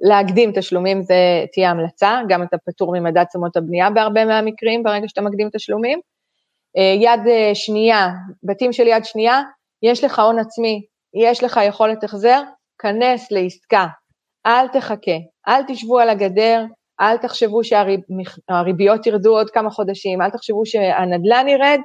להקדים 0.00 0.52
תשלומים 0.54 1.02
זה 1.02 1.44
תהיה 1.52 1.70
המלצה, 1.70 2.20
גם 2.28 2.42
אתה 2.42 2.56
פטור 2.66 2.92
ממדד 2.98 3.24
תשומות 3.24 3.56
הבנייה 3.56 3.90
בהרבה 3.90 4.24
מהמקרים, 4.24 4.82
ברגע 4.82 5.08
שאתה 5.08 5.20
מקדים 5.20 5.48
תשלומים. 5.52 6.00
אה, 6.76 6.94
יד 7.00 7.26
אה, 7.28 7.54
שנייה, 7.54 8.08
בתים 8.42 8.72
של 8.72 8.86
יד 8.86 9.04
שנייה, 9.04 9.42
יש 9.82 10.04
לך 10.04 10.18
הון 10.18 10.38
עצמי, 10.38 10.84
יש 11.28 11.44
לך 11.44 11.60
יכולת 11.66 12.04
החזר, 12.04 12.42
כנס 12.78 13.30
לעסקה, 13.30 13.86
אל 14.46 14.68
תחכה, 14.68 15.16
אל 15.48 15.62
תשבו 15.68 15.98
על 15.98 16.08
הגדר, 16.08 16.64
אל 17.00 17.16
תחשבו 17.16 17.60
שהריביות 17.64 19.06
ירדו 19.06 19.36
עוד 19.36 19.50
כמה 19.50 19.70
חודשים, 19.70 20.22
אל 20.22 20.30
תחשבו 20.30 20.66
שהנדל"ן 20.66 21.48
ירד, 21.48 21.80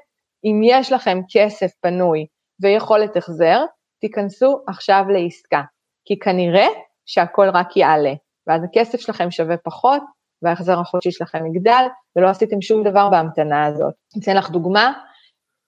אם 0.45 0.61
יש 0.63 0.91
לכם 0.91 1.19
כסף 1.31 1.71
פנוי 1.81 2.25
ויכולת 2.61 3.17
החזר, 3.17 3.63
תיכנסו 4.01 4.61
עכשיו 4.67 5.03
לעסקה, 5.09 5.61
כי 6.05 6.19
כנראה 6.19 6.67
שהכל 7.09 7.49
רק 7.53 7.77
יעלה, 7.77 8.13
ואז 8.47 8.63
הכסף 8.63 8.99
שלכם 8.99 9.31
שווה 9.31 9.57
פחות, 9.57 10.01
וההחזר 10.41 10.79
החודשי 10.79 11.11
שלכם 11.11 11.45
יגדל, 11.45 11.85
ולא 12.15 12.27
עשיתם 12.27 12.61
שום 12.61 12.83
דבר 12.83 13.09
בהמתנה 13.09 13.65
הזאת. 13.65 13.93
אני 14.15 14.23
אתן 14.23 14.37
לך 14.37 14.49
דוגמה, 14.49 14.93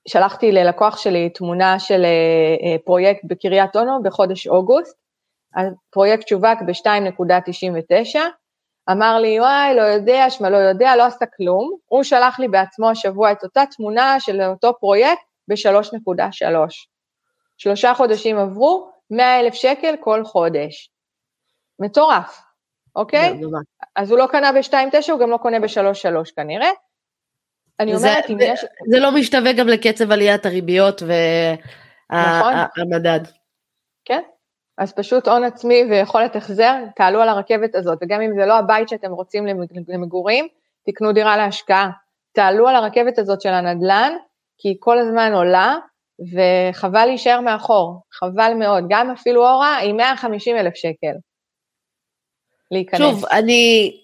שלחתי 0.07 0.51
ללקוח 0.51 0.97
שלי 0.97 1.29
תמונה 1.29 1.79
של 1.79 2.05
פרויקט 2.85 3.21
בקריית 3.23 3.75
אונו 3.75 4.03
בחודש 4.03 4.47
אוגוסט, 4.47 4.97
הפרויקט 5.55 6.27
שווק 6.27 6.61
ב-2.99, 6.67 8.19
אמר 8.91 9.19
לי, 9.19 9.39
וואי, 9.39 9.75
לא 9.75 9.81
יודע, 9.81 10.29
שמע 10.29 10.49
לא 10.49 10.57
יודע, 10.57 10.95
לא 10.95 11.05
עשה 11.05 11.25
כלום, 11.37 11.75
הוא 11.85 12.03
שלח 12.03 12.39
לי 12.39 12.47
בעצמו 12.47 12.89
השבוע 12.89 13.31
את 13.31 13.43
אותה 13.43 13.63
תמונה 13.75 14.19
של 14.19 14.41
אותו 14.41 14.73
פרויקט 14.79 15.21
ב-3.3. 15.47 16.45
שלושה 17.57 17.93
חודשים 17.93 18.37
עברו, 18.37 18.91
100 19.11 19.39
אלף 19.39 19.53
שקל 19.53 19.95
כל 19.99 20.23
חודש. 20.23 20.90
מטורף. 21.81 22.41
אוקיי? 22.95 23.41
אז 23.95 24.11
הוא 24.11 24.19
לא 24.19 24.27
קנה 24.31 24.51
ב-2.9, 24.51 25.11
הוא 25.11 25.19
גם 25.19 25.29
לא 25.29 25.37
קונה 25.37 25.59
ב-3.3 25.59 26.35
כנראה. 26.35 26.69
אני 27.79 27.95
אומרת, 27.95 28.23
זה, 28.27 28.33
אם 28.33 28.39
זה, 28.39 28.45
יש... 28.45 28.65
זה 28.89 28.99
לא 28.99 29.11
משתווה 29.11 29.53
גם 29.53 29.67
לקצב 29.67 30.11
עליית 30.11 30.45
הריביות 30.45 31.01
נכון. 32.11 32.53
והמדד. 32.77 33.19
כן, 34.05 34.21
אז 34.77 34.93
פשוט 34.93 35.27
הון 35.27 35.43
עצמי 35.43 35.83
ויכולת 35.89 36.35
החזר, 36.35 36.75
תעלו 36.95 37.21
על 37.21 37.29
הרכבת 37.29 37.75
הזאת, 37.75 37.97
וגם 38.01 38.21
אם 38.21 38.31
זה 38.39 38.45
לא 38.45 38.53
הבית 38.53 38.89
שאתם 38.89 39.11
רוצים 39.11 39.45
למגורים, 39.87 40.47
תקנו 40.85 41.13
דירה 41.13 41.37
להשקעה. 41.37 41.89
תעלו 42.33 42.67
על 42.67 42.75
הרכבת 42.75 43.19
הזאת 43.19 43.41
של 43.41 43.49
הנדל"ן, 43.49 44.13
כי 44.57 44.69
היא 44.69 44.77
כל 44.79 44.99
הזמן 44.99 45.33
עולה, 45.33 45.75
וחבל 46.33 47.05
להישאר 47.05 47.41
מאחור, 47.41 48.01
חבל 48.13 48.53
מאוד. 48.59 48.83
גם 48.89 49.11
אפילו 49.11 49.47
אורה 49.47 49.75
היא 49.77 49.93
150 49.93 50.57
אלף 50.57 50.75
שקל. 50.75 51.13
להיכנס. 52.71 52.99
שוב, 52.99 53.25
אני 53.25 53.97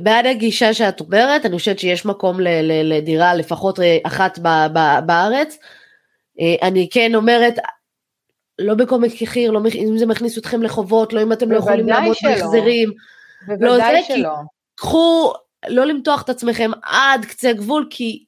בעד 0.00 0.26
הגישה 0.26 0.74
שאת 0.74 1.00
אומרת, 1.00 1.46
אני 1.46 1.58
חושבת 1.58 1.78
שיש 1.78 2.06
מקום 2.06 2.40
ל- 2.40 2.48
ל- 2.48 2.92
לדירה 2.96 3.34
לפחות 3.34 3.78
אחת 4.02 4.38
ב- 4.38 4.66
ב- 4.72 5.06
בארץ. 5.06 5.58
אה, 6.40 6.68
אני 6.68 6.88
כן 6.92 7.14
אומרת, 7.14 7.54
לא 8.58 8.74
בכל 8.74 8.98
מחיר, 9.00 9.50
לא, 9.50 9.60
אם 9.74 9.98
זה 9.98 10.06
מכניס 10.06 10.38
אתכם 10.38 10.62
לחובות, 10.62 11.12
לא 11.12 11.22
אם 11.22 11.32
אתם 11.32 11.52
לא 11.52 11.58
יכולים 11.58 11.88
לעמוד 11.88 12.16
בהחזרים. 12.22 12.92
לא, 13.60 13.76
שלא. 14.02 14.14
כי 14.14 14.22
קחו, 14.74 15.32
לא 15.68 15.84
למתוח 15.84 16.22
את 16.22 16.28
עצמכם 16.28 16.70
עד 16.82 17.24
קצה 17.24 17.52
גבול, 17.52 17.86
כי 17.90 18.24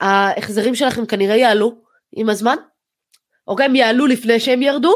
ההחזרים 0.00 0.74
שלכם 0.74 1.06
כנראה 1.06 1.36
יעלו 1.36 1.74
עם 2.12 2.28
הזמן. 2.28 2.56
אוקיי, 3.48 3.66
הם 3.66 3.76
יעלו 3.76 4.06
לפני 4.06 4.40
שהם 4.40 4.62
ירדו. 4.62 4.94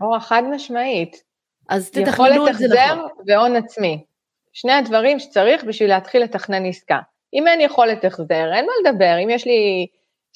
אורה, 0.00 0.20
חד 0.20 0.42
משמעית. 0.50 1.22
אז 1.68 1.90
תתכננו 1.90 2.04
את 2.04 2.06
זה 2.06 2.10
נכון. 2.10 2.26
יכולת 2.26 2.50
החזר 2.50 3.06
והון 3.26 3.56
עצמי. 3.56 4.04
שני 4.52 4.72
הדברים 4.72 5.18
שצריך 5.18 5.64
בשביל 5.64 5.88
להתחיל 5.88 6.22
לתכנן 6.22 6.66
עסקה. 6.66 6.98
אם 7.34 7.48
אין 7.48 7.60
יכולת 7.60 8.04
החזר, 8.04 8.52
אין 8.54 8.66
מה 8.66 8.72
לדבר. 8.90 9.14
אם 9.24 9.30
יש 9.30 9.46
לי 9.46 9.86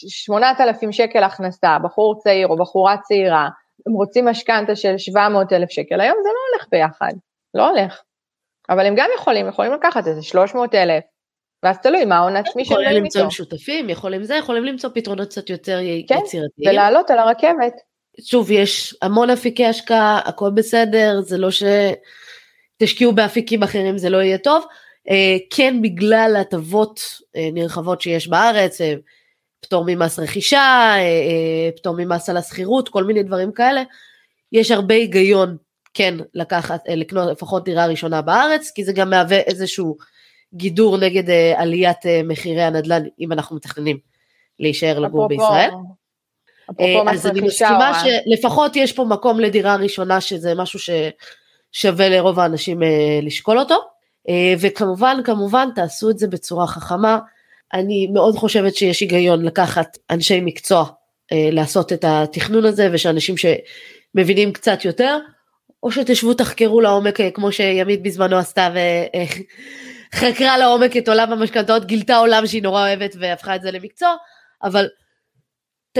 8,000 0.09 0.93
שקל 0.93 1.23
הכנסה, 1.23 1.77
בחור 1.85 2.19
צעיר 2.19 2.49
או 2.49 2.57
בחורה 2.57 2.97
צעירה, 3.03 3.49
הם 3.87 3.93
רוצים 3.93 4.29
משכנתה 4.29 4.77
של 4.77 4.99
700,000 4.99 5.71
שקל, 5.71 6.01
היום 6.01 6.17
זה 6.23 6.29
לא 6.29 6.41
הולך 6.53 6.67
ביחד, 6.71 7.13
לא 7.55 7.69
הולך. 7.69 8.03
אבל 8.71 8.87
הם 8.87 8.95
גם 8.97 9.09
יכולים, 9.17 9.49
יכולים 9.49 9.73
לקחת 9.73 10.07
איזה 10.07 10.23
300,000, 10.23 11.03
ואז 11.63 11.79
תלוי 11.79 12.05
מה 12.05 12.17
ההון 12.17 12.37
העצמי 12.37 12.65
שהם 12.65 12.81
יכולים 12.81 13.03
למצוא 13.03 13.23
עם 13.23 13.31
שותפים, 13.31 13.91
יכולים 13.91 14.25
זה, 14.25 14.35
יכולים 14.35 14.65
למצוא 14.65 14.91
פתרונות 14.95 15.29
קצת 15.29 15.51
יותר 15.51 15.79
כן, 16.09 16.15
יצירתיים. 16.15 16.71
ולעלות 16.71 17.11
על 17.11 17.19
הרכבת. 17.19 17.88
שוב, 18.21 18.51
יש 18.51 18.97
המון 19.03 19.31
אפיקי 19.31 19.67
השקעה, 19.67 20.21
הכל 20.25 20.51
בסדר, 20.51 21.21
זה 21.21 21.39
לא 21.39 21.49
שתשקיעו 22.81 23.13
באפיקים 23.13 23.63
אחרים 23.63 23.99
זה 23.99 24.11
לא 24.11 24.19
יהיה 24.23 24.39
טוב. 24.39 24.65
אה, 25.11 25.37
כן, 25.51 25.83
בגלל 25.83 26.37
הטבות 26.41 27.01
אה, 27.37 27.49
נרחבות 27.53 28.01
שיש 28.01 28.29
בארץ, 28.29 28.81
אה, 28.81 28.95
פטור 29.61 29.85
ממס 29.87 30.19
רכישה, 30.19 30.95
פטור 31.77 31.95
ממס 31.99 32.29
על 32.29 32.37
השכירות, 32.37 32.89
כל 32.89 33.05
מיני 33.05 33.23
דברים 33.23 33.53
כאלה, 33.53 33.83
יש 34.53 34.71
הרבה 34.71 34.95
היגיון 34.95 35.57
כן 35.95 36.15
לקחת, 36.35 36.81
לקנות 36.89 37.31
לפחות 37.31 37.65
דירה 37.65 37.87
ראשונה 37.87 38.23
בארץ, 38.23 38.71
כי 38.75 38.85
זה 38.85 38.93
גם 38.93 39.11
מהווה 39.11 39.39
איזשהו 39.39 39.97
גידור 40.55 40.99
נגד 40.99 41.31
עליית 41.57 41.99
מחירי 42.25 42.63
הנדל"ן, 42.63 43.03
אם 43.21 43.33
אנחנו 43.33 43.57
מתכננים 43.57 43.99
להישאר 44.61 44.99
לגור 44.99 45.29
בישראל. 45.29 45.71
אפרופו 46.71 47.11
אז 47.11 47.27
אני 47.27 47.41
מסכימה 47.41 47.93
שלפחות 48.01 48.77
יש 48.77 48.93
פה 48.93 49.05
מקום 49.05 49.41
לדירה 49.41 49.77
ראשונה, 49.77 50.21
שזה 50.21 50.55
משהו 50.55 50.79
ששווה 50.79 52.09
לרוב 52.09 52.41
האנשים 52.41 52.83
לשקול 53.23 53.59
אותו. 53.59 53.77
וכמובן, 54.59 55.21
כמובן, 55.25 55.69
תעשו 55.75 56.11
את 56.11 56.19
זה 56.19 56.29
בצורה 56.29 56.67
חכמה. 56.67 57.19
אני 57.75 58.07
מאוד 58.07 58.35
חושבת 58.35 58.77
שיש 58.77 59.01
היגיון 59.01 59.45
לקחת 59.45 59.99
אנשי 60.11 60.41
מקצוע 60.41 60.85
לעשות 61.33 61.93
את 61.93 62.05
התכנון 62.09 62.65
הזה, 62.65 62.89
ושאנשים 62.93 63.35
שמבינים 63.37 64.53
קצת 64.53 64.85
יותר, 64.85 65.19
או 65.83 65.91
שתשבו 65.91 66.35
תחקרו 66.35 66.81
לעומק 66.81 67.19
כמו 67.35 67.53
שימית 67.53 68.03
בזמנו 68.03 68.37
עשתה 68.37 68.69
וחקרה 70.15 70.59
לעומק 70.59 70.97
את 70.97 71.09
עולם 71.09 71.33
המשכנתאות, 71.33 71.85
גילתה 71.85 72.17
עולם 72.17 72.47
שהיא 72.47 72.63
נורא 72.63 72.81
אוהבת 72.81 73.17
והפכה 73.19 73.55
את 73.55 73.63
זה 73.63 73.71
למקצוע, 73.71 74.15
אבל 74.63 74.89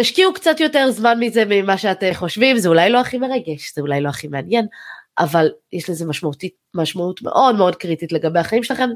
תשקיעו 0.01 0.35
קצת 0.35 0.61
יותר 0.61 0.91
זמן 0.91 1.21
מזה 1.21 1.45
ממה 1.49 1.79
שאתם 1.79 2.11
חושבים, 2.15 2.59
זה 2.59 2.69
אולי 2.69 2.91
לא 2.91 3.01
הכי 3.01 3.19
מרגש, 3.19 3.73
זה 3.75 3.81
אולי 3.81 4.01
לא 4.01 4.09
הכי 4.09 4.29
מעניין, 4.29 4.67
אבל 5.19 5.51
יש 5.73 5.91
לזה 5.91 6.07
משמעותית, 6.07 6.55
משמעות 6.75 7.23
מאוד 7.23 7.55
מאוד 7.55 7.77
קריטית 7.77 8.13
לגבי 8.13 8.39
החיים 8.39 8.63
שלכם. 8.63 8.91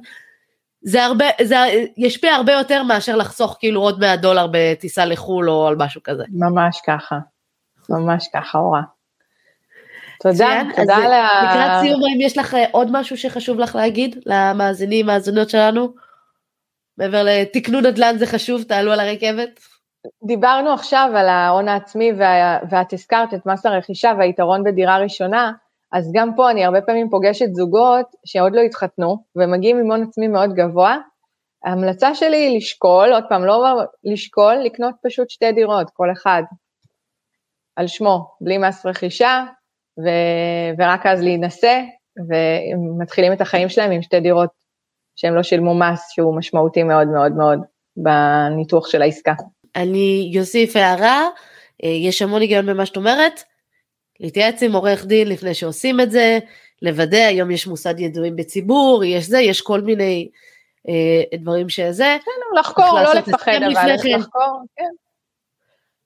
זה 0.82 1.04
הרבה, 1.04 1.24
זה 1.42 1.56
ישפיע 1.96 2.34
הרבה 2.34 2.52
יותר 2.52 2.82
מאשר 2.82 3.16
לחסוך 3.16 3.56
כאילו 3.60 3.80
עוד 3.80 4.00
100 4.00 4.16
דולר 4.16 4.46
בטיסה 4.52 5.04
לחו"ל 5.04 5.50
או 5.50 5.68
על 5.68 5.76
משהו 5.76 6.02
כזה. 6.04 6.24
ממש 6.32 6.80
ככה, 6.86 7.18
ממש 7.88 8.28
ככה, 8.34 8.58
אורה. 8.58 8.82
תודה, 10.20 10.62
תודה 10.76 10.96
על 10.96 11.12
ה... 11.12 11.28
לקראת 11.42 11.80
סיום, 11.80 12.00
האם 12.04 12.20
יש 12.20 12.38
לך 12.38 12.56
עוד 12.70 12.88
משהו 12.92 13.16
שחשוב 13.16 13.58
לך 13.58 13.76
להגיד 13.76 14.18
למאזינים, 14.26 15.06
מאזינות 15.06 15.50
שלנו? 15.50 15.94
מעבר 16.98 17.22
לתקנו 17.24 17.80
נדל"ן 17.80 18.18
זה 18.18 18.26
חשוב, 18.26 18.62
תעלו 18.62 18.92
על 18.92 19.00
הרכבת. 19.00 19.71
דיברנו 20.26 20.72
עכשיו 20.72 21.10
על 21.16 21.28
ההון 21.28 21.68
העצמי 21.68 22.12
וה, 22.12 22.58
ואת 22.70 22.92
הזכרת 22.92 23.34
את 23.34 23.46
מס 23.46 23.66
הרכישה 23.66 24.12
והיתרון 24.18 24.64
בדירה 24.64 24.98
ראשונה, 24.98 25.52
אז 25.92 26.12
גם 26.14 26.34
פה 26.36 26.50
אני 26.50 26.64
הרבה 26.64 26.80
פעמים 26.80 27.10
פוגשת 27.10 27.52
זוגות 27.52 28.06
שעוד 28.24 28.52
לא 28.54 28.60
התחתנו 28.60 29.16
ומגיעים 29.36 29.78
עם 29.78 29.90
הון 29.90 30.02
עצמי 30.02 30.28
מאוד 30.28 30.52
גבוה. 30.54 30.96
ההמלצה 31.64 32.14
שלי 32.14 32.36
היא 32.36 32.56
לשקול, 32.56 33.12
עוד 33.12 33.24
פעם, 33.28 33.44
לא 33.44 33.82
לשקול, 34.04 34.54
לקנות 34.54 34.94
פשוט 35.02 35.30
שתי 35.30 35.52
דירות, 35.52 35.90
כל 35.90 36.12
אחד, 36.12 36.42
על 37.76 37.86
שמו, 37.86 38.34
בלי 38.40 38.58
מס 38.58 38.86
רכישה, 38.86 39.44
ו, 39.98 40.08
ורק 40.78 41.06
אז 41.06 41.22
להינשא, 41.22 41.80
ומתחילים 42.28 43.32
את 43.32 43.40
החיים 43.40 43.68
שלהם 43.68 43.90
עם 43.90 44.02
שתי 44.02 44.20
דירות 44.20 44.50
שהם 45.16 45.34
לא 45.34 45.42
שילמו 45.42 45.74
מס, 45.74 46.10
שהוא 46.10 46.36
משמעותי 46.36 46.82
מאוד 46.82 47.08
מאוד 47.08 47.32
מאוד 47.32 47.60
בניתוח 47.96 48.88
של 48.88 49.02
העסקה. 49.02 49.32
אני 49.76 50.34
אוסיף 50.40 50.76
הערה, 50.76 51.28
אה, 51.84 51.88
יש 51.88 52.22
המון 52.22 52.40
היגיון 52.40 52.66
במה 52.66 52.86
שאת 52.86 52.96
אומרת, 52.96 53.42
להתייעץ 54.20 54.62
עם 54.62 54.72
עורך 54.72 55.06
דין 55.06 55.28
לפני 55.28 55.54
שעושים 55.54 56.00
את 56.00 56.10
זה, 56.10 56.38
לוודא, 56.82 57.18
היום 57.18 57.50
יש 57.50 57.66
מוסד 57.66 58.00
ידועים 58.00 58.36
בציבור, 58.36 59.04
יש 59.04 59.24
זה, 59.24 59.40
יש 59.40 59.60
כל 59.60 59.80
מיני 59.80 60.28
אה, 60.88 61.38
דברים 61.38 61.68
שזה. 61.68 62.16
כן, 62.24 62.58
לחקור, 62.60 63.00
לא 63.04 63.14
לפחד, 63.14 63.52
אבל 63.62 63.96
כן. 64.02 64.18
לחקור, 64.18 64.62
כן. 64.76 64.84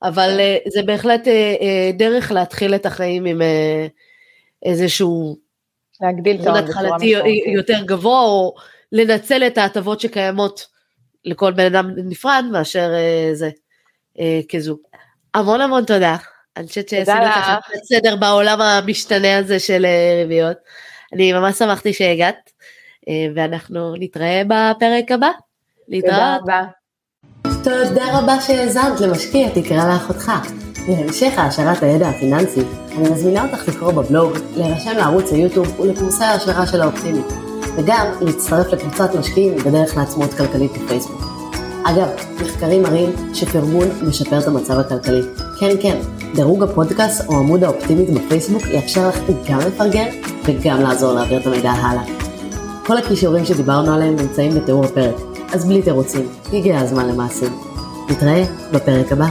אבל 0.03 0.31
כן. 0.31 0.41
אה, 0.41 0.57
זה 0.69 0.83
בהחלט 0.83 1.29
אה, 1.29 1.55
אה, 1.61 1.91
דרך 1.95 2.33
להתחיל 2.33 2.75
את 2.75 2.87
החיים 2.87 3.25
עם 3.25 3.43
אה, 3.43 3.87
איזשהו... 4.63 5.37
להגדיל 6.01 6.41
את 6.41 6.47
ההון 6.47 6.63
בצורה 6.63 6.83
משמעותית. 6.83 7.47
יותר 7.47 7.83
גבוה, 7.85 8.21
או 8.21 8.55
לנצל 8.93 9.47
את 9.47 9.59
ההטבות 9.59 10.01
שקיימות 10.01 10.67
לכל 11.27 11.53
בן 11.53 11.67
אדם 11.67 11.91
נפרד 11.97 12.45
מאשר 12.53 12.91
אה, 12.95 13.31
זה 13.35 13.51
אה, 14.21 14.41
כזוג. 14.49 14.79
המון 15.35 15.61
המון 15.61 15.85
תודה. 15.85 16.17
אני 16.57 16.67
חושבת 16.67 16.89
שעשינו 16.89 17.25
ככה 17.25 17.59
סדר 17.85 18.17
בעולם 18.17 18.61
המשתנה 18.61 19.39
הזה 19.39 19.59
של 19.59 19.85
אה, 19.85 20.15
ריביות. 20.23 20.57
אני 21.13 21.33
ממש 21.33 21.59
שמחתי 21.59 21.93
שהגעת, 21.93 22.51
אה, 23.09 23.27
ואנחנו 23.35 23.95
נתראה 23.99 24.43
בפרק 24.45 25.13
הבא. 25.13 25.31
להתראות. 25.89 26.15
תודה 26.15 26.37
רבה. 26.43 26.63
תודה 27.65 28.19
רבה 28.19 28.41
שהאזנת 28.41 29.01
למשקיע 29.01 29.49
תקרא 29.49 29.93
לאחותך. 29.93 30.33
להמשך 30.89 31.33
העשרת 31.37 31.83
הידע 31.83 32.09
הפיננסי, 32.09 32.61
אני 32.89 33.11
מזמינה 33.11 33.45
אותך 33.45 33.69
לקרוא 33.69 33.93
בבלוג, 33.93 34.33
להירשם 34.57 34.97
לערוץ 34.97 35.33
היוטיוב 35.33 35.81
ולקורסי 35.81 36.25
ההשערה 36.25 36.67
של 36.67 36.81
האופטימית. 36.81 37.27
וגם 37.77 38.07
להצטרף 38.21 38.73
לקבוצת 38.73 39.15
משקיעים 39.15 39.57
בדרך 39.57 39.97
לעצמאות 39.97 40.35
כלכלית 40.35 40.73
בפייסבוק. 40.73 41.23
אגב, 41.85 42.09
מחקרים 42.43 42.83
מראים 42.83 43.11
שפרגון 43.35 43.89
משפר 44.03 44.39
את 44.39 44.47
המצב 44.47 44.79
הכלכלי. 44.79 45.23
כן, 45.61 45.71
כן, 45.81 45.99
דירוג 46.35 46.63
הפודקאסט 46.63 47.29
או 47.29 47.37
עמוד 47.37 47.65
האופטימית 47.65 48.11
בפייסבוק 48.11 48.63
יאפשר 48.67 49.09
לך 49.09 49.19
גם 49.51 49.59
לפרגן 49.59 50.09
וגם 50.45 50.81
לעזור 50.81 51.13
להעביר 51.13 51.41
את 51.41 51.47
המידע 51.47 51.71
הלאה. 51.71 52.03
כל 52.87 52.97
הכישורים 52.97 53.45
שדיברנו 53.45 53.95
עליהם 53.95 54.17
נמצאים 54.17 54.55
בתיאור 54.55 54.85
הפרק, 54.85 55.15
אז 55.53 55.65
בלי 55.65 55.83
תירוצים, 55.83 56.29
הגיע 56.53 56.79
הזמן 56.79 57.09
למעשים. 57.09 57.53
נתראה 58.11 58.45
בפרק 58.73 59.13
הבא. 59.13 59.27